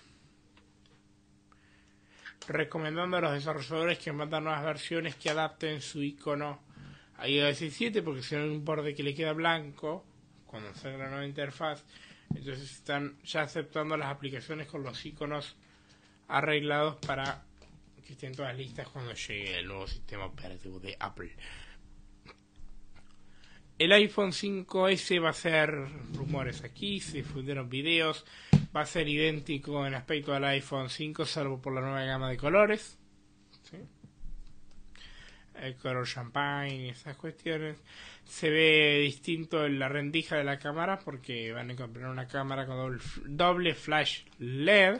recomendando 2.47 3.17
a 3.17 3.21
los 3.21 3.33
desarrolladores 3.33 3.97
que 3.97 4.11
mandan 4.11 4.43
nuevas 4.43 4.63
versiones 4.63 5.15
que 5.15 5.29
adapten 5.29 5.81
su 5.81 6.03
icono 6.03 6.59
a 7.17 7.27
iOS 7.27 7.59
17 7.59 8.03
porque 8.03 8.21
si 8.21 8.35
no 8.35 8.43
un 8.43 8.63
borde 8.63 8.93
que 8.93 9.01
le 9.01 9.15
queda 9.15 9.33
blanco 9.33 10.05
cuando 10.45 10.71
salga 10.75 11.05
la 11.05 11.09
nueva 11.09 11.25
interfaz 11.25 11.83
entonces 12.29 12.71
están 12.71 13.17
ya 13.23 13.41
aceptando 13.41 13.97
las 13.97 14.09
aplicaciones 14.09 14.67
con 14.67 14.83
los 14.83 15.03
iconos 15.05 15.55
arreglados 16.27 16.97
para 16.97 17.43
que 18.05 18.13
estén 18.13 18.35
todas 18.35 18.55
listas 18.55 18.87
cuando 18.89 19.13
llegue 19.13 19.59
el 19.59 19.67
nuevo 19.67 19.87
sistema 19.87 20.25
operativo 20.25 20.79
de 20.79 20.95
Apple. 20.99 21.35
El 23.77 23.91
iPhone 23.91 24.31
5S 24.31 25.21
va 25.21 25.29
a 25.29 25.33
ser 25.33 25.69
rumores 26.13 26.63
aquí, 26.63 27.01
se 27.01 27.17
difundieron 27.17 27.69
videos, 27.69 28.25
va 28.73 28.81
a 28.81 28.85
ser 28.85 29.09
idéntico 29.09 29.85
en 29.85 29.93
aspecto 29.93 30.33
al 30.33 30.45
iPhone 30.45 30.89
5 30.89 31.25
salvo 31.25 31.61
por 31.61 31.73
la 31.73 31.81
nueva 31.81 32.05
gama 32.05 32.29
de 32.29 32.37
colores. 32.37 32.97
El 35.61 35.75
color 35.75 36.07
champagne 36.07 36.85
y 36.85 36.89
esas 36.89 37.17
cuestiones. 37.17 37.77
Se 38.23 38.49
ve 38.49 38.99
distinto 39.03 39.65
en 39.65 39.77
la 39.77 39.89
rendija 39.89 40.37
de 40.37 40.43
la 40.45 40.57
cámara 40.57 40.99
porque 40.99 41.51
van 41.51 41.71
a 41.71 41.75
comprar 41.75 42.09
una 42.09 42.27
cámara 42.27 42.65
con 42.65 42.99
doble, 43.25 43.75
flash 43.75 44.23
LED. 44.39 44.99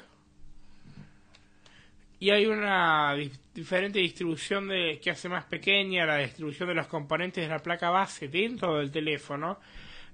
Y 2.20 2.30
hay 2.30 2.45
una 2.45 3.16
diferente 3.53 3.99
distribución 3.99 4.68
de 4.70 4.99
que 5.01 5.11
hace 5.11 5.28
más 5.28 5.45
pequeña 5.45 6.05
la 6.05 6.18
distribución 6.18 6.70
de 6.70 6.76
los 6.76 6.88
componentes 6.88 7.43
de 7.43 7.49
la 7.49 7.59
placa 7.59 7.89
base 7.89 8.30
dentro 8.30 8.78
del 8.78 8.91
teléfono, 8.91 9.59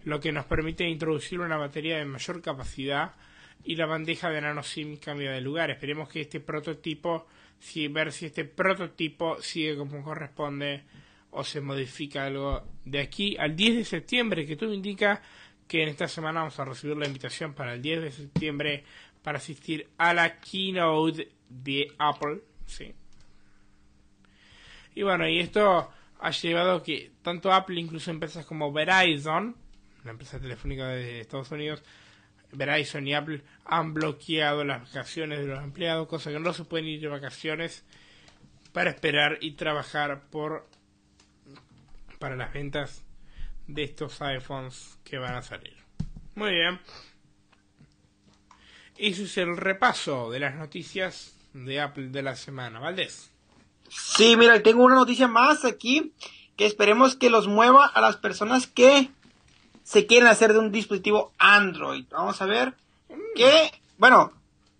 lo 0.06 0.20
que 0.20 0.32
nos 0.32 0.45
permite 0.45 0.88
introducir 0.88 1.39
una 1.39 1.58
batería 1.58 1.97
de 1.97 2.06
mayor 2.06 2.41
capacidad 2.41 3.14
y 3.64 3.76
la 3.76 3.86
bandeja 3.86 4.30
de 4.32 4.41
nano 4.41 4.64
SIM 4.64 4.97
cambia 4.97 5.32
de 5.32 5.41
lugar. 5.41 5.70
Esperemos 5.70 6.10
que 6.10 6.22
este 6.22 6.39
prototipo, 6.39 7.28
si 7.60 7.88
ver 7.88 8.12
si 8.12 8.26
este 8.26 8.45
prototipo 8.45 9.39
sigue 9.39 9.78
como 9.78 10.04
corresponde 10.04 10.84
o 11.32 11.43
se 11.43 11.62
modifica 11.62 12.26
algo 12.26 12.64
de 12.84 12.99
aquí 12.99 13.38
al 13.38 13.56
10 13.56 13.76
de 13.76 13.86
septiembre, 13.86 14.45
que 14.45 14.56
todo 14.56 14.74
indica 14.74 15.22
que 15.72 15.84
en 15.84 15.88
esta 15.88 16.09
semana 16.09 16.41
vamos 16.41 16.59
a 16.59 16.65
recibir 16.65 16.97
la 16.97 17.07
invitación 17.07 17.53
para 17.53 17.74
el 17.74 17.82
10 17.82 18.01
de 18.01 18.11
septiembre 18.11 18.84
para 19.24 19.38
asistir 19.38 19.88
a 19.97 20.13
la 20.13 20.38
keynote 20.41 21.32
de 21.47 21.93
Apple, 21.97 22.41
sí. 22.65 22.93
Y 24.95 25.03
bueno, 25.03 25.26
y 25.30 25.39
esto 25.39 25.89
ha 26.19 26.32
llevado 26.32 26.84
que 26.84 27.13
tanto 27.22 27.53
Apple, 27.53 27.80
incluso 27.80 28.11
empresas 28.11 28.45
como 28.45 28.74
Verizon, 28.74 29.55
la 30.03 30.11
empresa 30.11 30.41
telefónica 30.41 30.89
de 30.89 31.22
Estados 31.22 31.49
Unidos, 31.51 31.82
Verizon 32.51 33.07
y 33.07 33.13
Apple 33.13 33.41
han 33.63 33.93
bloqueado 33.93 34.65
las 34.65 34.82
vacaciones 34.82 35.39
de 35.39 35.47
los 35.47 35.63
empleados, 35.63 36.09
cosa 36.09 36.32
que 36.32 36.39
no 36.41 36.51
se 36.51 36.65
pueden 36.65 36.88
ir 36.88 36.99
de 36.99 37.07
vacaciones 37.07 37.86
para 38.74 38.89
esperar 38.89 39.38
y 39.39 39.51
trabajar 39.51 40.24
por 40.32 40.67
para 42.19 42.36
las 42.36 42.51
ventas 42.51 43.05
de 43.68 43.84
estos 43.84 44.22
iPhones 44.22 44.97
que 45.03 45.18
van 45.18 45.36
a 45.36 45.41
salir. 45.41 45.76
Muy 46.36 46.51
bien. 46.51 46.80
Eso 48.97 49.24
es 49.24 49.38
el 49.38 49.57
repaso 49.57 50.30
de 50.30 50.39
las 50.39 50.55
noticias 50.55 51.36
de 51.53 51.82
Apple 51.82 52.09
de 52.09 52.22
la 52.22 52.36
semana. 52.36 52.80
Valdés. 52.80 53.32
Sí, 53.89 54.38
mira, 54.38 54.62
tengo 54.64 54.84
una 54.84 54.95
noticia 54.95 55.28
más 55.28 55.66
aquí 55.66 56.14
que 56.55 56.66
esperemos 56.66 57.16
que 57.16 57.30
los 57.30 57.47
mueva 57.47 57.86
a 57.86 58.01
las 58.01 58.18
personas 58.18 58.68
que 58.68 59.09
se 59.84 60.05
quieren 60.05 60.28
hacer 60.28 60.53
de 60.53 60.59
un 60.59 60.72
dispositivo 60.72 61.34
Android. 61.38 62.05
Vamos 62.12 62.41
a 62.41 62.45
ver 62.45 62.76
que, 63.36 63.72
bueno, 63.97 64.32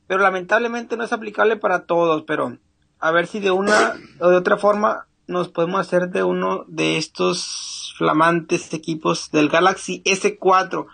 pero 0.08 0.22
lamentablemente 0.22 0.96
no 0.96 1.04
es 1.04 1.14
aplicable 1.14 1.58
para 1.58 1.86
todos, 1.86 2.24
pero 2.24 2.58
a 3.00 3.12
ver 3.12 3.28
si 3.28 3.40
de 3.40 3.52
una 3.52 3.96
o 4.20 4.30
de 4.30 4.38
otra 4.38 4.58
forma 4.58 5.08
nos 5.28 5.50
podemos 5.50 5.82
hacer 5.82 6.10
de 6.10 6.24
uno 6.24 6.66
de 6.68 6.98
estos 6.98 7.81
flamantes 8.02 8.74
equipos 8.74 9.30
del 9.30 9.48
Galaxy 9.48 10.02
S4. 10.06 10.88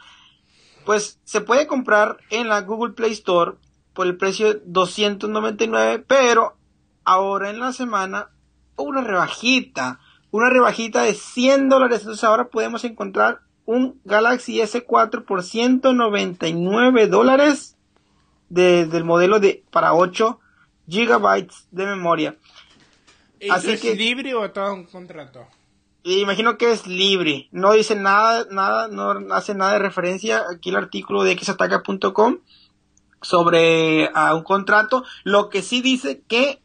Pues 0.85 1.21
se 1.23 1.39
puede 1.39 1.65
comprar 1.65 2.17
en 2.29 2.49
la 2.49 2.59
Google 2.63 2.95
Play 2.95 3.13
Store 3.13 3.53
por 3.93 4.07
el 4.07 4.17
precio 4.17 4.53
de 4.53 4.61
299, 4.65 6.03
pero 6.05 6.57
ahora 7.05 7.49
en 7.49 7.61
la 7.61 7.71
semana 7.71 8.29
una 8.75 8.99
rebajita, 8.99 10.01
una 10.31 10.49
rebajita 10.49 11.03
de 11.03 11.13
100 11.13 11.69
dólares. 11.69 12.01
Entonces 12.01 12.25
ahora 12.25 12.49
podemos 12.49 12.83
encontrar 12.83 13.39
un 13.63 14.01
Galaxy 14.03 14.59
S4 14.59 15.23
por 15.23 15.43
199 15.43 17.07
dólares 17.07 17.77
del 18.49 19.05
modelo 19.05 19.39
de 19.39 19.63
para 19.71 19.93
8 19.93 20.41
gigabytes 20.89 21.67
de 21.71 21.85
memoria. 21.85 22.35
¿Es 23.39 23.83
libre 23.95 24.35
o 24.35 24.51
todo 24.51 24.73
un 24.73 24.83
contrato? 24.83 25.47
Imagino 26.09 26.57
que 26.57 26.71
es 26.71 26.87
libre. 26.87 27.49
No 27.51 27.73
dice 27.73 27.93
nada, 27.93 28.47
nada, 28.49 28.87
no 28.87 29.33
hace 29.35 29.53
nada 29.53 29.73
de 29.73 29.79
referencia 29.79 30.45
aquí 30.49 30.69
el 30.69 30.77
artículo 30.77 31.23
de 31.23 31.37
xataca.com 31.37 32.37
sobre 33.21 34.09
a 34.13 34.33
un 34.33 34.43
contrato. 34.43 35.03
Lo 35.25 35.49
que 35.49 35.61
sí 35.61 35.81
dice 35.81 36.23
que 36.25 36.61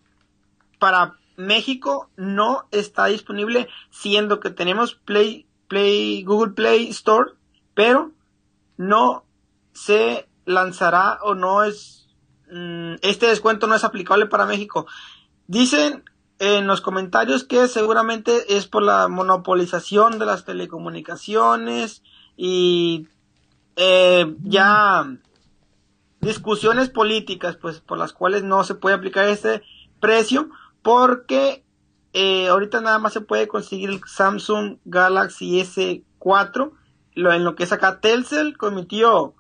para 0.79 1.17
México 1.37 2.09
no 2.17 2.69
está 2.71 3.07
disponible, 3.07 3.69
siendo 3.91 4.39
que 4.39 4.51
tenemos 4.51 4.95
Play, 4.95 5.47
Play, 5.67 6.23
Google 6.23 6.53
Play 6.53 6.89
Store, 6.91 7.33
pero 7.75 8.13
no 8.77 9.25
se 9.73 10.29
lanzará 10.45 11.19
o 11.21 11.35
no 11.35 11.65
es, 11.65 12.07
mm, 12.49 12.95
este 13.03 13.27
descuento 13.27 13.67
no 13.67 13.75
es 13.75 13.83
aplicable 13.83 14.27
para 14.27 14.47
México. 14.47 14.87
Dicen 15.49 16.05
en 16.43 16.67
los 16.67 16.81
comentarios 16.81 17.45
que 17.45 17.69
seguramente 17.69 18.57
es 18.57 18.67
por 18.67 18.83
la 18.83 19.07
monopolización 19.07 20.19
de 20.19 20.27
las 20.27 20.45
telecomunicaciones 20.45 22.03
y 22.37 23.07
eh, 23.77 24.35
ya 24.43 25.07
discusiones 26.21 26.91
políticas 26.91 27.55
pues 27.55 27.79
por 27.79 27.97
las 27.97 28.13
cuales 28.13 28.43
no 28.43 28.65
se 28.65 28.75
puede 28.75 28.97
aplicar 28.97 29.29
este 29.29 29.63
precio 30.01 30.51
porque 30.83 31.65
eh, 32.13 32.49
ahorita 32.49 32.81
nada 32.81 32.99
más 32.99 33.13
se 33.13 33.21
puede 33.21 33.47
conseguir 33.47 33.91
el 33.91 34.01
Samsung 34.05 34.79
Galaxy 34.85 35.61
S4 35.61 36.73
lo, 37.15 37.33
en 37.33 37.45
lo 37.45 37.55
que 37.55 37.63
es 37.63 37.71
acá 37.71 38.01
Telcel 38.01 38.59
con 38.59 38.75
mi 38.75 38.85
tío 38.85 39.37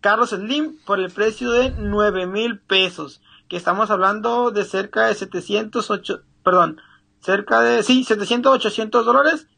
Carlos 0.00 0.30
Slim 0.30 0.78
por 0.86 1.00
el 1.00 1.10
precio 1.10 1.50
de 1.50 1.74
9 1.76 2.26
mil 2.26 2.58
pesos 2.60 3.20
que 3.46 3.58
estamos 3.58 3.90
hablando 3.90 4.52
de 4.52 4.64
cerca 4.64 5.04
de 5.04 5.14
708 5.14 6.22
perdón, 6.46 6.80
cerca 7.18 7.60
de, 7.60 7.82
sí, 7.82 8.04
700, 8.04 8.54
800 8.54 9.04
dólares 9.04 9.48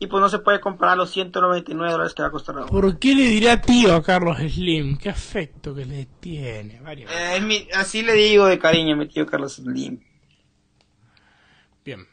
y 0.00 0.08
pues 0.08 0.20
no 0.20 0.28
se 0.28 0.40
puede 0.40 0.58
comprar 0.58 0.96
los 0.96 1.12
199 1.12 1.92
dólares 1.92 2.12
que 2.12 2.22
va 2.22 2.28
a 2.28 2.32
costar 2.32 2.56
ahora. 2.56 2.66
¿Por 2.66 2.98
qué 2.98 3.14
le 3.14 3.22
dirá 3.22 3.60
tío 3.60 3.94
a 3.94 4.02
Carlos 4.02 4.38
Slim? 4.38 4.96
Qué 4.96 5.10
afecto 5.10 5.72
que 5.76 5.84
le 5.84 6.08
tiene. 6.18 6.80
Eh, 6.88 7.68
así 7.76 8.02
le 8.02 8.14
digo 8.14 8.46
de 8.46 8.58
cariño 8.58 8.94
a 8.94 8.98
mi 8.98 9.06
tío 9.06 9.26
Carlos 9.26 9.54
Slim. 9.54 10.00
Bien. 11.84 12.04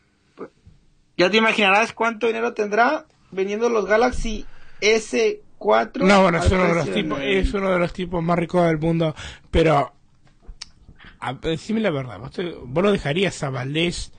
ya 1.18 1.32
te 1.32 1.38
imaginarás 1.38 1.94
cuánto 1.94 2.28
dinero 2.28 2.54
tendrá 2.54 3.08
vendiendo 3.32 3.70
los 3.70 3.88
Galaxy 3.88 4.46
S4. 4.82 6.04
No, 6.04 6.22
bueno, 6.22 6.38
es 6.38 6.52
uno, 6.52 6.68
de 6.68 6.76
los 6.76 6.94
tipos, 6.94 7.20
es 7.24 7.54
uno 7.56 7.72
de 7.72 7.80
los 7.80 7.92
tipos 7.92 8.24
más 8.24 8.38
ricos 8.38 8.68
del 8.68 8.78
mundo, 8.78 9.16
pero 9.50 9.96
a, 11.22 11.34
decime 11.34 11.80
la 11.80 11.92
verdad, 11.92 12.20
¿vos, 12.20 12.32
¿vos, 12.66 12.84
lo 12.84 12.92
dejarías 12.92 13.42
a 13.44 13.50
Valdés 13.50 14.12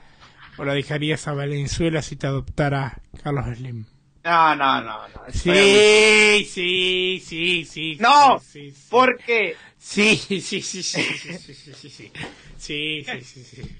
o 0.56 0.64
lo 0.64 0.72
dejarías 0.72 1.26
a 1.28 1.34
Valenzuela 1.34 2.00
si 2.00 2.16
te 2.16 2.26
adoptara 2.26 3.00
Carlos 3.22 3.46
Slim? 3.56 3.84
No, 4.24 4.54
no, 4.54 4.80
no, 4.80 5.08
no. 5.08 5.20
Sí, 5.30 6.46
sí, 6.48 7.20
sí, 7.24 7.64
sí. 7.64 7.96
No, 7.98 8.38
sí, 8.38 8.70
sí, 8.70 8.86
¿por 8.88 9.18
qué? 9.18 9.56
Sí, 9.76 10.16
sí, 10.16 10.40
sí, 10.40 10.62
sí, 10.62 10.82
sí, 10.82 11.02
sí, 11.02 11.38
sí, 11.38 11.54
sí, 11.54 11.74
sí, 11.74 12.12
sí, 12.56 13.04
sí, 13.24 13.44
sí. 13.44 13.76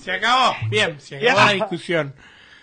Se 0.00 0.12
acabó, 0.12 0.54
bien, 0.70 1.00
se 1.00 1.16
acabó 1.16 1.46
la 1.46 1.52
discusión. 1.52 2.14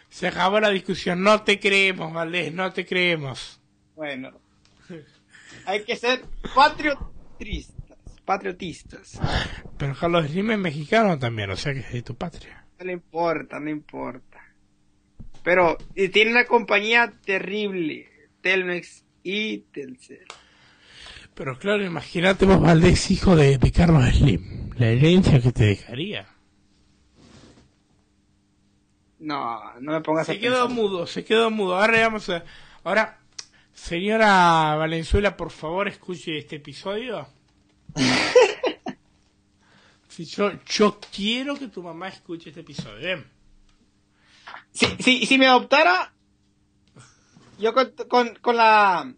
Se 0.09 0.27
acabó 0.27 0.59
la 0.61 0.69
discusión, 0.69 1.21
no 1.21 1.43
te 1.43 1.59
creemos, 1.59 2.13
Valdés, 2.13 2.53
no 2.53 2.71
te 2.71 2.85
creemos. 2.85 3.59
Bueno, 3.95 4.31
hay 5.65 5.83
que 5.83 5.97
ser 5.97 6.23
patriotistas 6.55 7.77
patriotistas. 8.27 9.19
Pero 9.77 9.95
Carlos 9.95 10.27
Slim 10.27 10.51
es 10.51 10.59
mexicano 10.59 11.17
también, 11.17 11.49
o 11.49 11.55
sea 11.55 11.73
que 11.73 11.79
es 11.79 11.93
de 11.93 12.01
tu 12.03 12.15
patria. 12.15 12.65
No 12.77 12.85
le 12.85 12.93
importa, 12.93 13.59
no 13.59 13.69
importa. 13.69 14.43
Pero 15.43 15.77
tiene 16.11 16.31
una 16.31 16.45
compañía 16.45 17.13
terrible, 17.25 18.09
Telmex 18.41 19.05
y 19.23 19.59
Telcel. 19.71 20.25
Pero 21.33 21.57
claro, 21.57 21.85
imagínate 21.85 22.45
vos, 22.45 22.59
Valdés, 22.59 23.09
hijo 23.11 23.35
de, 23.35 23.57
de 23.57 23.71
Carlos 23.71 24.03
Slim. 24.13 24.71
La 24.77 24.87
herencia 24.87 25.39
que 25.39 25.51
te 25.53 25.65
dejaría. 25.65 26.27
No, 29.19 29.79
no 29.79 29.93
me 29.93 30.01
pongas 30.01 30.29
a 30.29 30.33
Se 30.33 30.39
quedó 30.39 30.67
mudo, 30.67 31.07
se 31.07 31.23
quedó 31.23 31.49
mudo. 31.49 31.77
Ahora 31.77 32.01
vamos 32.01 32.29
a... 32.29 32.43
Ahora, 32.83 33.19
señora 33.73 34.75
Valenzuela, 34.75 35.37
por 35.37 35.51
favor, 35.51 35.87
escuche 35.87 36.37
este 36.37 36.57
episodio. 36.57 37.36
Si 40.09 40.25
yo, 40.25 40.51
yo 40.65 40.99
quiero 41.15 41.55
que 41.55 41.67
tu 41.67 41.83
mamá 41.83 42.07
escuche 42.07 42.49
este 42.49 42.61
episodio. 42.61 43.07
¿eh? 43.07 43.23
Si, 44.71 44.87
si, 44.97 45.25
si 45.27 45.37
me 45.37 45.45
adoptara, 45.45 46.11
yo 47.59 47.71
con, 47.71 47.93
con, 48.07 48.33
con 48.41 48.57
la, 48.57 49.13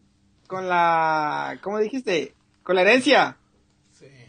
con 0.47 0.67
la, 0.67 1.57
¿cómo 1.61 1.79
dijiste? 1.79 2.35
Con 2.63 2.75
la 2.75 2.81
herencia, 2.81 3.37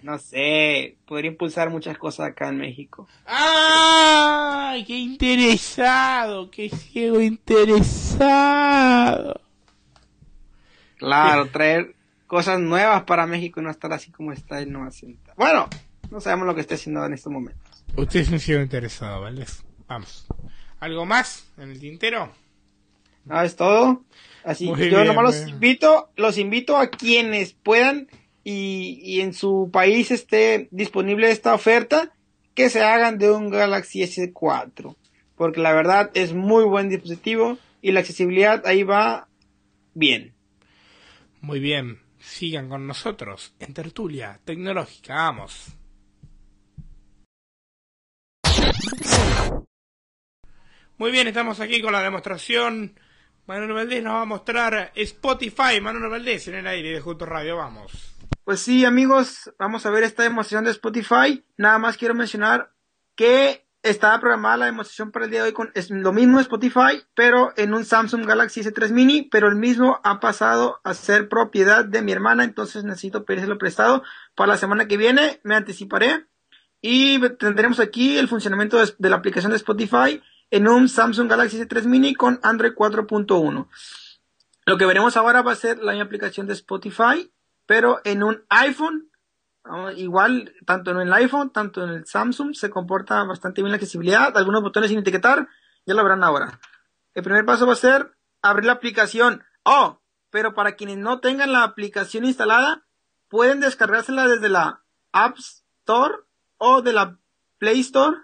no 0.02 0.18
sé, 0.18 0.96
podría 1.06 1.30
impulsar 1.30 1.70
muchas 1.70 1.98
cosas 1.98 2.28
acá 2.28 2.48
en 2.48 2.58
México. 2.58 3.08
¡Ay! 3.26 4.84
¡Qué 4.84 4.96
interesado! 4.96 6.50
¡Qué 6.50 6.70
ciego 6.70 7.20
interesado! 7.20 8.20
Claro, 10.96 11.46
traer 11.50 11.96
cosas 12.30 12.60
nuevas 12.60 13.02
para 13.02 13.26
México 13.26 13.60
y 13.60 13.64
no 13.64 13.70
estar 13.72 13.92
así 13.92 14.12
como 14.12 14.30
está 14.30 14.62
y 14.62 14.66
no 14.66 14.84
asenta. 14.84 15.34
Bueno, 15.36 15.68
no 16.12 16.20
sabemos 16.20 16.46
lo 16.46 16.54
que 16.54 16.60
está 16.60 16.76
haciendo 16.76 17.04
en 17.04 17.12
estos 17.12 17.32
momentos. 17.32 17.84
Usted 17.96 18.20
es 18.20 18.30
un 18.30 18.38
ciego 18.38 18.62
interesado, 18.62 19.22
¿vale? 19.22 19.44
Vamos. 19.88 20.28
¿Algo 20.78 21.04
más 21.04 21.50
en 21.58 21.72
el 21.72 21.80
tintero? 21.80 22.30
No, 23.24 23.42
es 23.42 23.56
todo. 23.56 24.04
Así 24.44 24.68
Muy 24.68 24.78
yo 24.78 24.98
bien, 24.98 25.08
nomás 25.08 25.24
los 25.24 25.48
invito, 25.48 26.12
los 26.14 26.38
invito 26.38 26.76
a 26.76 26.90
quienes 26.90 27.52
puedan 27.52 28.06
y, 28.44 29.00
y 29.02 29.22
en 29.22 29.34
su 29.34 29.68
país 29.72 30.12
esté 30.12 30.68
disponible 30.70 31.32
esta 31.32 31.52
oferta, 31.52 32.12
que 32.54 32.70
se 32.70 32.84
hagan 32.84 33.18
de 33.18 33.32
un 33.32 33.50
Galaxy 33.50 34.02
S4. 34.02 34.94
Porque 35.34 35.60
la 35.60 35.72
verdad 35.72 36.12
es 36.14 36.32
muy 36.32 36.62
buen 36.62 36.90
dispositivo 36.90 37.58
y 37.82 37.90
la 37.90 38.00
accesibilidad 38.00 38.64
ahí 38.68 38.84
va 38.84 39.26
bien. 39.94 40.32
Muy 41.40 41.58
bien. 41.58 41.98
Sigan 42.20 42.68
con 42.68 42.86
nosotros 42.86 43.54
en 43.58 43.72
Tertulia 43.74 44.38
Tecnológica. 44.44 45.14
Vamos. 45.14 45.76
Muy 50.98 51.10
bien, 51.10 51.26
estamos 51.28 51.60
aquí 51.60 51.80
con 51.80 51.92
la 51.92 52.02
demostración. 52.02 52.94
Manuel 53.46 53.72
Valdés 53.72 54.02
nos 54.04 54.12
va 54.12 54.22
a 54.22 54.26
mostrar 54.26 54.92
Spotify. 54.94 55.80
Manuel 55.80 56.10
Valdés 56.10 56.46
en 56.48 56.56
el 56.56 56.66
aire 56.66 56.90
de 56.90 57.00
Junto 57.00 57.24
Radio. 57.24 57.56
Vamos. 57.56 58.14
Pues 58.44 58.60
sí, 58.60 58.84
amigos, 58.84 59.50
vamos 59.58 59.86
a 59.86 59.90
ver 59.90 60.04
esta 60.04 60.22
demostración 60.22 60.64
de 60.64 60.72
Spotify. 60.72 61.42
Nada 61.56 61.78
más 61.78 61.96
quiero 61.96 62.14
mencionar 62.14 62.74
que 63.14 63.66
estaba 63.82 64.20
programada 64.20 64.58
la 64.58 64.66
demostración 64.66 65.10
para 65.10 65.24
el 65.24 65.30
día 65.30 65.42
de 65.42 65.48
hoy 65.48 65.52
con 65.54 65.72
lo 65.88 66.12
mismo 66.12 66.36
de 66.36 66.42
Spotify, 66.42 67.02
pero 67.14 67.52
en 67.56 67.72
un 67.72 67.84
Samsung 67.84 68.26
Galaxy 68.26 68.60
S3 68.60 68.90
Mini, 68.90 69.22
pero 69.22 69.48
el 69.48 69.56
mismo 69.56 70.00
ha 70.04 70.20
pasado 70.20 70.80
a 70.84 70.94
ser 70.94 71.28
propiedad 71.28 71.84
de 71.84 72.02
mi 72.02 72.12
hermana, 72.12 72.44
entonces 72.44 72.84
necesito 72.84 73.24
pedírselo 73.24 73.58
prestado 73.58 74.02
para 74.34 74.52
la 74.52 74.58
semana 74.58 74.86
que 74.86 74.96
viene, 74.96 75.40
me 75.44 75.54
anticiparé 75.54 76.26
y 76.82 77.20
tendremos 77.36 77.80
aquí 77.80 78.18
el 78.18 78.28
funcionamiento 78.28 78.78
de, 78.78 79.08
la 79.08 79.16
aplicación 79.16 79.50
de 79.50 79.56
Spotify 79.56 80.22
en 80.50 80.68
un 80.68 80.88
Samsung 80.88 81.28
Galaxy 81.28 81.58
S3 81.60 81.84
Mini 81.84 82.14
con 82.14 82.38
Android 82.42 82.72
4.1. 82.72 83.68
Lo 84.66 84.78
que 84.78 84.86
veremos 84.86 85.16
ahora 85.16 85.42
va 85.42 85.52
a 85.52 85.56
ser 85.56 85.78
la 85.78 86.00
aplicación 86.02 86.46
de 86.46 86.52
Spotify, 86.52 87.30
pero 87.66 88.00
en 88.04 88.22
un 88.22 88.44
iPhone 88.48 89.09
Igual, 89.96 90.54
tanto 90.66 90.90
en 90.90 91.00
el 91.00 91.12
iPhone, 91.12 91.50
tanto 91.50 91.84
en 91.84 91.90
el 91.90 92.06
Samsung, 92.06 92.54
se 92.54 92.70
comporta 92.70 93.22
bastante 93.24 93.62
bien 93.62 93.70
la 93.70 93.76
accesibilidad. 93.76 94.36
Algunos 94.36 94.62
botones 94.62 94.90
sin 94.90 95.00
etiquetar, 95.00 95.48
ya 95.86 95.94
lo 95.94 96.02
verán 96.02 96.24
ahora. 96.24 96.58
El 97.14 97.22
primer 97.22 97.44
paso 97.44 97.66
va 97.66 97.74
a 97.74 97.76
ser 97.76 98.16
abrir 98.42 98.66
la 98.66 98.72
aplicación. 98.72 99.44
Oh, 99.64 100.00
pero 100.30 100.54
para 100.54 100.76
quienes 100.76 100.96
no 100.96 101.20
tengan 101.20 101.52
la 101.52 101.62
aplicación 101.62 102.24
instalada, 102.24 102.86
pueden 103.28 103.60
descargársela 103.60 104.26
desde 104.26 104.48
la 104.48 104.82
App 105.12 105.36
Store 105.38 106.14
o 106.56 106.82
de 106.82 106.92
la 106.92 107.18
Play 107.58 107.80
Store 107.80 108.16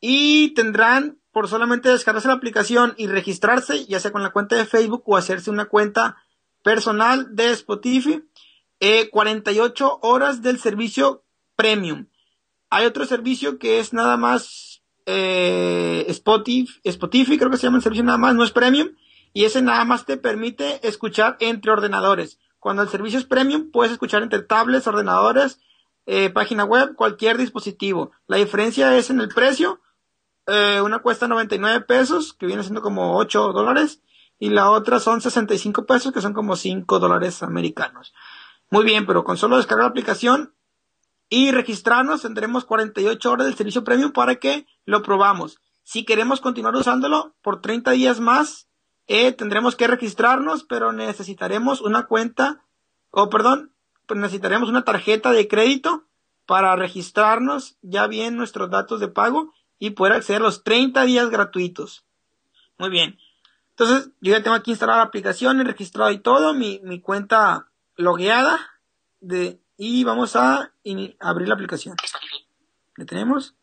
y 0.00 0.52
tendrán 0.54 1.20
por 1.32 1.48
solamente 1.48 1.88
descargarse 1.88 2.28
la 2.28 2.34
aplicación 2.34 2.94
y 2.96 3.06
registrarse, 3.06 3.86
ya 3.86 4.00
sea 4.00 4.12
con 4.12 4.22
la 4.22 4.30
cuenta 4.30 4.56
de 4.56 4.66
Facebook 4.66 5.02
o 5.06 5.16
hacerse 5.16 5.50
una 5.50 5.66
cuenta 5.66 6.16
personal 6.62 7.34
de 7.34 7.50
Spotify 7.50 8.24
eh, 8.86 9.08
48 9.08 10.00
horas 10.02 10.42
del 10.42 10.58
servicio 10.58 11.24
premium. 11.56 12.08
Hay 12.68 12.84
otro 12.84 13.06
servicio 13.06 13.58
que 13.58 13.78
es 13.78 13.94
nada 13.94 14.18
más 14.18 14.82
eh, 15.06 16.04
Spotify, 16.08 17.38
creo 17.38 17.50
que 17.50 17.56
se 17.56 17.62
llama 17.62 17.78
el 17.78 17.82
servicio 17.82 18.04
nada 18.04 18.18
más, 18.18 18.34
no 18.34 18.44
es 18.44 18.50
premium. 18.50 18.90
Y 19.32 19.46
ese 19.46 19.62
nada 19.62 19.86
más 19.86 20.04
te 20.04 20.18
permite 20.18 20.86
escuchar 20.86 21.38
entre 21.40 21.70
ordenadores. 21.72 22.38
Cuando 22.60 22.82
el 22.82 22.90
servicio 22.90 23.18
es 23.18 23.24
premium, 23.24 23.70
puedes 23.70 23.90
escuchar 23.90 24.22
entre 24.22 24.42
tablets, 24.42 24.86
ordenadores, 24.86 25.60
eh, 26.04 26.28
página 26.28 26.64
web, 26.64 26.94
cualquier 26.94 27.38
dispositivo. 27.38 28.12
La 28.26 28.36
diferencia 28.36 28.94
es 28.98 29.08
en 29.08 29.18
el 29.18 29.28
precio. 29.28 29.80
Eh, 30.46 30.82
una 30.82 30.98
cuesta 30.98 31.26
99 31.26 31.86
pesos, 31.86 32.34
que 32.34 32.44
viene 32.44 32.62
siendo 32.62 32.82
como 32.82 33.16
8 33.16 33.52
dólares. 33.52 34.02
Y 34.38 34.50
la 34.50 34.70
otra 34.70 35.00
son 35.00 35.22
65 35.22 35.86
pesos, 35.86 36.12
que 36.12 36.20
son 36.20 36.34
como 36.34 36.54
5 36.54 36.98
dólares 36.98 37.42
americanos. 37.42 38.12
Muy 38.74 38.84
bien, 38.84 39.06
pero 39.06 39.22
con 39.22 39.36
solo 39.36 39.56
descargar 39.56 39.84
la 39.84 39.90
aplicación 39.90 40.52
y 41.28 41.52
registrarnos 41.52 42.22
tendremos 42.22 42.64
48 42.64 43.30
horas 43.30 43.46
del 43.46 43.54
servicio 43.54 43.84
premium 43.84 44.10
para 44.10 44.34
que 44.34 44.66
lo 44.84 45.00
probamos. 45.04 45.60
Si 45.84 46.04
queremos 46.04 46.40
continuar 46.40 46.74
usándolo 46.74 47.36
por 47.40 47.60
30 47.60 47.92
días 47.92 48.18
más, 48.18 48.66
eh, 49.06 49.30
tendremos 49.30 49.76
que 49.76 49.86
registrarnos, 49.86 50.64
pero 50.64 50.90
necesitaremos 50.90 51.82
una 51.82 52.06
cuenta, 52.06 52.64
o 53.12 53.30
perdón, 53.30 53.72
pues 54.08 54.18
necesitaremos 54.18 54.68
una 54.68 54.82
tarjeta 54.82 55.30
de 55.30 55.46
crédito 55.46 56.08
para 56.44 56.74
registrarnos 56.74 57.76
ya 57.80 58.08
bien 58.08 58.36
nuestros 58.36 58.70
datos 58.70 58.98
de 58.98 59.06
pago 59.06 59.52
y 59.78 59.90
poder 59.90 60.14
acceder 60.14 60.40
a 60.40 60.46
los 60.46 60.64
30 60.64 61.04
días 61.04 61.30
gratuitos. 61.30 62.04
Muy 62.78 62.90
bien. 62.90 63.20
Entonces, 63.70 64.10
yo 64.20 64.32
ya 64.32 64.42
tengo 64.42 64.56
aquí 64.56 64.72
instalada 64.72 64.98
la 64.98 65.04
aplicación 65.04 65.60
y 65.60 65.62
registrado 65.62 66.10
y 66.10 66.18
todo, 66.18 66.54
mi, 66.54 66.80
mi 66.82 67.00
cuenta 67.00 67.68
logueada 67.96 68.58
de, 69.20 69.60
y 69.76 70.04
vamos 70.04 70.36
a 70.36 70.72
in- 70.82 71.16
abrir 71.20 71.48
la 71.48 71.54
aplicación. 71.54 71.96
Spotify. 72.02 72.46
¿Le 72.96 73.04
tenemos? 73.04 73.56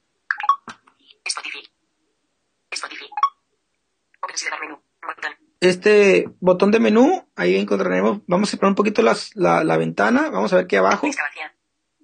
Spotify. 1.25 1.69
Spotify. 2.71 3.09
Menú. 4.61 4.81
Botón. 5.01 5.31
Este 5.59 6.29
botón 6.39 6.71
de 6.71 6.79
menú, 6.79 7.29
ahí 7.35 7.55
encontraremos, 7.55 8.21
vamos 8.25 8.49
a 8.49 8.51
separar 8.51 8.69
un 8.71 8.75
poquito 8.75 9.01
las- 9.03 9.35
la, 9.35 9.63
la 9.63 9.77
ventana, 9.77 10.29
vamos 10.29 10.51
a 10.53 10.57
ver 10.57 10.67
que 10.67 10.77
abajo 10.77 11.07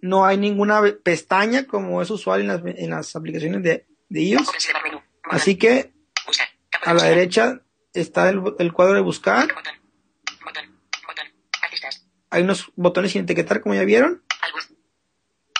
no 0.02 0.26
hay 0.26 0.38
ninguna 0.38 0.82
pestaña 1.04 1.66
como 1.66 2.02
es 2.04 2.10
usual 2.12 2.42
en 2.42 2.48
las, 2.48 2.62
en 2.64 2.90
las 2.92 3.16
aplicaciones 3.16 3.64
de, 3.64 3.88
de 4.10 4.22
iOS. 4.22 4.48
Así 5.24 5.58
que 5.58 5.92
a 6.84 6.94
la 6.94 7.04
derecha 7.04 7.62
está 7.94 8.30
el, 8.30 8.42
el 8.60 8.74
cuadro 8.74 8.94
de 8.94 9.02
buscar, 9.02 9.48
Botón. 9.54 9.74
Botón. 10.46 10.80
Botón. 11.08 11.26
Artistas. 11.64 12.08
Hay 12.30 12.44
unos 12.44 12.72
botones 12.76 13.12
sin 13.12 13.24
etiquetar 13.24 13.62
como 13.62 13.76
ya 13.76 13.84
vieron, 13.84 14.24
Álbum. 14.42 14.62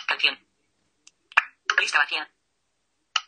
Canción. 0.08 0.40
Lista 1.80 2.00
vacía. 2.00 2.30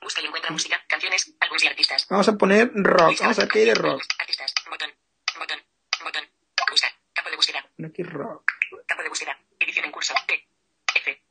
Busca 0.01 0.21
y 0.21 0.25
encuentra 0.25 0.51
música, 0.51 0.81
canciones, 0.87 1.33
álbumes 1.39 1.63
y 1.63 1.67
artistas. 1.67 2.07
vamos 2.09 2.27
a 2.29 2.37
poner 2.37 2.71
rock, 2.73 3.09
Lista 3.09 3.25
vamos 3.25 3.39
a 3.39 3.45
de 3.45 3.75
rock, 3.75 4.01
Artistas. 4.19 4.53
Botón. 4.69 4.89
Botón. 5.37 5.59
Botón. 6.03 6.23
Buscar. 6.69 6.91
Campo 7.13 7.29
de 7.29 7.35
búsqueda. 7.35 7.65
Aquí 7.85 8.03
rock, 8.03 8.51
Campo 8.85 9.03
de 9.03 9.09
búsqueda. 9.09 9.37
Edición 9.59 9.85
en 9.85 9.91
curso. 9.91 10.13
T. 10.27 10.47
F. 10.95 11.23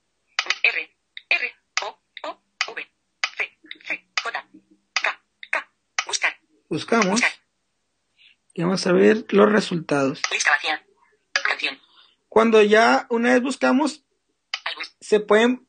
R. 0.62 0.96
R. 1.30 1.54
O. 1.82 1.98
O. 2.24 2.42
V. 2.74 2.90
C. 3.36 3.58
C. 3.86 4.08
J. 4.22 4.46
K. 5.02 5.22
K. 5.50 5.70
Buscar. 6.06 6.36
buscamos 6.68 7.06
Buscar. 7.06 7.32
y 8.54 8.62
vamos 8.62 8.86
a 8.86 8.92
ver 8.92 9.24
los 9.30 9.50
resultados. 9.52 10.22
Lista 10.30 10.50
vacía. 10.50 10.84
Cuando 12.28 12.62
ya 12.62 13.06
una 13.10 13.32
vez 13.32 13.42
buscamos, 13.42 14.04
Álbum. 14.64 14.84
se 15.00 15.20
pueden 15.20 15.66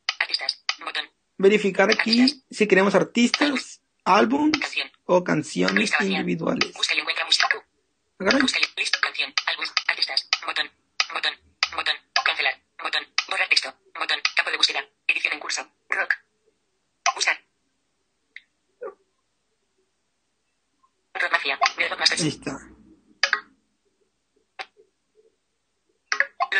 verificar 1.38 1.90
aquí 1.90 2.44
si 2.50 2.66
queremos 2.66 2.94
artistas, 2.94 3.80
Canción. 4.04 4.90
o 5.06 5.24
canciones 5.24 5.92
individuales. 6.00 6.72
Busca 6.74 6.94
y 6.94 8.80
lista. 8.80 8.98
Canción. 9.00 9.32
Álbum. 9.46 9.64
Artistas. 9.88 10.28
Botón. 10.46 10.70
Botón. 11.12 11.32
Botón. 11.74 11.94
Cancelar. 12.24 12.54
Botón. 12.82 13.02
Borrar 13.28 13.48
texto. 13.48 13.74
Botón. 13.98 14.18
Campo 14.36 14.50
de 14.50 14.58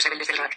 Edición 0.01 0.15
en 0.15 0.19
curso. 0.19 0.43
Rock. 0.43 0.53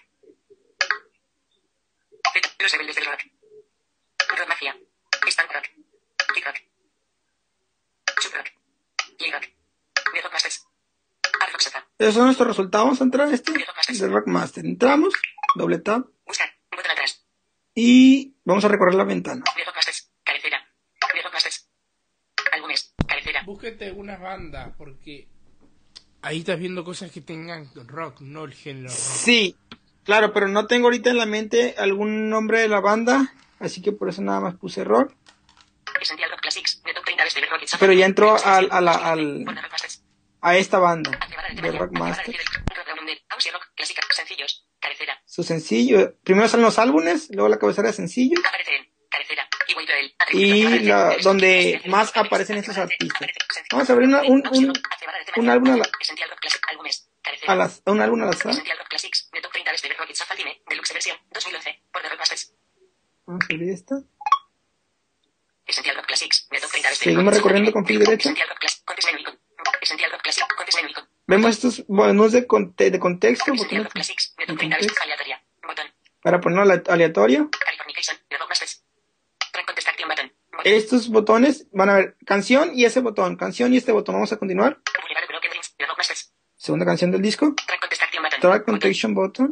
Buscar. 2.23 2.43
Los 2.59 2.71
rebeldes 2.71 2.95
del 2.95 3.05
rock. 3.05 3.19
Del 3.19 4.29
rock. 4.29 4.39
Rock 4.39 4.47
Mafia. 4.47 4.77
Stan 5.27 5.47
Rock. 5.53 5.65
Kick 6.33 6.45
Rock. 6.45 6.55
Sub 8.21 8.33
Rock. 8.33 8.47
J-Rock. 9.19 9.43
The 10.13 10.21
Rock 10.21 10.31
Masters. 10.31 10.67
Esos 11.97 12.13
son 12.13 12.25
nuestros 12.25 12.47
resultados. 12.47 12.85
Vamos 12.85 13.01
a 13.01 13.03
entrar 13.03 13.27
a 13.27 13.33
este 13.33 13.51
de 13.51 14.07
Rockmaster. 14.07 14.65
Entramos, 14.65 15.13
doble 15.55 15.79
tap 15.79 16.05
Buscar. 16.25 16.49
Botón 16.71 16.91
atrás. 16.91 17.25
y 17.75 18.37
vamos 18.45 18.63
a 18.63 18.67
recorrer 18.69 18.95
la 18.95 19.03
ventana. 19.03 19.43
The 19.55 19.63
Rock 19.65 19.75
Masters. 19.75 20.11
Cabecera. 20.23 20.65
The 21.13 21.21
Rock 21.21 21.33
Masters. 21.33 21.69
Álbumes. 22.51 22.93
Cabecera. 23.07 23.43
Búsquete 23.45 23.91
una 23.91 24.17
banda, 24.17 24.73
porque 24.77 25.27
ahí 26.23 26.39
estás 26.39 26.57
viendo 26.57 26.83
cosas 26.83 27.11
que 27.11 27.21
tengan 27.21 27.69
rock, 27.87 28.21
no 28.21 28.45
el 28.45 28.53
género 28.53 28.89
rock. 28.89 28.97
Sí, 28.97 29.55
claro, 30.03 30.33
pero 30.33 30.47
no 30.47 30.65
tengo 30.67 30.87
ahorita 30.87 31.11
en 31.11 31.17
la 31.17 31.25
mente 31.27 31.75
algún 31.77 32.29
nombre 32.29 32.59
de 32.61 32.67
la 32.67 32.79
banda, 32.81 33.33
así 33.59 33.81
que 33.81 33.91
por 33.91 34.09
eso 34.09 34.21
nada 34.21 34.39
más 34.39 34.55
puse 34.55 34.83
rock. 34.83 35.13
Essential 36.01 36.31
Rock 36.31 36.41
Classics. 36.41 36.81
The 36.83 36.93
Top 36.93 37.03
30 37.05 37.23
de 37.23 37.29
Steve 37.29 37.47
Rock. 37.51 37.61
It's 37.63 37.77
Pero 37.79 37.93
ya 37.93 38.05
entró 38.05 38.35
al, 38.43 38.67
a, 38.71 38.81
la- 38.81 38.91
al- 39.11 39.45
a 40.41 40.57
esta 40.57 40.79
banda 40.79 41.11
de. 41.61 41.71
Rockmaster. 41.71 42.35
Su 45.25 45.43
sencillo, 45.43 46.15
primero 46.23 46.47
salen 46.47 46.65
los 46.65 46.77
álbumes, 46.79 47.29
luego 47.31 47.49
la 47.49 47.57
cabecera 47.57 47.89
de 47.89 47.93
cabecera. 47.93 48.39
Y 50.31 50.79
la, 50.79 51.17
donde 51.21 51.81
más 51.87 52.15
aparecen 52.15 52.57
estos 52.57 52.77
artistas. 52.77 53.27
Vamos 53.71 53.89
a 53.89 53.93
abrir 53.93 54.07
una- 54.07 54.21
un, 54.21 54.43
un, 54.51 54.73
un 55.37 55.49
álbum 55.49 55.73
a 55.73 55.77
la- 55.77 55.89
a 57.47 57.55
las- 57.55 57.81
un 57.85 58.01
álbum 58.01 58.21
al 58.23 58.29
azar. 58.29 58.51
Essential 58.51 58.77
Rock 58.77 58.87
Classics. 58.89 59.29
De 59.31 59.41
Top 59.41 59.51
30 59.51 59.71
de 59.71 59.77
Steve 59.77 59.95
Rock. 59.97 60.09
It's 60.09 60.21
a 60.21 60.35
Cine. 60.35 60.61
Deluxe 60.69 60.93
versión. 60.93 61.17
2011. 61.31 61.81
Por 61.91 62.01
The 62.01 62.09
Rock 62.09 62.19
Masters. 62.19 62.53
Vamos 63.25 63.41
a 63.43 63.53
abrir 63.53 63.69
esta. 63.69 63.95
Essential 65.65 65.95
Rock 65.95 66.05
Classics. 66.07 66.47
De 66.51 66.59
Top 66.59 66.71
30 66.71 66.89
de 66.89 66.95
Steve 66.95 67.11
Seguimos 67.15 67.33
recorriendo 67.33 67.71
con 67.71 67.83
clic 67.83 67.99
derecho. 67.99 68.29
Vemos 71.25 71.51
estos 71.51 71.85
menús 71.89 72.31
de, 72.33 72.45
conte- 72.45 72.91
de 72.91 72.99
contexto 72.99 73.53
Essential 73.53 73.57
botones 73.83 73.83
Rock 73.85 73.93
Classics. 73.93 74.35
De 74.37 74.43
de 74.43 74.47
Top 74.47 74.57
30 74.57 74.75
de 74.75 74.79
contexto, 74.81 75.03
aleatoria. 75.03 75.43
Botón. 75.65 75.85
para 76.21 76.41
ponerlo 76.41 76.63
ale- 76.73 76.83
aleatorio. 76.87 77.49
Californication. 77.49 78.17
De 78.29 78.37
Rock 78.37 78.49
Masters. 78.49 78.83
Track 79.51 79.65
Contest 79.65 79.87
Action 79.87 79.92
Button. 80.07 80.33
Botón. 80.51 80.71
Estos 80.71 81.09
botones 81.09 81.67
van 81.71 81.89
a 81.89 81.95
ver 81.95 82.17
canción 82.25 82.71
y 82.73 82.85
ese 82.85 82.99
botón, 82.99 83.35
canción 83.35 83.73
y 83.73 83.77
este 83.77 83.91
botón. 83.91 84.15
Vamos 84.15 84.31
a 84.31 84.37
continuar. 84.37 84.79
Segunda 86.55 86.85
canción 86.85 87.11
del 87.11 87.21
disco. 87.21 87.55
Track 88.39 88.65
Contest 88.65 88.83
Action 88.83 89.13
Button. 89.13 89.51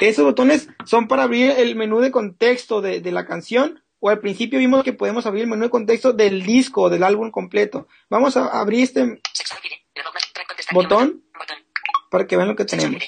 Esos 0.00 0.24
botones 0.24 0.68
son 0.84 1.08
para 1.08 1.24
abrir 1.24 1.52
el 1.52 1.76
menú 1.76 2.00
de 2.00 2.10
contexto 2.10 2.80
de, 2.80 3.00
de 3.00 3.12
la 3.12 3.26
canción. 3.26 3.82
O 4.00 4.10
al 4.10 4.20
principio 4.20 4.58
vimos 4.58 4.84
que 4.84 4.92
podemos 4.92 5.24
abrir 5.24 5.44
el 5.44 5.48
menú 5.48 5.62
de 5.62 5.70
contexto 5.70 6.12
del 6.12 6.44
disco 6.44 6.82
o 6.82 6.90
del 6.90 7.02
álbum 7.02 7.30
completo. 7.30 7.88
Vamos 8.10 8.36
a 8.36 8.48
abrir 8.48 8.82
este 8.82 9.22
botón 10.72 11.24
para 12.10 12.26
que 12.26 12.36
vean 12.36 12.48
lo 12.48 12.56
que 12.56 12.64
tenemos. 12.64 13.02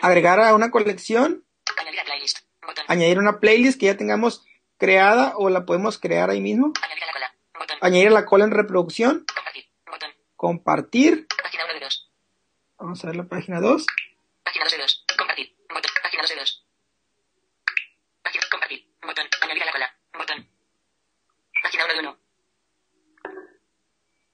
Agregar 0.00 0.40
a 0.40 0.54
una 0.54 0.70
colección, 0.70 1.44
Añadir 1.76 2.00
a 2.00 2.04
playlist. 2.04 2.38
Añadir 2.88 3.18
una 3.18 3.40
playlist 3.40 3.78
que 3.78 3.86
ya 3.86 3.96
tengamos 3.96 4.44
creada 4.78 5.34
o 5.36 5.48
la 5.50 5.64
podemos 5.64 5.98
crear 5.98 6.30
ahí 6.30 6.40
mismo. 6.40 6.72
Añadir 6.82 7.02
a 7.02 7.06
la 7.06 7.12
cola. 7.12 7.34
Botón. 7.58 7.78
Añadir 7.80 8.08
a 8.08 8.10
la 8.10 8.26
cola 8.26 8.44
en 8.44 8.50
reproducción, 8.50 9.24
Compartir. 9.26 9.66
Botón. 9.86 10.10
compartir. 10.36 11.26
Página 11.42 11.64
1 11.64 11.74
de 11.74 11.80
2. 11.80 12.10
Vamos 12.78 13.04
a 13.04 13.06
ver 13.06 13.16
la 13.16 13.24
página 13.24 13.60
2. 13.60 13.86
Página 14.44 14.64
2 14.64 14.72
de 14.72 14.78
2. 14.78 15.04
Compartir. 15.16 15.56
Botón. 15.68 15.92
Página 16.02 16.22
2 16.22 16.30
de 16.30 16.36
2. 16.36 16.66
Página. 18.22 18.44
Compartir. 18.50 18.88
Botón. 19.02 19.26
Añadir 19.42 19.62
a 19.62 19.66
la 19.66 19.72
cola. 19.72 19.96
Botón. 20.18 20.48
Página 21.62 21.84
1 21.84 21.94
de 21.94 22.00
1. 22.00 22.18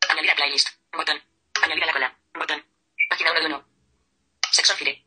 Añadir 0.08 0.30
a 0.30 0.34
playlist. 0.34 0.68
Botón. 0.92 1.22
Añadir 1.62 1.82
a 1.82 1.86
la 1.86 1.92
cola. 1.92 2.18
Botón. 2.34 2.64
Página 3.08 3.30
1 3.32 3.40
de 3.40 3.46
1. 3.46 3.64
Sexo 4.50 4.74
Fire. 4.74 5.04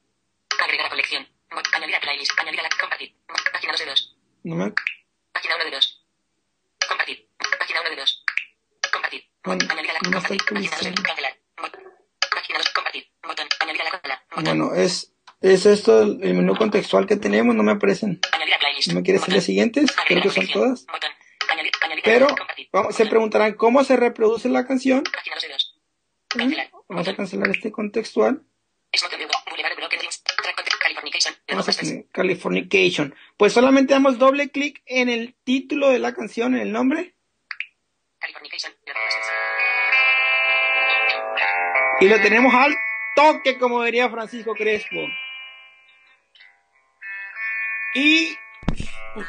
Agregar 0.64 0.86
a 0.88 0.90
colección. 0.90 1.28
Añadir 1.74 1.96
a 1.96 2.00
playlist. 2.00 2.32
Añadir 2.40 2.60
a 2.60 2.64
la. 2.64 2.70
Compartir. 2.70 3.16
Página 3.54 3.72
2 3.74 3.80
de 3.80 3.86
2. 3.86 4.18
No 4.44 4.56
me... 4.56 4.74
Página 5.32 5.56
1 5.56 5.66
de 5.66 5.72
2. 5.72 6.06
Compartir. 6.88 7.30
Página 7.60 7.82
1 7.82 7.90
de 7.90 7.96
2. 7.96 8.26
Compartir. 8.92 9.24
Bueno, 9.44 9.66
Añadir 9.70 9.92
a 9.92 9.94
la 9.94 10.00
compartir. 10.00 10.38
Página 10.38 10.70
2 10.72 10.80
de 10.80 10.94
cancelar. 11.04 11.40
Página 12.36 12.58
2. 12.60 12.70
Compartir. 12.74 13.12
Botón. 13.24 13.48
Añadir 13.60 13.82
a 13.82 13.84
la. 13.86 13.92
Botón. 14.30 14.44
Bueno, 14.44 14.74
es, 14.76 15.14
es 15.42 15.66
esto 15.66 16.02
el 16.02 16.34
menú 16.34 16.56
contextual 16.56 17.08
que 17.08 17.16
tenemos. 17.16 17.56
No 17.56 17.64
me 17.64 17.74
aparecen. 17.74 18.20
No 18.88 18.94
me 18.96 19.04
quiere 19.04 19.20
decir 19.20 19.34
las 19.34 19.44
siguientes. 19.44 19.92
Creo 20.08 20.22
que 20.22 20.30
son 20.30 20.48
todas. 20.48 20.86
Pero 22.04 22.28
vamos, 22.72 22.96
se 22.96 23.06
preguntarán 23.08 23.54
cómo 23.54 23.84
se 23.84 23.96
reproduce 23.96 24.50
la 24.50 24.68
canción. 24.68 25.04
Página 25.04 25.36
2 25.36 25.44
de 25.44 25.50
2. 25.50 25.82
Cancelar. 26.28 26.72
Vamos 26.88 27.08
a 27.08 27.16
cancelar 27.16 27.50
este 27.50 27.72
contextual. 27.72 28.44
Californication. 32.12 33.16
Pues 33.38 33.54
solamente 33.54 33.94
damos 33.94 34.18
doble 34.18 34.50
clic 34.50 34.82
en 34.86 35.10
el 35.10 35.36
título 35.44 35.90
de 35.90 36.00
la 36.00 36.14
canción, 36.14 36.56
en 36.56 36.62
el 36.62 36.72
nombre, 36.72 37.14
Californication. 38.20 38.74
Y 42.02 42.10
lo 42.10 42.20
tenemos 42.22 42.54
al 42.54 42.76
toque, 43.16 43.58
como 43.58 43.84
diría 43.84 44.10
Francisco 44.10 44.54
Crespo. 44.54 45.08
Y 47.94 48.36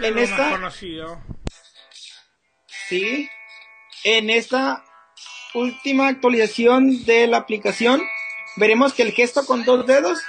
En 0.01 0.19
esta- 0.19 0.37
más 0.39 0.53
conocido. 0.53 1.23
sí, 2.67 3.29
en 4.05 4.31
esta 4.31 4.83
última 5.55 6.09
actualización 6.09 7.05
de 7.05 7.27
la 7.29 7.37
aplicación, 7.39 8.03
veremos 8.57 8.93
que 8.95 9.03
el 9.03 9.13
gesto 9.13 9.47
con 9.47 9.65
dos 9.65 9.87
dedos, 9.87 10.21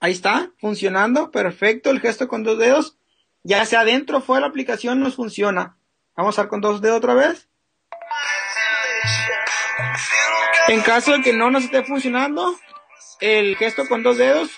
ahí 0.00 0.12
está, 0.12 0.50
funcionando, 0.58 1.30
perfecto, 1.30 1.90
el 1.90 2.00
gesto 2.00 2.28
con 2.28 2.42
dos 2.42 2.58
dedos, 2.58 2.98
ya 3.42 3.64
sea 3.64 3.80
adentro 3.80 4.18
o 4.18 4.20
fuera 4.20 4.40
de 4.40 4.42
la 4.42 4.50
aplicación 4.50 5.00
nos 5.00 5.16
funciona. 5.16 5.78
Vamos 6.16 6.38
a 6.38 6.42
dar 6.42 6.48
con 6.48 6.60
dos 6.60 6.80
dedos 6.80 6.98
otra 6.98 7.14
vez. 7.14 7.48
En 10.68 10.80
caso 10.80 11.12
de 11.12 11.22
que 11.22 11.32
no 11.32 11.50
nos 11.50 11.64
esté 11.64 11.84
funcionando, 11.84 12.56
el 13.20 13.56
gesto 13.56 13.86
con 13.88 14.02
dos 14.02 14.18
dedos, 14.18 14.50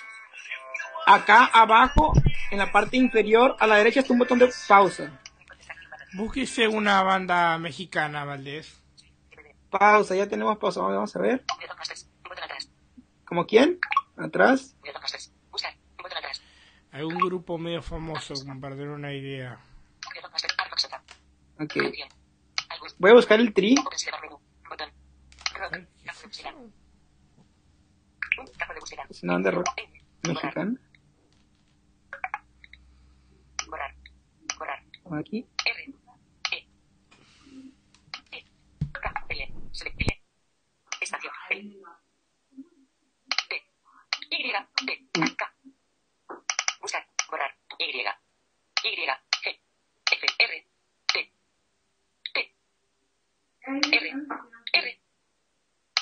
acá 1.07 1.45
abajo, 1.53 2.13
en 2.51 2.59
la 2.59 2.73
parte 2.73 2.97
inferior 2.97 3.57
a 3.61 3.67
la 3.67 3.77
derecha 3.77 4.01
está 4.01 4.13
un 4.13 4.21
botón 4.21 4.39
de 4.39 4.51
pausa. 4.67 5.21
Búsquese 6.15 6.67
una 6.67 7.03
banda 7.03 7.59
mexicana, 7.59 8.25
Valdés. 8.25 8.83
Pausa, 9.69 10.15
ya 10.15 10.27
tenemos 10.27 10.57
pausa, 10.57 10.81
vamos 10.81 11.15
a 11.15 11.19
ver. 11.19 11.45
¿Como 13.27 13.47
quién? 13.47 13.79
Atrás. 14.19 14.77
Algún 16.91 17.19
grupo 17.19 17.59
medio 17.59 17.83
famoso, 17.83 18.35
como 18.35 18.61
para 18.61 18.75
tener 18.75 18.91
una 18.91 19.13
idea. 19.13 19.61
Ok. 21.61 21.75
Voy 22.99 23.11
a 23.11 23.15
buscar 23.15 23.41
el 23.41 23.53
tri. 23.53 23.75
Es 29.09 29.23
una 29.23 29.33
banda 29.35 29.51
rock 29.51 29.67
N. 29.77 30.05
Borrar. 30.23 30.43
mexicana. 30.43 30.81
Borrar. 33.69 33.95
Borrar. 34.59 34.85
Aquí. 35.19 35.47
R. 35.65 35.95
E. 36.53 36.69
E. 38.31 38.45
K. 38.93 39.25
L. 39.29 39.55
Select 39.73 40.01
L. 40.01 40.23
Espacio. 41.01 41.31
L. 41.51 41.77
T. 43.49 43.63
Y. 44.39 44.53
T. 44.87 45.35
K. 45.37 45.53
Buscar. 46.81 47.05
Borrar. 47.29 47.57
Y. 47.79 47.85
Y. 47.85 48.05
G. 48.85 49.61
F. 50.13 50.27
R. 50.39 50.67
T. 51.13 51.33
T. 52.33 52.55
R. 53.67 54.15
R. 54.73 55.01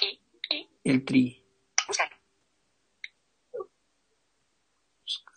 I. 0.02 0.20
I. 0.50 0.68
El 0.84 1.04
tri. 1.04 1.44
Buscar. 1.86 2.10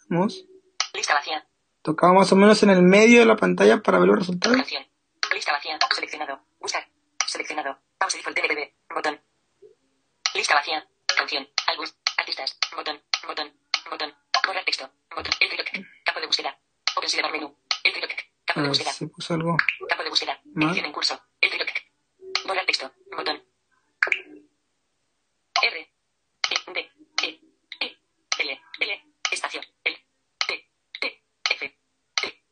Vamos. 0.10 0.46
Lista 0.94 1.14
vacía. 1.14 1.48
Tocaba 1.82 2.14
más 2.14 2.32
o 2.34 2.36
menos 2.36 2.62
en 2.64 2.72
el 2.72 2.82
medio 2.82 3.22
de 3.22 3.26
la 3.26 3.38
pantalla 3.38 3.82
para 3.82 4.00
ver 4.00 4.10
los 4.10 4.20
resultados. 4.20 4.58
Canción. 4.58 4.86
Lista 5.34 5.54
vacía. 5.54 5.80
Seleccionado. 5.96 6.42
Buscar. 6.60 6.86
Seleccionado. 7.26 7.80
Pausa 7.98 8.18
default 8.18 8.38
NBB. 8.40 8.74
Botón. 8.94 9.22
Lista 10.36 10.56
vacía. 10.56 10.86
Canción. 11.16 11.48
Álbum. 11.68 11.86
Artistas. 12.20 12.58
Botón. 12.76 13.02
Botón. 13.26 13.54
Botón. 13.90 14.14
Borrar 14.46 14.66
texto. 14.66 14.92
Botón. 15.16 15.34
El 15.40 15.50
reloj. 15.52 15.68
Campo 16.04 16.20
de 16.20 16.28
búsqueda. 16.28 16.60
Open 16.98 17.10
sidebar 17.10 17.32
menú. 17.32 17.56
El 17.84 17.94
reloj. 17.94 18.10
Campo 18.46 18.62
de 18.62 18.68
búsqueda. 18.68 18.92
Se 18.92 19.08
puso 19.08 19.34
algo. 19.36 19.56
Campo 19.88 20.04
de 20.04 20.10
búsqueda. 20.10 20.42
Edición 20.56 20.86
en 20.86 20.92
curso. 20.92 21.22
El 21.40 21.52
reloj. 21.52 21.68
Borrar 22.46 22.66
texto. 22.66 22.92
Botón. 23.16 23.42
R. 25.62 25.80
E, 25.80 26.72
D. 26.74 26.92
E. 27.24 27.40
E. 27.80 27.98
L. 28.40 28.62
L. 28.82 29.04
Estación. 29.32 29.64
L. 29.86 30.06
T. 30.48 30.70
T. 31.00 31.24
F. 31.52 31.80
T. 32.16 32.44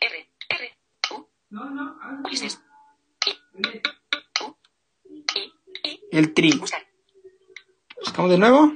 R. 0.00 0.30
R. 0.48 0.78
U. 1.12 1.28
No, 1.50 1.70
no. 1.70 1.96
Ulises. 2.24 2.60
I. 3.26 3.82
U. 4.40 4.56
I. 5.36 5.52
I. 5.84 6.00
El 6.10 6.34
tri. 6.34 6.50
Buscar. 6.58 6.84
Buscamos 7.98 8.30
de 8.30 8.38
nuevo. 8.38 8.72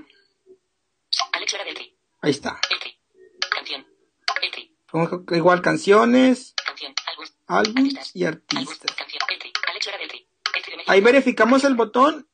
Alex 1.33 1.57
del 1.65 1.75
Tri. 1.75 1.99
Ahí 2.23 2.31
está. 2.31 2.61
El 2.71 2.79
Tri. 2.79 2.99
Canción. 3.51 3.87
El 4.43 4.51
Tri. 4.51 4.77
Pongo 4.91 5.25
igual 5.37 5.63
canciones, 5.63 6.55
Canción. 6.67 6.95
Y 8.15 8.25
artistas. 8.25 8.95
Canción. 8.97 9.23
El 9.31 9.39
Tri. 9.39 9.53
Alex 9.69 9.87
Hora 9.89 9.99
del 9.99 10.09
Tri. 10.09 10.29
El 10.55 10.63
Tri 10.63 10.71
de 10.71 10.77
México. 10.77 10.93
Ahí 10.93 11.01
verificamos 11.01 11.65
el 11.65 11.75
botón 11.75 12.29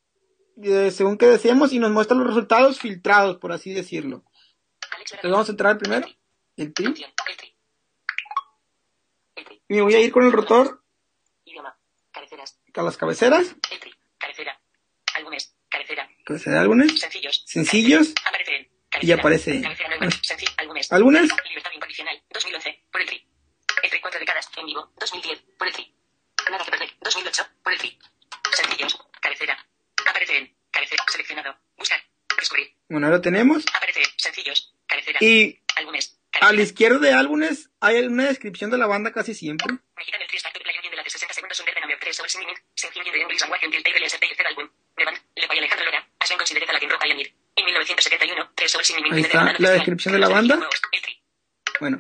eh, 0.63 0.91
según 0.91 1.19
que 1.19 1.27
deseemos 1.27 1.73
y 1.73 1.79
nos 1.79 1.91
muestra 1.91 2.17
los 2.17 2.27
resultados 2.27 2.79
filtrados, 2.79 3.37
por 3.37 3.53
así 3.53 3.75
decirlo. 3.75 4.25
Entonces 5.01 5.31
vamos 5.31 5.49
a 5.49 5.53
entrar 5.53 5.79
primero, 5.79 6.07
el 6.57 6.73
tri. 6.73 6.87
El. 6.87 6.95
Y 9.69 9.75
me 9.75 9.83
voy 9.83 9.95
a 9.95 10.01
ir 10.01 10.13
con 10.13 10.25
el 10.25 10.33
rotor 10.33 10.83
Idioma. 11.45 11.79
Cabeceras. 12.13 12.59
a 12.75 12.83
las 12.83 12.97
cabeceras, 12.97 13.57
El 13.71 13.81
Tri. 13.81 13.93
Cabecera. 16.27 16.27
Álbumes. 16.27 16.27
Cabecera. 16.27 16.33
cabecera 16.33 16.53
de 16.53 16.59
álbumes, 16.59 17.01
Sencillos. 17.01 17.43
Sencillos. 17.47 18.15
Cabecera. 18.15 18.29
Aparece 18.29 18.57
en. 18.57 19.09
Y 19.09 19.13
aparece. 19.13 19.63
Cabecera. 19.63 19.89
Álbumes. 20.59 20.93
álbumes, 20.93 21.23
Libertad 21.49 21.71
incondicional. 21.75 22.23
2011. 22.31 22.85
Por 22.91 23.01
el 23.01 23.07
Tri. 23.07 23.27
El 23.83 23.91
Tri. 23.91 24.01
Cuatro 24.01 24.21
décadas. 24.21 24.49
En 24.57 24.67
vivo. 24.67 24.93
2010. 24.99 25.39
Por 25.59 25.69
el 25.69 25.75
Tri. 25.75 25.95
Nada 26.51 26.65
que 26.65 26.71
perder. 26.71 26.91
2008. 27.01 27.47
Por 27.63 27.73
el 27.73 27.79
Tri. 27.79 27.99
Sencillos. 28.53 28.99
Cabecera. 29.21 29.67
Aparece 30.09 30.37
en. 30.39 30.57
Cabecera. 30.71 31.05
Seleccionado. 31.11 31.57
Buscar. 31.77 32.01
Descubrir. 32.39 32.75
bueno, 32.89 33.09
lo 33.11 33.21
tenemos. 33.21 33.65
Aparece. 33.75 34.03
Sencillos. 34.17 34.75
Cabecera. 34.87 35.19
Y 35.23 35.61
Álbumes. 35.77 36.19
a 36.33 36.37
la 36.37 36.41
Cabecera. 36.41 36.63
izquierda 36.63 36.99
de 36.99 37.13
álbumes 37.13 37.71
hay 37.81 37.99
una 38.01 38.27
descripción 38.27 38.71
de 38.71 38.79
la 38.79 38.87
banda 38.87 39.13
casi 39.13 39.35
siempre. 39.35 39.67
Mexicano 39.97 40.23
el 40.25 40.29
3 40.29 40.43
Factor 40.43 40.63
Play 40.63 40.77
Union 40.79 40.91
de 40.91 40.97
la 40.97 41.03
de 41.03 41.11
60 41.11 41.35
segundos 41.35 41.61
Under 41.61 41.75
the 41.75 41.81
Number 41.81 41.99
3 41.99 42.17
Soul 42.17 42.29
Singing 42.29 42.57
Singing 42.75 43.13
de 43.13 43.21
English 43.23 43.43
and 43.43 43.53
White 43.53 43.67
Until 43.67 43.83
Taylor 43.83 44.01
Lance 44.01 44.19
Taylor 44.19 44.47
álbum 44.47 44.69
The 44.97 45.05
Band 45.05 45.19
Le 45.37 45.49
Pay 45.49 45.59
Alejandro 45.59 45.85
Lora 45.87 46.09
As 46.21 46.29
been 46.29 46.39
considered 46.39 46.69
a 46.69 46.73
Latin 46.75 46.91
Rock 46.91 47.03
Pioneer 47.03 47.29
En 47.57 47.65
1971 47.65 47.65
3 47.65 47.85
Soul 47.87 48.05
Singing 48.05 48.16
Ahí 49.13 49.21
está 49.21 49.55
la 49.59 49.71
descripción 49.71 50.15
de 50.15 50.21
la 50.21 50.29
banda. 50.29 50.59
Bueno, 51.81 51.99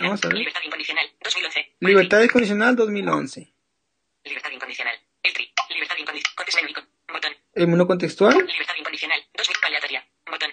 Vamos 0.00 0.24
a 0.24 0.28
ver. 0.28 0.36
Libertad 0.36 0.60
Incondicional 0.64 1.06
2011 1.22 1.72
Libertad 1.80 2.20
Incondicional 2.22 2.76
2011. 2.76 3.54
Libertad 4.24 4.50
Incondicional 4.50 4.94
El 5.22 5.32
Tri 5.32 5.52
Libertad 5.70 5.96
Incondicional 5.98 6.86
Botón 7.12 7.32
El 7.54 7.68
menú 7.68 7.86
contextual. 7.86 8.34
Libertad 8.34 8.74
Incondicional 8.78 9.20
2000 9.36 9.56
Aleatoria 9.66 10.06
Botón 10.30 10.50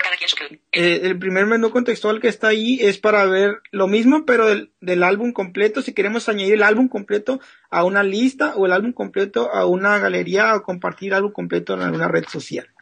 Cada 0.00 0.16
quien 0.16 0.28
su 0.28 0.36
Eh, 0.72 1.00
el 1.02 1.18
primer 1.18 1.46
menú 1.46 1.70
contextual 1.70 2.20
que 2.20 2.28
está 2.28 2.48
ahí 2.48 2.78
es 2.80 2.98
para 2.98 3.24
ver 3.26 3.60
lo 3.70 3.88
mismo, 3.88 4.24
pero 4.24 4.46
del, 4.46 4.72
del 4.80 5.02
álbum 5.02 5.32
completo. 5.32 5.82
Si 5.82 5.94
queremos 5.94 6.28
añadir 6.28 6.54
el 6.54 6.62
álbum 6.62 6.88
completo 6.88 7.40
a 7.70 7.84
una 7.84 8.02
lista 8.02 8.54
o 8.56 8.66
el 8.66 8.72
álbum 8.72 8.92
completo 8.92 9.52
a 9.52 9.66
una 9.66 9.98
galería 9.98 10.54
o 10.54 10.62
compartir 10.62 11.08
el 11.08 11.14
álbum 11.14 11.32
completo 11.32 11.74
en 11.74 11.82
alguna 11.82 12.08
red 12.08 12.24
social. 12.28 12.72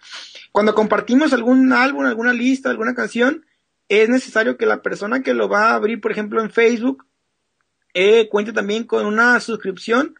Cuando 0.52 0.74
compartimos 0.74 1.32
algún 1.32 1.72
álbum, 1.72 2.04
alguna 2.04 2.32
lista, 2.32 2.70
alguna 2.70 2.94
canción, 2.94 3.46
es 3.88 4.08
necesario 4.08 4.56
que 4.56 4.66
la 4.66 4.82
persona 4.82 5.22
que 5.22 5.34
lo 5.34 5.48
va 5.48 5.70
a 5.70 5.74
abrir, 5.74 6.00
por 6.00 6.12
ejemplo, 6.12 6.42
en 6.42 6.50
Facebook, 6.50 7.06
eh, 7.94 8.28
cuente 8.28 8.52
también 8.52 8.84
con 8.84 9.06
una 9.06 9.40
suscripción 9.40 10.14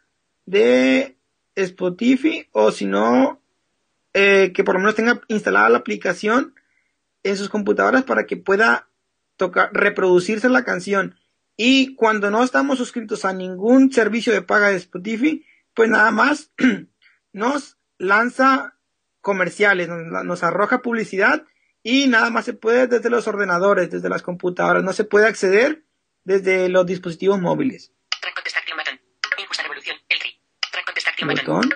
de 0.47 1.16
Spotify 1.55 2.49
o 2.53 2.72
si 2.72 2.87
no, 2.87 3.41
eh, 4.12 4.53
que 4.55 4.64
por 4.64 4.74
lo 4.74 4.81
menos 4.81 4.97
tenga 4.97 5.20
instalada 5.28 5.68
la 5.68 5.78
aplicación 5.78 6.55
en 7.22 7.37
sus 7.37 7.49
computadoras 7.49 8.05
para 8.05 8.26
que 8.26 8.37
pueda 8.37 8.89
reproducirse 9.72 10.49
la 10.49 10.64
canción. 10.64 11.16
Y 11.57 11.95
cuando 11.95 12.31
no 12.31 12.43
estamos 12.43 12.78
suscritos 12.78 13.24
a 13.24 13.33
ningún 13.33 13.93
servicio 13.93 14.33
de 14.33 14.43
paga 14.43 14.68
de 14.68 14.76
Spotify, 14.76 15.45
pues 15.74 15.89
nada 15.89 16.11
más 16.11 16.51
nos 17.33 17.78
lanza 17.99 18.74
comerciales, 19.21 19.89
nos, 19.89 20.25
nos 20.25 20.43
arroja 20.43 20.83
publicidad 20.83 21.45
y 21.83 22.09
nada 22.09 22.31
más 22.31 22.45
se 22.45 22.53
puede 22.53 22.87
desde 22.87 23.11
los 23.11 23.27
ordenadores, 23.27 23.91
desde 23.91 24.09
las 24.09 24.23
computadoras, 24.23 24.83
no 24.83 24.93
se 24.93 25.05
puede 25.05 25.27
acceder 25.27 25.85
desde 26.25 26.68
los 26.68 26.87
dispositivos 26.87 27.41
móviles. 27.41 27.93
Botón. 31.23 31.71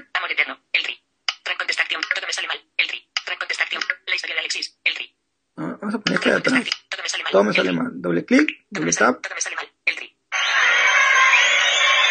Ah, 5.56 5.76
Vamos 5.80 5.94
a 5.94 5.98
poner 5.98 6.18
este 6.18 6.30
de 6.30 6.36
atrás. 6.36 6.64
Todo 7.30 7.44
me 7.44 7.52
sale 7.52 7.72
mal. 7.72 7.90
Doble 7.94 8.24
clic, 8.24 8.48
doble 8.70 8.92
tap. 8.92 9.24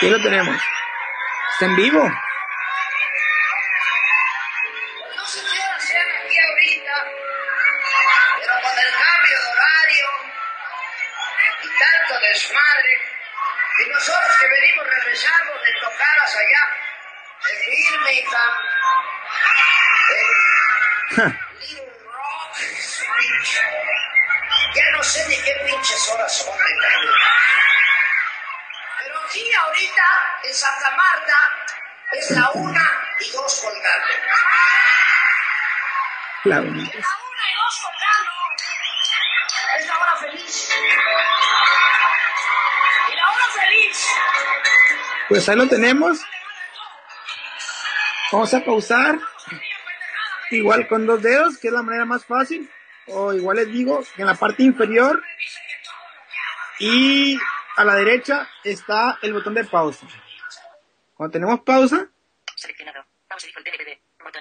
Y 0.02 0.06
ahí 0.06 0.12
lo 0.12 0.22
tenemos. 0.22 0.58
Está 1.54 1.66
en 1.66 1.76
vivo. 1.76 2.12
Nosotros 13.94 14.38
que 14.40 14.48
venimos 14.48 14.88
regresando 14.88 15.54
de 15.62 15.74
tocadas 15.80 16.36
allá, 16.36 16.64
en 17.52 17.60
Birmingham, 17.70 18.54
en 20.10 21.60
Little 21.60 21.94
Rock, 22.12 22.58
ya 24.76 24.92
no 24.92 25.04
sé 25.04 25.28
ni 25.28 25.38
qué 25.38 25.54
pinches 25.66 26.10
horas 26.10 26.38
son 26.38 26.58
de. 26.58 26.64
Pero 29.00 29.20
aquí 29.26 29.54
ahorita, 29.54 30.40
en 30.44 30.54
Santa 30.54 30.92
Marta, 30.92 31.52
es 32.14 32.32
la 32.32 32.52
una 32.52 33.02
y 33.20 33.32
dos 33.32 33.62
colgando. 33.62 34.14
La 36.46 36.62
única. 36.62 36.98
La 36.98 37.08
una 37.08 37.50
y 37.50 37.56
dos 37.56 37.82
colgando. 37.84 38.32
Es 39.78 39.88
la 39.88 39.98
hora 40.00 40.16
feliz. 40.18 40.70
Pues 45.30 45.48
ahí 45.50 45.56
lo 45.56 45.68
tenemos. 45.68 46.20
Vamos 48.32 48.54
a 48.54 48.64
pausar. 48.64 49.20
Igual 50.52 50.88
con 50.88 51.06
dos 51.06 51.22
dedos, 51.22 51.58
que 51.58 51.68
es 51.70 51.74
la 51.74 51.82
manera 51.82 52.06
más 52.06 52.26
fácil. 52.26 52.70
O 53.08 53.34
igual 53.34 53.58
les 53.58 53.68
digo 53.72 54.04
en 54.18 54.26
la 54.26 54.36
parte 54.36 54.64
inferior 54.64 55.22
y 56.80 57.38
a 57.76 57.84
la 57.84 57.96
derecha 57.96 58.48
está 58.64 59.18
el 59.22 59.34
botón 59.34 59.54
de 59.56 59.64
pausa. 59.66 60.08
Cuando 61.16 61.32
tenemos 61.34 61.60
pausa, 61.62 62.08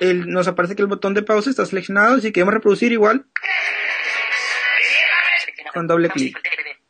el- 0.00 0.28
nos 0.28 0.48
aparece 0.48 0.76
que 0.76 0.82
el 0.82 0.88
botón 0.88 1.14
de 1.14 1.22
pausa 1.22 1.50
está 1.50 1.66
seleccionado. 1.66 2.18
Si 2.20 2.32
queremos 2.32 2.54
reproducir 2.54 2.92
igual, 2.92 3.26
con 5.72 5.86
doble 5.86 6.08
clic. 6.10 6.36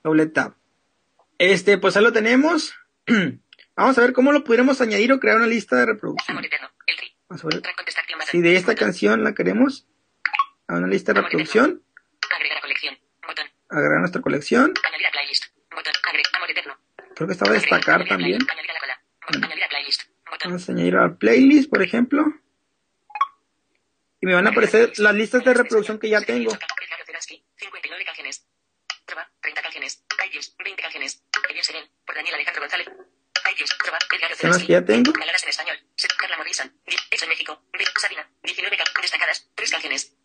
Doble 0.03 0.27
tap. 0.27 0.55
Este, 1.43 1.77
pues 1.77 1.97
ahí 1.97 2.05
lo 2.05 2.13
tenemos. 2.13 2.73
Vamos 3.77 3.99
a 3.99 4.01
ver 4.01 4.13
cómo 4.13 4.31
lo 4.31 4.45
pudiéramos 4.45 4.81
añadir 4.81 5.13
o 5.13 5.19
crear 5.19 5.39
una 5.39 5.49
lista 5.49 5.75
de 5.75 5.87
reproducción. 5.87 6.41
Vamos 7.29 7.45
a 7.45 7.49
ver 7.49 7.63
si 8.31 8.41
de 8.41 8.55
esta 8.55 8.77
canción 8.77 9.25
la 9.25 9.35
queremos 9.35 9.89
a 10.69 10.77
una 10.77 10.87
lista 10.87 11.13
de 11.13 11.21
reproducción, 11.21 11.83
Agregar 13.69 13.99
nuestra 13.99 14.23
colección. 14.23 14.73
Creo 17.17 17.27
que 17.27 17.33
estaba 17.33 17.53
destacar 17.55 18.07
también. 18.07 18.39
playlist. 18.39 18.53
Añadir 19.27 19.41
a. 19.41 19.47
Añadir 19.47 19.65
a 19.65 19.69
playlist 19.69 20.03
Botón 20.31 20.51
Vamos 20.51 20.69
a 20.69 20.73
añadir 20.73 20.97
al 20.97 21.17
playlist, 21.17 21.71
por 21.71 21.83
ejemplo. 21.83 22.25
Y 24.21 24.27
me 24.27 24.35
van 24.35 24.47
a 24.47 24.51
aparecer 24.51 24.97
las 24.99 25.15
listas 25.15 25.43
de 25.45 25.55
reproducción 25.55 25.99
que 25.99 26.09
ya 26.09 26.21
tengo. 26.21 26.53
59 26.53 28.05
canciones. 28.05 28.47
Trova, 29.07 29.29
30 29.41 29.63
canciones. 29.63 30.05
iTunes, 30.25 30.55
20 30.63 30.83
canciones. 30.83 31.25
Ellos 31.53 31.67
Serén, 31.67 31.85
por 32.07 32.15
Daniel 32.15 32.35
Alejandro 32.37 32.63
González. 32.63 32.89
iTunes, 33.51 33.77
Edgar 33.85 34.37
Son 34.37 34.51
las 34.51 34.59
que 34.63 34.73
ya 34.73 34.85
tengo. 34.85 35.13
Baladas 35.13 35.43
en 35.43 35.49
español. 35.51 35.77
Carla 36.19 36.37
Morrison. 36.39 36.73
Hecho 37.11 37.25
en 37.25 37.29
México. 37.29 37.63
Sabina. 38.01 38.29
19 38.43 38.77
ca- 38.77 38.85
destacadas. 39.01 39.49
3 39.55 39.71
canciones. 39.71 40.17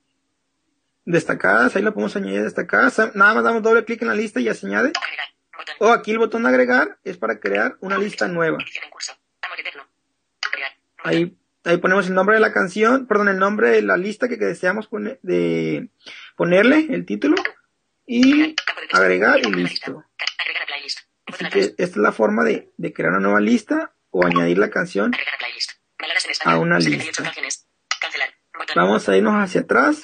Destacadas, 1.06 1.76
ahí 1.76 1.82
la 1.82 1.92
podemos 1.92 2.16
añadir 2.16 2.44
destacadas. 2.44 2.98
Nada 3.16 3.34
más 3.34 3.44
damos 3.44 3.64
doble 3.64 3.86
clic 3.86 4.02
en 4.02 4.10
la 4.10 4.14
lista 4.14 4.40
y 4.40 4.46
ya 4.46 4.54
se 4.54 4.68
añade. 4.68 4.92
Agregar. 5.02 5.28
Botón. 5.58 5.76
O 5.80 5.92
aquí 5.92 6.12
el 6.12 6.20
botón 6.20 6.44
de 6.44 6.50
agregar 6.50 7.00
es 7.04 7.18
para 7.18 7.40
crear 7.40 7.78
una 7.80 7.98
lista 7.98 8.28
nueva. 8.28 8.58
En 8.84 8.90
curso. 8.90 9.14
Agregar. 9.42 10.72
Ahí, 11.04 11.38
ahí 11.64 11.78
ponemos 11.78 12.08
el 12.08 12.14
nombre 12.14 12.36
de 12.36 12.42
la 12.42 12.52
canción, 12.54 13.08
perdón, 13.08 13.30
el 13.30 13.38
nombre 13.40 13.70
de 13.70 13.82
la 13.82 13.98
lista 13.98 14.28
que, 14.28 14.38
que 14.38 14.46
deseamos 14.46 14.88
pone- 14.88 15.20
de 15.24 15.90
ponerle, 16.36 16.88
el 16.90 17.06
título, 17.06 17.36
y 18.06 18.48
de 18.50 18.56
agregar 18.92 19.40
y 19.40 19.52
listo. 19.52 20.04
Agregar 20.40 20.64
a 20.64 20.77
Así 21.28 21.50
que 21.50 21.60
esta 21.60 21.84
es 21.84 21.98
la 21.98 22.12
forma 22.12 22.44
de, 22.44 22.72
crear 22.94 23.12
una 23.12 23.20
nueva 23.20 23.42
lista 23.42 23.94
o 24.12 24.26
añadir 24.26 24.58
la 24.58 24.70
canción 24.70 25.14
a 26.46 26.58
una 26.58 26.80
lista. 26.80 27.24
Vamos 28.76 29.08
a 29.10 29.18
irnos 29.18 29.34
hacia 29.36 29.62
atrás, 29.62 30.02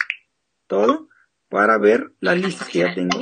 todo, 0.67 1.09
para 1.49 1.77
ver 1.77 2.11
las 2.19 2.37
listas 2.37 2.67
que 2.67 2.79
ya 2.79 2.93
tengo. 2.93 3.19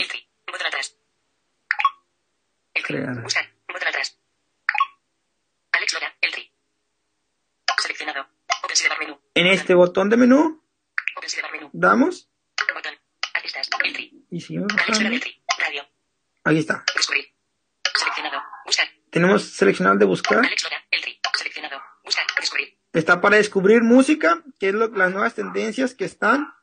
Crear. 2.73 3.23
En 9.36 9.48
este 9.48 9.73
botón 9.76 10.10
de 10.10 10.18
menú, 10.18 10.64
damos. 11.72 12.30
Y 14.30 14.41
seguimos 14.41 14.73
bajando. 14.73 15.18
Aquí 16.44 16.57
está. 16.57 16.84
Tenemos 19.12 19.44
seleccionado 19.44 19.94
el 19.94 20.00
de 20.00 20.06
buscar. 20.06 20.42
Está 22.94 23.22
para 23.22 23.38
descubrir 23.38 23.84
música, 23.84 24.44
que 24.60 24.70
es 24.70 24.74
lo- 24.74 24.88
las 24.90 25.12
nuevas 25.12 25.36
tendencias 25.36 25.94
que 25.94 26.06
están. 26.06 26.54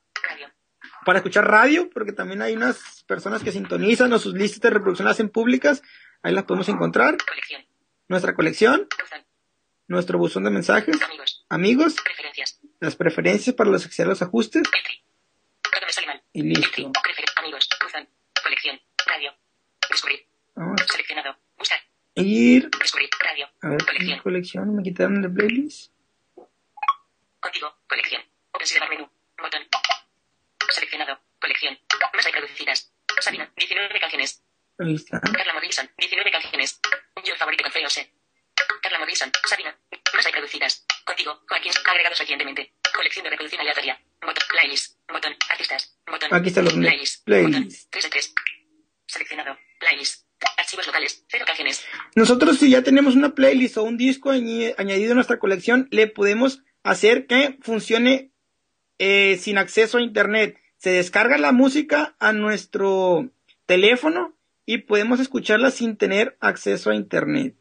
Para 1.05 1.19
escuchar 1.21 1.49
radio, 1.49 1.89
porque 1.91 2.13
también 2.13 2.43
hay 2.43 2.55
unas 2.55 3.05
personas 3.07 3.43
que 3.43 3.53
sintonizan 3.53 4.13
o 4.13 4.19
sus 4.19 4.35
listas 4.35 4.61
de 4.61 4.71
reproducción 4.71 5.07
las 5.07 5.15
hacen 5.17 5.31
públicas. 5.31 5.83
Ahí 6.23 6.35
las 6.35 6.45
podemos 6.45 6.69
encontrar. 6.69 7.17
Nuestra 8.09 8.35
colección, 8.35 8.89
nuestro 9.87 10.19
buzón 10.19 10.45
de 10.45 10.51
mensajes, 10.51 10.97
Amigos. 11.49 11.97
las 12.81 12.97
preferencias 12.97 13.55
para 13.57 13.71
los 13.71 13.87
acceder 13.87 14.09
los 14.09 14.21
ajustes 14.23 14.63
y 16.33 16.43
listo. 16.43 16.93
Amigos. 17.37 17.69
Buzón. 17.83 18.09
Colección. 18.43 18.81
Radio. 19.07 19.33
Descubrir. 19.89 20.27
Seleccionado. 20.91 21.39
Ir. 22.23 22.71
Radio. 23.21 23.49
a 23.63 23.69
ver 23.69 23.85
Colección. 23.85 24.19
colección 24.21 24.77
me 24.77 24.83
quitaron 24.83 25.23
de 25.23 25.29
playlist. 25.29 25.93
Contigo. 27.41 27.75
Colección. 27.89 28.23
Sidebar 28.65 28.91
menú. 28.91 29.09
Botón. 29.41 29.63
Seleccionado. 30.69 31.21
Colección. 31.41 31.79
Más 32.15 32.25
reproducidas. 32.25 32.93
Sabina. 33.21 33.51
19 33.57 34.01
canciones. 34.01 34.43
Ahí 34.79 34.95
está. 34.95 35.21
Carla 35.21 35.55
Morrison. 35.55 35.89
19 35.97 36.31
canciones. 36.31 36.81
Yo 37.25 37.35
favorito 37.37 37.63
con 37.65 37.73
Feo 37.73 37.89
sé. 37.89 38.13
Carla 38.83 38.99
Morrison. 38.99 39.31
Sabina. 39.47 39.79
Más 40.15 40.25
reproducidas. 40.25 40.85
Contigo. 41.05 41.41
Joaquín. 41.49 41.73
Agregados 41.85 42.19
recientemente. 42.19 42.75
Colección 42.95 43.25
de 43.25 43.31
reproducción 43.31 43.61
aleatoria. 43.63 44.03
Botón. 44.21 44.45
Playlist. 44.51 44.99
Botón. 45.09 45.37
Artistas. 45.49 45.99
Botón. 46.07 46.35
Aquí 46.35 46.51
los 46.51 46.75
Playlist. 46.75 47.25
playlist. 47.25 47.55
Botón. 47.55 47.91
3 47.91 48.05
de 48.05 48.11
3. 48.11 48.35
Seleccionado. 49.07 49.59
Playlist. 49.79 50.28
Archivos 50.57 50.87
locales. 50.87 51.25
0 51.29 51.45
canciones. 51.47 51.85
Nosotros 52.15 52.59
si 52.59 52.71
ya 52.71 52.83
tenemos 52.83 53.17
una 53.17 53.35
playlist 53.35 53.77
o 53.77 53.83
un 53.83 53.97
disco 53.97 54.31
añadido 54.31 55.13
a 55.13 55.15
nuestra 55.15 55.39
colección, 55.39 55.89
le 55.91 56.07
podemos 56.07 56.63
hacer 56.83 57.27
que 57.27 57.59
funcione 57.63 58.31
eh, 58.99 59.39
sin 59.41 59.59
acceso 59.59 59.99
a 59.99 60.03
internet. 60.03 60.61
Se 60.77 60.91
descarga 60.91 61.39
la 61.39 61.53
música 61.53 62.15
a 62.19 62.33
nuestro 62.33 63.31
teléfono 63.67 64.37
y 64.65 64.79
podemos 64.79 65.21
escucharla 65.21 65.71
sin 65.71 65.97
tener 65.97 66.37
acceso 66.41 66.91
a 66.91 66.95
internet. 66.95 67.57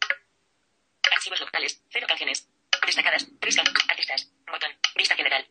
Archivos 1.11 1.39
locales. 1.41 1.81
0 1.89 2.05
canciones. 2.07 2.49
Destacadas. 2.85 3.27
3 3.39 3.55
canciones. 3.55 3.83
Artistas. 3.89 4.31
Botón. 4.51 4.69
Vista 4.95 5.15
general. 5.15 5.47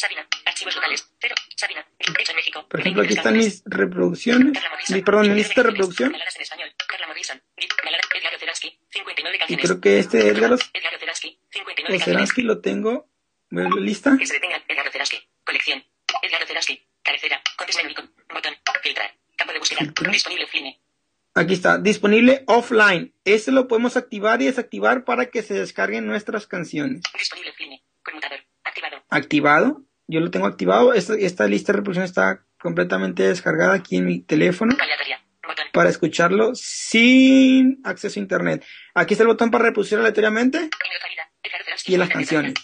Sabina. 0.00 0.26
Archivos 0.46 0.74
locales. 0.76 1.12
0. 1.20 1.34
Sabina. 1.56 1.86
En 1.98 2.36
México. 2.36 2.66
Por 2.68 2.80
ejemplo, 2.80 3.02
aquí 3.02 3.14
23 3.14 3.18
están 3.18 3.36
mis 3.36 3.62
reproducciones, 3.66 4.62
mi, 4.88 5.02
perdón, 5.02 5.28
mi 5.28 5.34
19 5.34 5.36
lista 5.36 5.62
de 5.62 5.68
reproducción. 5.70 6.12
Baladas 6.12 6.36
en 6.36 6.42
español. 6.42 6.72
Carla 6.88 7.06
Morrison. 7.06 7.42
Balada- 7.84 8.02
Edgar 8.14 8.34
Oceransky. 8.34 8.78
59 8.90 9.38
Y 9.48 9.56
creo 9.56 9.80
que 9.80 9.98
este 9.98 10.28
Edgar 10.28 10.52
Oceransky. 10.52 11.38
59 11.50 11.74
canciones. 11.76 12.02
Oceransky 12.02 12.42
lo 12.42 12.60
tengo. 12.60 13.10
¿Ves 13.50 13.68
la 13.74 13.80
lista? 13.80 14.16
Que 14.18 14.26
se 14.26 14.34
detenga. 14.34 14.62
Edgar 14.68 14.88
Oceransky. 14.88 15.28
Colección. 15.44 15.84
Edgar 16.22 16.42
Oceransky. 16.42 16.86
Cabecera. 17.02 17.42
Contes 17.56 17.76
menú. 17.76 17.94
Botón. 18.32 18.54
Filtrar. 18.82 19.14
Campo 19.36 19.52
de 19.52 19.58
búsqueda. 19.58 19.80
Disponible 20.10 20.44
offline. 20.44 20.76
Aquí 21.34 21.54
está, 21.54 21.78
disponible 21.78 22.42
offline. 22.46 23.14
Este 23.24 23.52
lo 23.52 23.68
podemos 23.68 23.96
activar 23.96 24.42
y 24.42 24.46
desactivar 24.46 25.04
para 25.04 25.26
que 25.30 25.42
se 25.42 25.54
descarguen 25.54 26.06
nuestras 26.06 26.46
canciones. 26.46 27.02
Disponible 27.16 27.50
offline. 27.50 27.80
Conmutador. 28.02 28.40
Activado. 28.64 29.04
activado. 29.10 29.84
Yo 30.10 30.20
lo 30.20 30.30
tengo 30.30 30.46
activado. 30.46 30.92
Esta, 30.92 31.14
esta 31.14 31.46
lista 31.46 31.72
de 31.72 31.78
reproducción 31.78 32.04
está 32.04 32.44
completamente 32.60 33.22
descargada 33.22 33.74
aquí 33.74 33.96
en 33.96 34.06
mi 34.06 34.20
teléfono 34.20 34.76
para 35.72 35.88
escucharlo 35.88 36.54
sin 36.54 37.80
acceso 37.84 38.18
a 38.18 38.22
internet. 38.22 38.66
Aquí 38.94 39.14
está 39.14 39.22
el 39.22 39.28
botón 39.28 39.50
para 39.50 39.64
reproducir 39.64 39.98
aleatoriamente. 39.98 40.68
Y 41.86 41.96
las 41.96 42.08
canciones. 42.08 42.54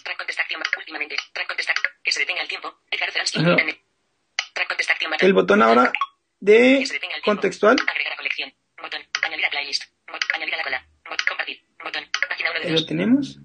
El 5.19 5.33
botón 5.33 5.61
ahora 5.61 5.91
de 6.39 6.85
contextual. 7.23 7.77
Agregar 7.87 8.13
a 8.13 8.17
colección. 8.17 8.53
Botón. 8.81 9.01
Añadir 9.23 9.45
a 9.45 9.49
playlist. 9.49 9.83
Botón. 10.07 10.29
Añadir 10.35 10.53
a 10.53 10.57
la 10.57 10.63
cola. 10.63 10.87
Botón. 11.09 11.25
Compartir. 11.27 11.63
Botón. 11.83 12.03
Página 12.29 12.51
1 12.51 12.59
de 12.59 12.65
Ahí 12.65 12.71
lo 12.73 12.79
2. 12.79 12.87
tenemos. 12.87 13.39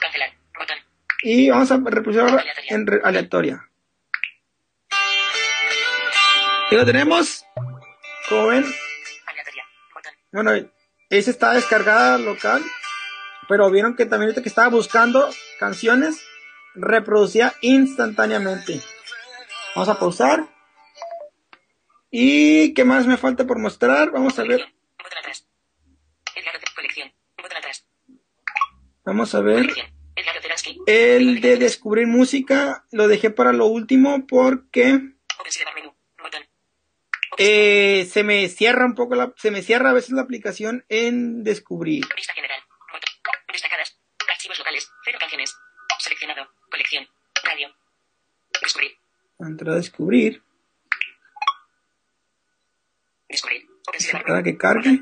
Cancelar. 0.00 0.32
Botón. 0.58 0.76
Y 1.22 1.50
vamos 1.50 1.70
a 1.70 1.76
reproducir 1.76 2.20
ahora 2.20 2.44
en 2.68 2.86
aleatoria. 3.04 3.68
Y 6.70 6.76
lo 6.76 6.84
tenemos. 6.84 7.44
Como 8.28 8.46
ven. 8.46 8.64
Bueno, 10.32 10.52
esa 11.10 11.30
está 11.30 11.54
descargada 11.54 12.16
local, 12.18 12.62
pero 13.48 13.70
vieron 13.70 13.96
que 13.96 14.06
también 14.06 14.32
que 14.32 14.48
estaba 14.48 14.68
buscando 14.68 15.28
canciones, 15.58 16.22
reproducía 16.74 17.52
instantáneamente. 17.62 18.80
Vamos 19.74 19.88
a 19.88 19.98
pausar. 19.98 20.46
¿Y 22.12 22.74
qué 22.74 22.84
más 22.84 23.06
me 23.06 23.16
falta 23.16 23.44
por 23.44 23.58
mostrar? 23.58 24.10
Vamos 24.10 24.38
a 24.38 24.44
ver, 24.44 24.72
vamos 29.04 29.34
a 29.34 29.40
ver. 29.40 29.66
El 30.86 31.40
de 31.40 31.56
descubrir 31.56 32.06
música 32.06 32.84
lo 32.90 33.08
dejé 33.08 33.30
para 33.30 33.52
lo 33.52 33.66
último 33.66 34.26
porque 34.26 35.00
eh, 37.38 38.06
se 38.10 38.22
me 38.22 38.48
cierra 38.48 38.84
un 38.84 38.94
poco 38.94 39.14
la, 39.14 39.32
se 39.36 39.50
me 39.50 39.62
cierra 39.62 39.90
a 39.90 39.94
veces 39.94 40.10
la 40.10 40.22
aplicación 40.22 40.84
en 40.88 41.42
descubrir. 41.42 42.04
Vista 42.14 42.34
general. 42.34 42.60
Botón. 42.92 43.10
Destacadas. 43.52 43.98
Archivos 44.28 44.58
locales. 44.58 44.90
Cero 45.04 45.18
canciones. 45.20 45.56
Seleccionado. 45.98 46.48
Colección. 46.70 47.08
Radio. 47.42 47.74
Descubrir. 48.60 48.92
Entrar 49.38 49.72
a 49.72 49.76
descubrir, 49.76 50.42
Descubrir. 53.26 53.66
Para 54.26 54.42
que 54.42 54.58
cargue. 54.58 55.00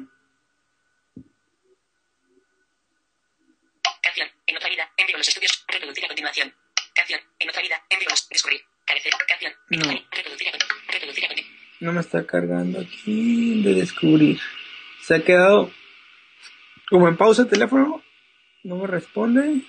Canción. 4.02 4.28
En 4.46 4.54
los 5.18 5.28
estudios. 5.28 5.64
Reproducir 5.68 6.04
a 6.04 6.08
continuación. 6.08 6.54
Canción. 6.94 7.20
En 7.38 7.48
otra 7.48 7.62
vida. 7.62 7.82
En. 7.90 7.98
Descubrir. 8.30 8.60
Carecer. 8.86 9.12
Canción. 9.26 9.52
No. 9.68 10.06
Reproducir 10.10 10.48
a. 10.48 10.92
Reproducir 10.92 11.24
a 11.24 11.28
continuación. 11.28 11.58
No 11.80 11.92
me 11.92 12.00
está 12.00 12.26
cargando 12.26 12.80
aquí 12.80 13.62
de 13.62 13.74
descubrir. 13.74 14.40
Se 15.02 15.16
ha 15.16 15.24
quedado 15.24 15.70
como 16.90 17.08
en 17.08 17.16
pausa 17.16 17.42
el 17.42 17.48
teléfono. 17.48 18.02
No 18.64 18.76
me 18.76 18.86
responde. 18.86 19.62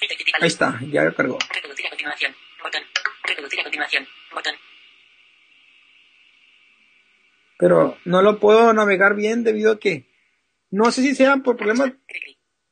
Y 0.00 0.06
principal. 0.06 0.42
Ahí 0.42 0.46
está, 0.46 0.80
ya 0.92 1.02
lo 1.02 1.14
cargó. 1.14 1.38
Reproducir 1.52 1.86
a 1.86 1.90
continuación. 1.90 2.34
Botón. 2.62 2.82
Reproducir 3.24 3.60
a 3.60 3.62
continuación. 3.64 4.08
Botón. 4.32 4.54
Pero 7.58 7.98
no 8.04 8.22
lo 8.22 8.38
puedo 8.38 8.72
navegar 8.72 9.16
bien 9.16 9.42
debido 9.42 9.72
a 9.72 9.80
que 9.80 10.06
no 10.70 10.92
sé 10.92 11.02
si 11.02 11.16
sea 11.16 11.38
por 11.38 11.56
problemas 11.56 11.92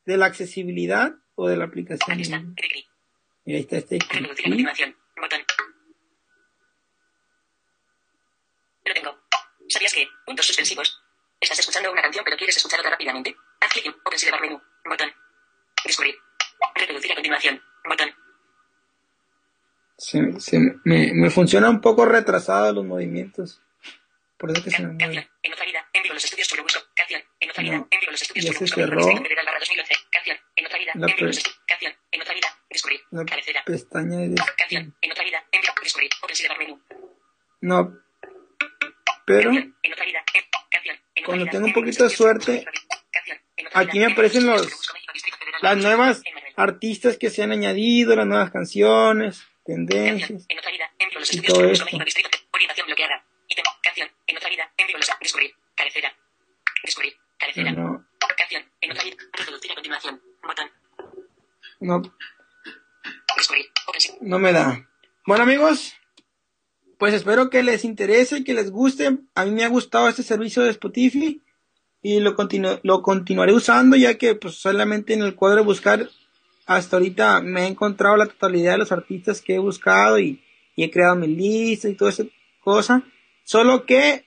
de 0.04 0.16
la 0.16 0.26
accesibilidad 0.26 1.16
o 1.36 1.48
de 1.48 1.56
la 1.56 1.64
aplicación. 1.64 2.54
Cri, 2.56 2.68
cri. 2.68 2.86
Y 3.44 3.54
ahí 3.54 3.60
está 3.60 3.76
este. 3.76 3.98
Reproducir 4.10 4.46
a 4.46 4.48
continuación. 4.50 4.96
Botón. 5.20 5.40
Lo 8.84 8.94
tengo. 8.94 9.18
¿Sabías 9.68 9.92
que? 9.92 10.08
Puntos 10.24 10.46
suspensivos. 10.46 11.02
Estás 11.40 11.58
escuchando 11.58 11.92
una 11.92 12.02
canción 12.02 12.24
pero 12.24 12.36
quieres 12.36 12.56
escuchar 12.56 12.80
otra 12.80 12.90
rápidamente. 12.92 13.36
Haz 13.60 13.70
clic 13.72 13.86
en 13.86 13.94
Open 14.04 14.18
Sidebar 14.18 14.40
menú. 14.40 14.60
Botón. 14.84 15.10
Descubrir. 15.84 16.14
Reproducir 16.74 17.12
a 17.12 17.14
continuación. 17.14 17.62
Botón. 17.88 18.10
Se, 19.98 20.40
se- 20.40 20.58
me, 20.84 21.12
me 21.14 21.30
funciona 21.30 21.70
un 21.70 21.80
poco 21.80 22.04
retrasado 22.04 22.72
los 22.72 22.84
movimientos. 22.84 23.62
Por 24.36 24.50
eso 24.50 24.62
que 24.62 24.70
se 24.70 24.82
me 24.86 24.92
mueve. 24.92 25.30
En 25.42 25.52
otra 25.52 25.64
vida. 25.64 25.88
En 25.92 26.02
vivo 26.02 26.14
los 26.14 26.24
estudios 26.24 26.48
Churubusco. 26.48 26.80
Canción. 26.96 27.22
En 27.40 27.50
otra 27.50 27.62
vida. 27.62 27.76
No. 27.76 27.88
En 27.90 28.00
vivo 28.00 28.12
los 28.12 28.22
estudios 28.22 28.44
Ya 28.46 28.52
se 28.52 28.64
Churubusco. 28.64 28.80
cerró. 28.80 29.00
Revista 29.06 29.22
Federal 29.22 29.46
barra 29.46 29.58
2011. 29.60 29.94
Canción. 30.10 30.38
En 30.56 30.66
otra 30.66 30.78
vida. 30.78 30.92
La 30.94 31.00
los 31.06 31.10
estudios. 31.36 31.60
Canción. 31.66 31.92
En 32.10 32.20
otra 32.22 32.34
vida. 32.34 32.48
Descubrir. 32.70 33.00
La 33.10 33.24
Cabecera. 33.24 33.62
pestaña 33.66 34.18
de... 34.18 34.34
Canción. 34.56 34.96
En 35.00 35.12
otra 35.12 35.24
vida. 35.24 35.44
Descubrir. 35.82 36.10
Menú. 36.58 36.82
No. 37.60 37.98
Pero 39.26 39.50
Canción. 39.50 39.76
En 39.82 39.92
otra 39.92 40.04
vida. 40.06 40.24
En- 40.34 40.42
Canción. 40.70 40.96
En 40.96 41.24
otra 41.24 41.24
Cuando 41.26 41.46
tengo 41.46 41.66
un 41.66 41.72
poquito 41.72 42.04
de 42.04 42.10
suerte, 42.10 42.64
aquí 43.74 43.98
me 43.98 44.06
aparecen 44.12 44.46
los- 44.46 44.68
las 45.62 45.76
nuevas 45.76 46.22
artistas 46.56 47.16
que 47.18 47.30
se 47.30 47.42
han 47.42 47.52
añadido, 47.52 48.14
las 48.16 48.26
nuevas 48.26 48.50
canciones, 48.50 49.42
tendencias. 49.64 50.46
Y 51.30 51.40
todo 51.42 51.64
esto. 51.70 51.84
Orientación 52.52 52.86
bloqueada. 52.86 53.24
Canción. 53.82 54.10
En 54.26 54.36
otra 54.36 54.48
vida. 54.50 54.70
Los 54.92 55.08
Descubrir. 55.20 55.54
Cabecera. 55.74 56.14
Descubrir. 56.86 57.12
Cabecera. 57.38 57.72
No. 57.72 58.06
Canción. 58.38 58.62
En 58.80 58.90
otra. 58.92 59.04
Reproducir 59.32 59.70
a 59.72 59.74
continuación. 59.74 60.22
Botón. 60.42 60.70
No, 61.80 62.02
Descubrir. 63.36 63.66
No 64.22 64.38
me 64.38 64.52
da. 64.52 64.88
Bueno 65.26 65.42
amigos, 65.42 65.94
pues 66.98 67.12
espero 67.14 67.50
que 67.50 67.62
les 67.62 67.84
interese, 67.84 68.44
que 68.44 68.54
les 68.54 68.70
guste. 68.70 69.18
A 69.34 69.44
mí 69.44 69.50
me 69.50 69.64
ha 69.64 69.68
gustado 69.68 70.08
este 70.08 70.22
servicio 70.22 70.62
de 70.62 70.70
Spotify 70.70 71.42
y 72.02 72.20
lo, 72.20 72.36
continu- 72.36 72.80
lo 72.82 73.02
continuaré 73.02 73.52
usando 73.52 73.96
ya 73.96 74.16
que 74.16 74.34
pues 74.36 74.54
solamente 74.54 75.12
en 75.14 75.22
el 75.22 75.34
cuadro 75.34 75.58
de 75.58 75.64
buscar 75.64 76.08
hasta 76.66 76.96
ahorita 76.96 77.40
me 77.42 77.62
he 77.64 77.66
encontrado 77.66 78.16
la 78.16 78.26
totalidad 78.26 78.72
de 78.72 78.78
los 78.78 78.92
artistas 78.92 79.40
que 79.42 79.56
he 79.56 79.58
buscado 79.58 80.18
y, 80.18 80.42
y 80.74 80.84
he 80.84 80.90
creado 80.90 81.16
mi 81.16 81.26
lista 81.28 81.88
y 81.88 81.94
toda 81.94 82.10
esa 82.10 82.24
cosa. 82.60 83.02
Solo 83.44 83.84
que 83.86 84.24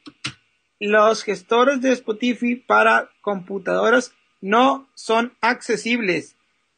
los 0.80 1.24
gestores 1.24 1.82
de 1.82 1.92
Spotify 1.92 2.56
para 2.56 3.10
computadoras 3.22 4.14
no 4.42 4.90
son 4.96 5.34
accesibles 5.42 6.36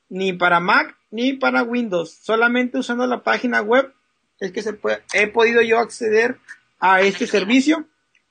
ni 0.10 0.34
para 0.34 0.60
Mac 0.60 0.98
ni 1.12 1.34
para 1.34 1.64
Windows. 1.64 2.12
Solamente 2.12 2.80
usando 2.80 3.06
la 3.06 3.24
página 3.24 3.62
web 3.62 3.94
es 4.40 4.52
que 4.52 4.62
se 4.64 4.74
puede- 4.74 5.04
he 5.14 5.28
podido 5.28 5.62
yo 5.62 5.80
acceder 5.80 6.40
a 6.80 7.02
este 7.02 7.28
servicio. 7.28 7.88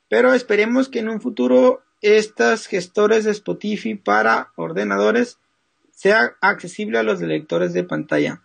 Pero 0.08 0.34
esperemos 0.34 0.88
que 0.88 0.98
en 0.98 1.08
un 1.08 1.20
futuro 1.20 1.82
estas 2.00 2.66
gestores 2.66 3.24
de 3.24 3.30
Spotify 3.30 3.94
para 3.94 4.50
ordenadores 4.56 5.38
sea 5.92 6.36
accesible 6.40 6.98
a 6.98 7.04
los 7.04 7.20
lectores 7.20 7.72
de 7.72 7.84
pantalla. 7.84 8.42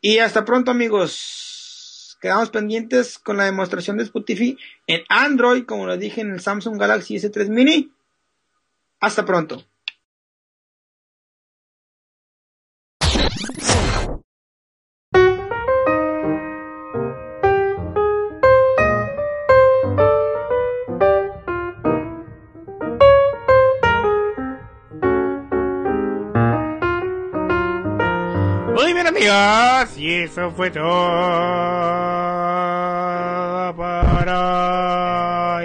Y 0.00 0.18
hasta 0.18 0.44
pronto 0.44 0.70
amigos. 0.70 1.55
Quedamos 2.20 2.50
pendientes 2.50 3.18
con 3.18 3.36
la 3.36 3.44
demostración 3.44 3.96
de 3.98 4.04
Spotify 4.04 4.58
en 4.86 5.02
Android, 5.08 5.64
como 5.64 5.86
lo 5.86 5.96
dije 5.96 6.20
en 6.20 6.32
el 6.32 6.40
Samsung 6.40 6.78
Galaxy 6.78 7.16
S3 7.16 7.48
Mini. 7.48 7.92
Hasta 9.00 9.24
pronto. 9.24 9.64
Amigos, 29.16 29.96
y 29.96 30.12
eso 30.12 30.50
fue 30.50 30.70
todo 30.70 30.84
por 33.74 34.28
hoy. 34.28 35.64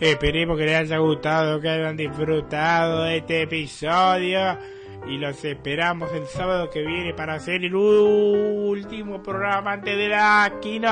Esperemos 0.00 0.58
que 0.58 0.64
les 0.66 0.74
haya 0.74 0.98
gustado, 0.98 1.60
que 1.60 1.68
hayan 1.68 1.96
disfrutado 1.96 3.06
este 3.06 3.42
episodio. 3.42 4.58
Y 5.06 5.18
los 5.18 5.44
esperamos 5.44 6.10
el 6.12 6.26
sábado 6.26 6.70
que 6.70 6.82
viene 6.82 7.12
para 7.12 7.34
hacer 7.34 7.64
el 7.64 7.74
último 7.74 9.22
programa 9.22 9.72
antes 9.72 9.96
de 9.96 10.08
la 10.08 10.50
keynote. 10.62 10.84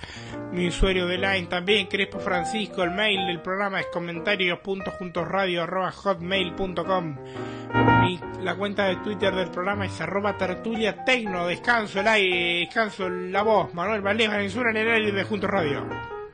Mi 0.52 0.68
usuario 0.68 1.08
de 1.08 1.18
Line 1.18 1.48
también, 1.48 1.88
Crespo 1.88 2.20
Francisco. 2.20 2.84
El 2.84 2.92
mail 2.92 3.26
del 3.26 3.42
programa 3.42 3.80
es 3.80 3.88
comentarios.juntosradio 3.88 4.73
arroba 5.62 5.92
hotmail.com. 5.92 7.18
Mi- 8.02 8.20
la 8.44 8.56
cuenta 8.56 8.86
de 8.86 8.96
Twitter 8.98 9.34
del 9.34 9.50
programa 9.50 9.86
es 9.86 10.00
arroba 10.02 10.36
tertulia. 10.38 11.04
Descanso 11.06 12.00
el 12.00 12.08
aire, 12.08 12.60
descanso 12.66 13.10
la 13.10 13.42
voz. 13.44 13.74
Manuel 13.74 14.02
Valdés 14.02 14.28
Valenzuela 14.30 14.70
en 14.72 14.78
el 14.78 14.92
aire 14.92 15.12
de 15.12 15.24
Juntos 15.24 15.50
Radio. 15.50 15.86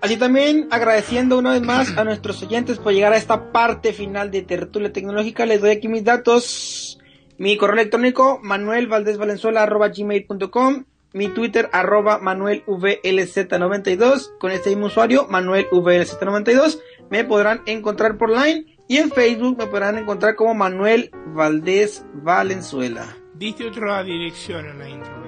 Así 0.02 0.16
también 0.18 0.68
agradeciendo 0.72 1.38
una 1.38 1.52
vez 1.52 1.61
más 1.61 1.98
a 1.98 2.03
nuestros 2.06 2.41
oyentes 2.44 2.80
por 2.80 2.94
llegar 2.94 3.11
a 3.14 3.18
esta 3.18 3.52
parte 3.52 3.91
final 3.94 4.32
de 4.32 4.41
Tertulia 4.44 4.91
Tecnológica. 4.94 5.45
Les 5.45 5.60
doy 5.61 5.72
aquí 5.72 5.88
mis 5.90 6.03
datos. 6.06 6.98
Mi 7.38 7.56
correo 7.57 7.76
electrónico 7.76 8.40
manuelvaldesvalenzuela.gmail.com 8.44 10.86
Mi 11.14 11.30
Twitter 11.30 11.69
arroba 11.72 12.19
manuelvlz92 12.19 14.38
con 14.38 14.52
este 14.52 14.69
mismo 14.69 14.88
usuario 14.88 15.27
manuelvlz92 15.27 16.81
me 17.10 17.23
podrán 17.23 17.61
encontrar 17.65 18.18
por 18.18 18.30
line 18.30 18.77
y 18.88 18.98
en 18.98 19.11
Facebook 19.11 19.57
me 19.57 19.68
podrán 19.68 19.98
encontrar 19.98 20.36
como 20.36 20.53
Manuel 20.53 21.11
Valdés 21.27 22.06
Valenzuela. 22.14 23.15
Diste 23.36 23.68
otra 23.68 24.03
dirección 24.03 24.65
en 24.65 24.80
la 24.80 24.90
intro. 24.90 25.19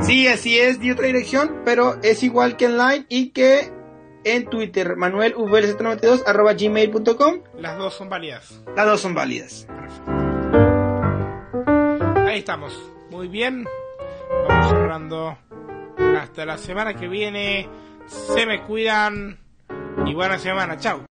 Sí, 0.00 0.26
así 0.26 0.58
es, 0.58 0.80
di 0.80 0.90
otra 0.90 1.06
dirección, 1.06 1.62
pero 1.64 1.98
es 2.02 2.22
igual 2.22 2.56
que 2.56 2.66
en 2.66 2.78
line 2.78 3.06
y 3.08 3.30
que 3.30 3.72
en 4.24 4.46
Twitter, 4.46 4.96
manuelvlz92 4.96 6.22
arroba 6.26 6.54
gmail.com. 6.54 7.40
Las 7.58 7.78
dos 7.78 7.94
son 7.94 8.08
válidas. 8.08 8.62
Las 8.76 8.86
dos 8.86 9.00
son 9.00 9.14
válidas. 9.14 9.66
Perfecto. 9.66 10.12
Ahí 12.26 12.38
estamos. 12.38 12.78
Muy 13.10 13.28
bien. 13.28 13.66
Vamos 14.48 14.70
cerrando. 14.70 15.38
Hasta 16.18 16.44
la 16.44 16.58
semana 16.58 16.94
que 16.94 17.08
viene. 17.08 17.68
Se 18.06 18.46
me 18.46 18.62
cuidan. 18.62 19.38
Y 20.06 20.14
buena 20.14 20.38
semana. 20.38 20.76
Chao. 20.78 21.04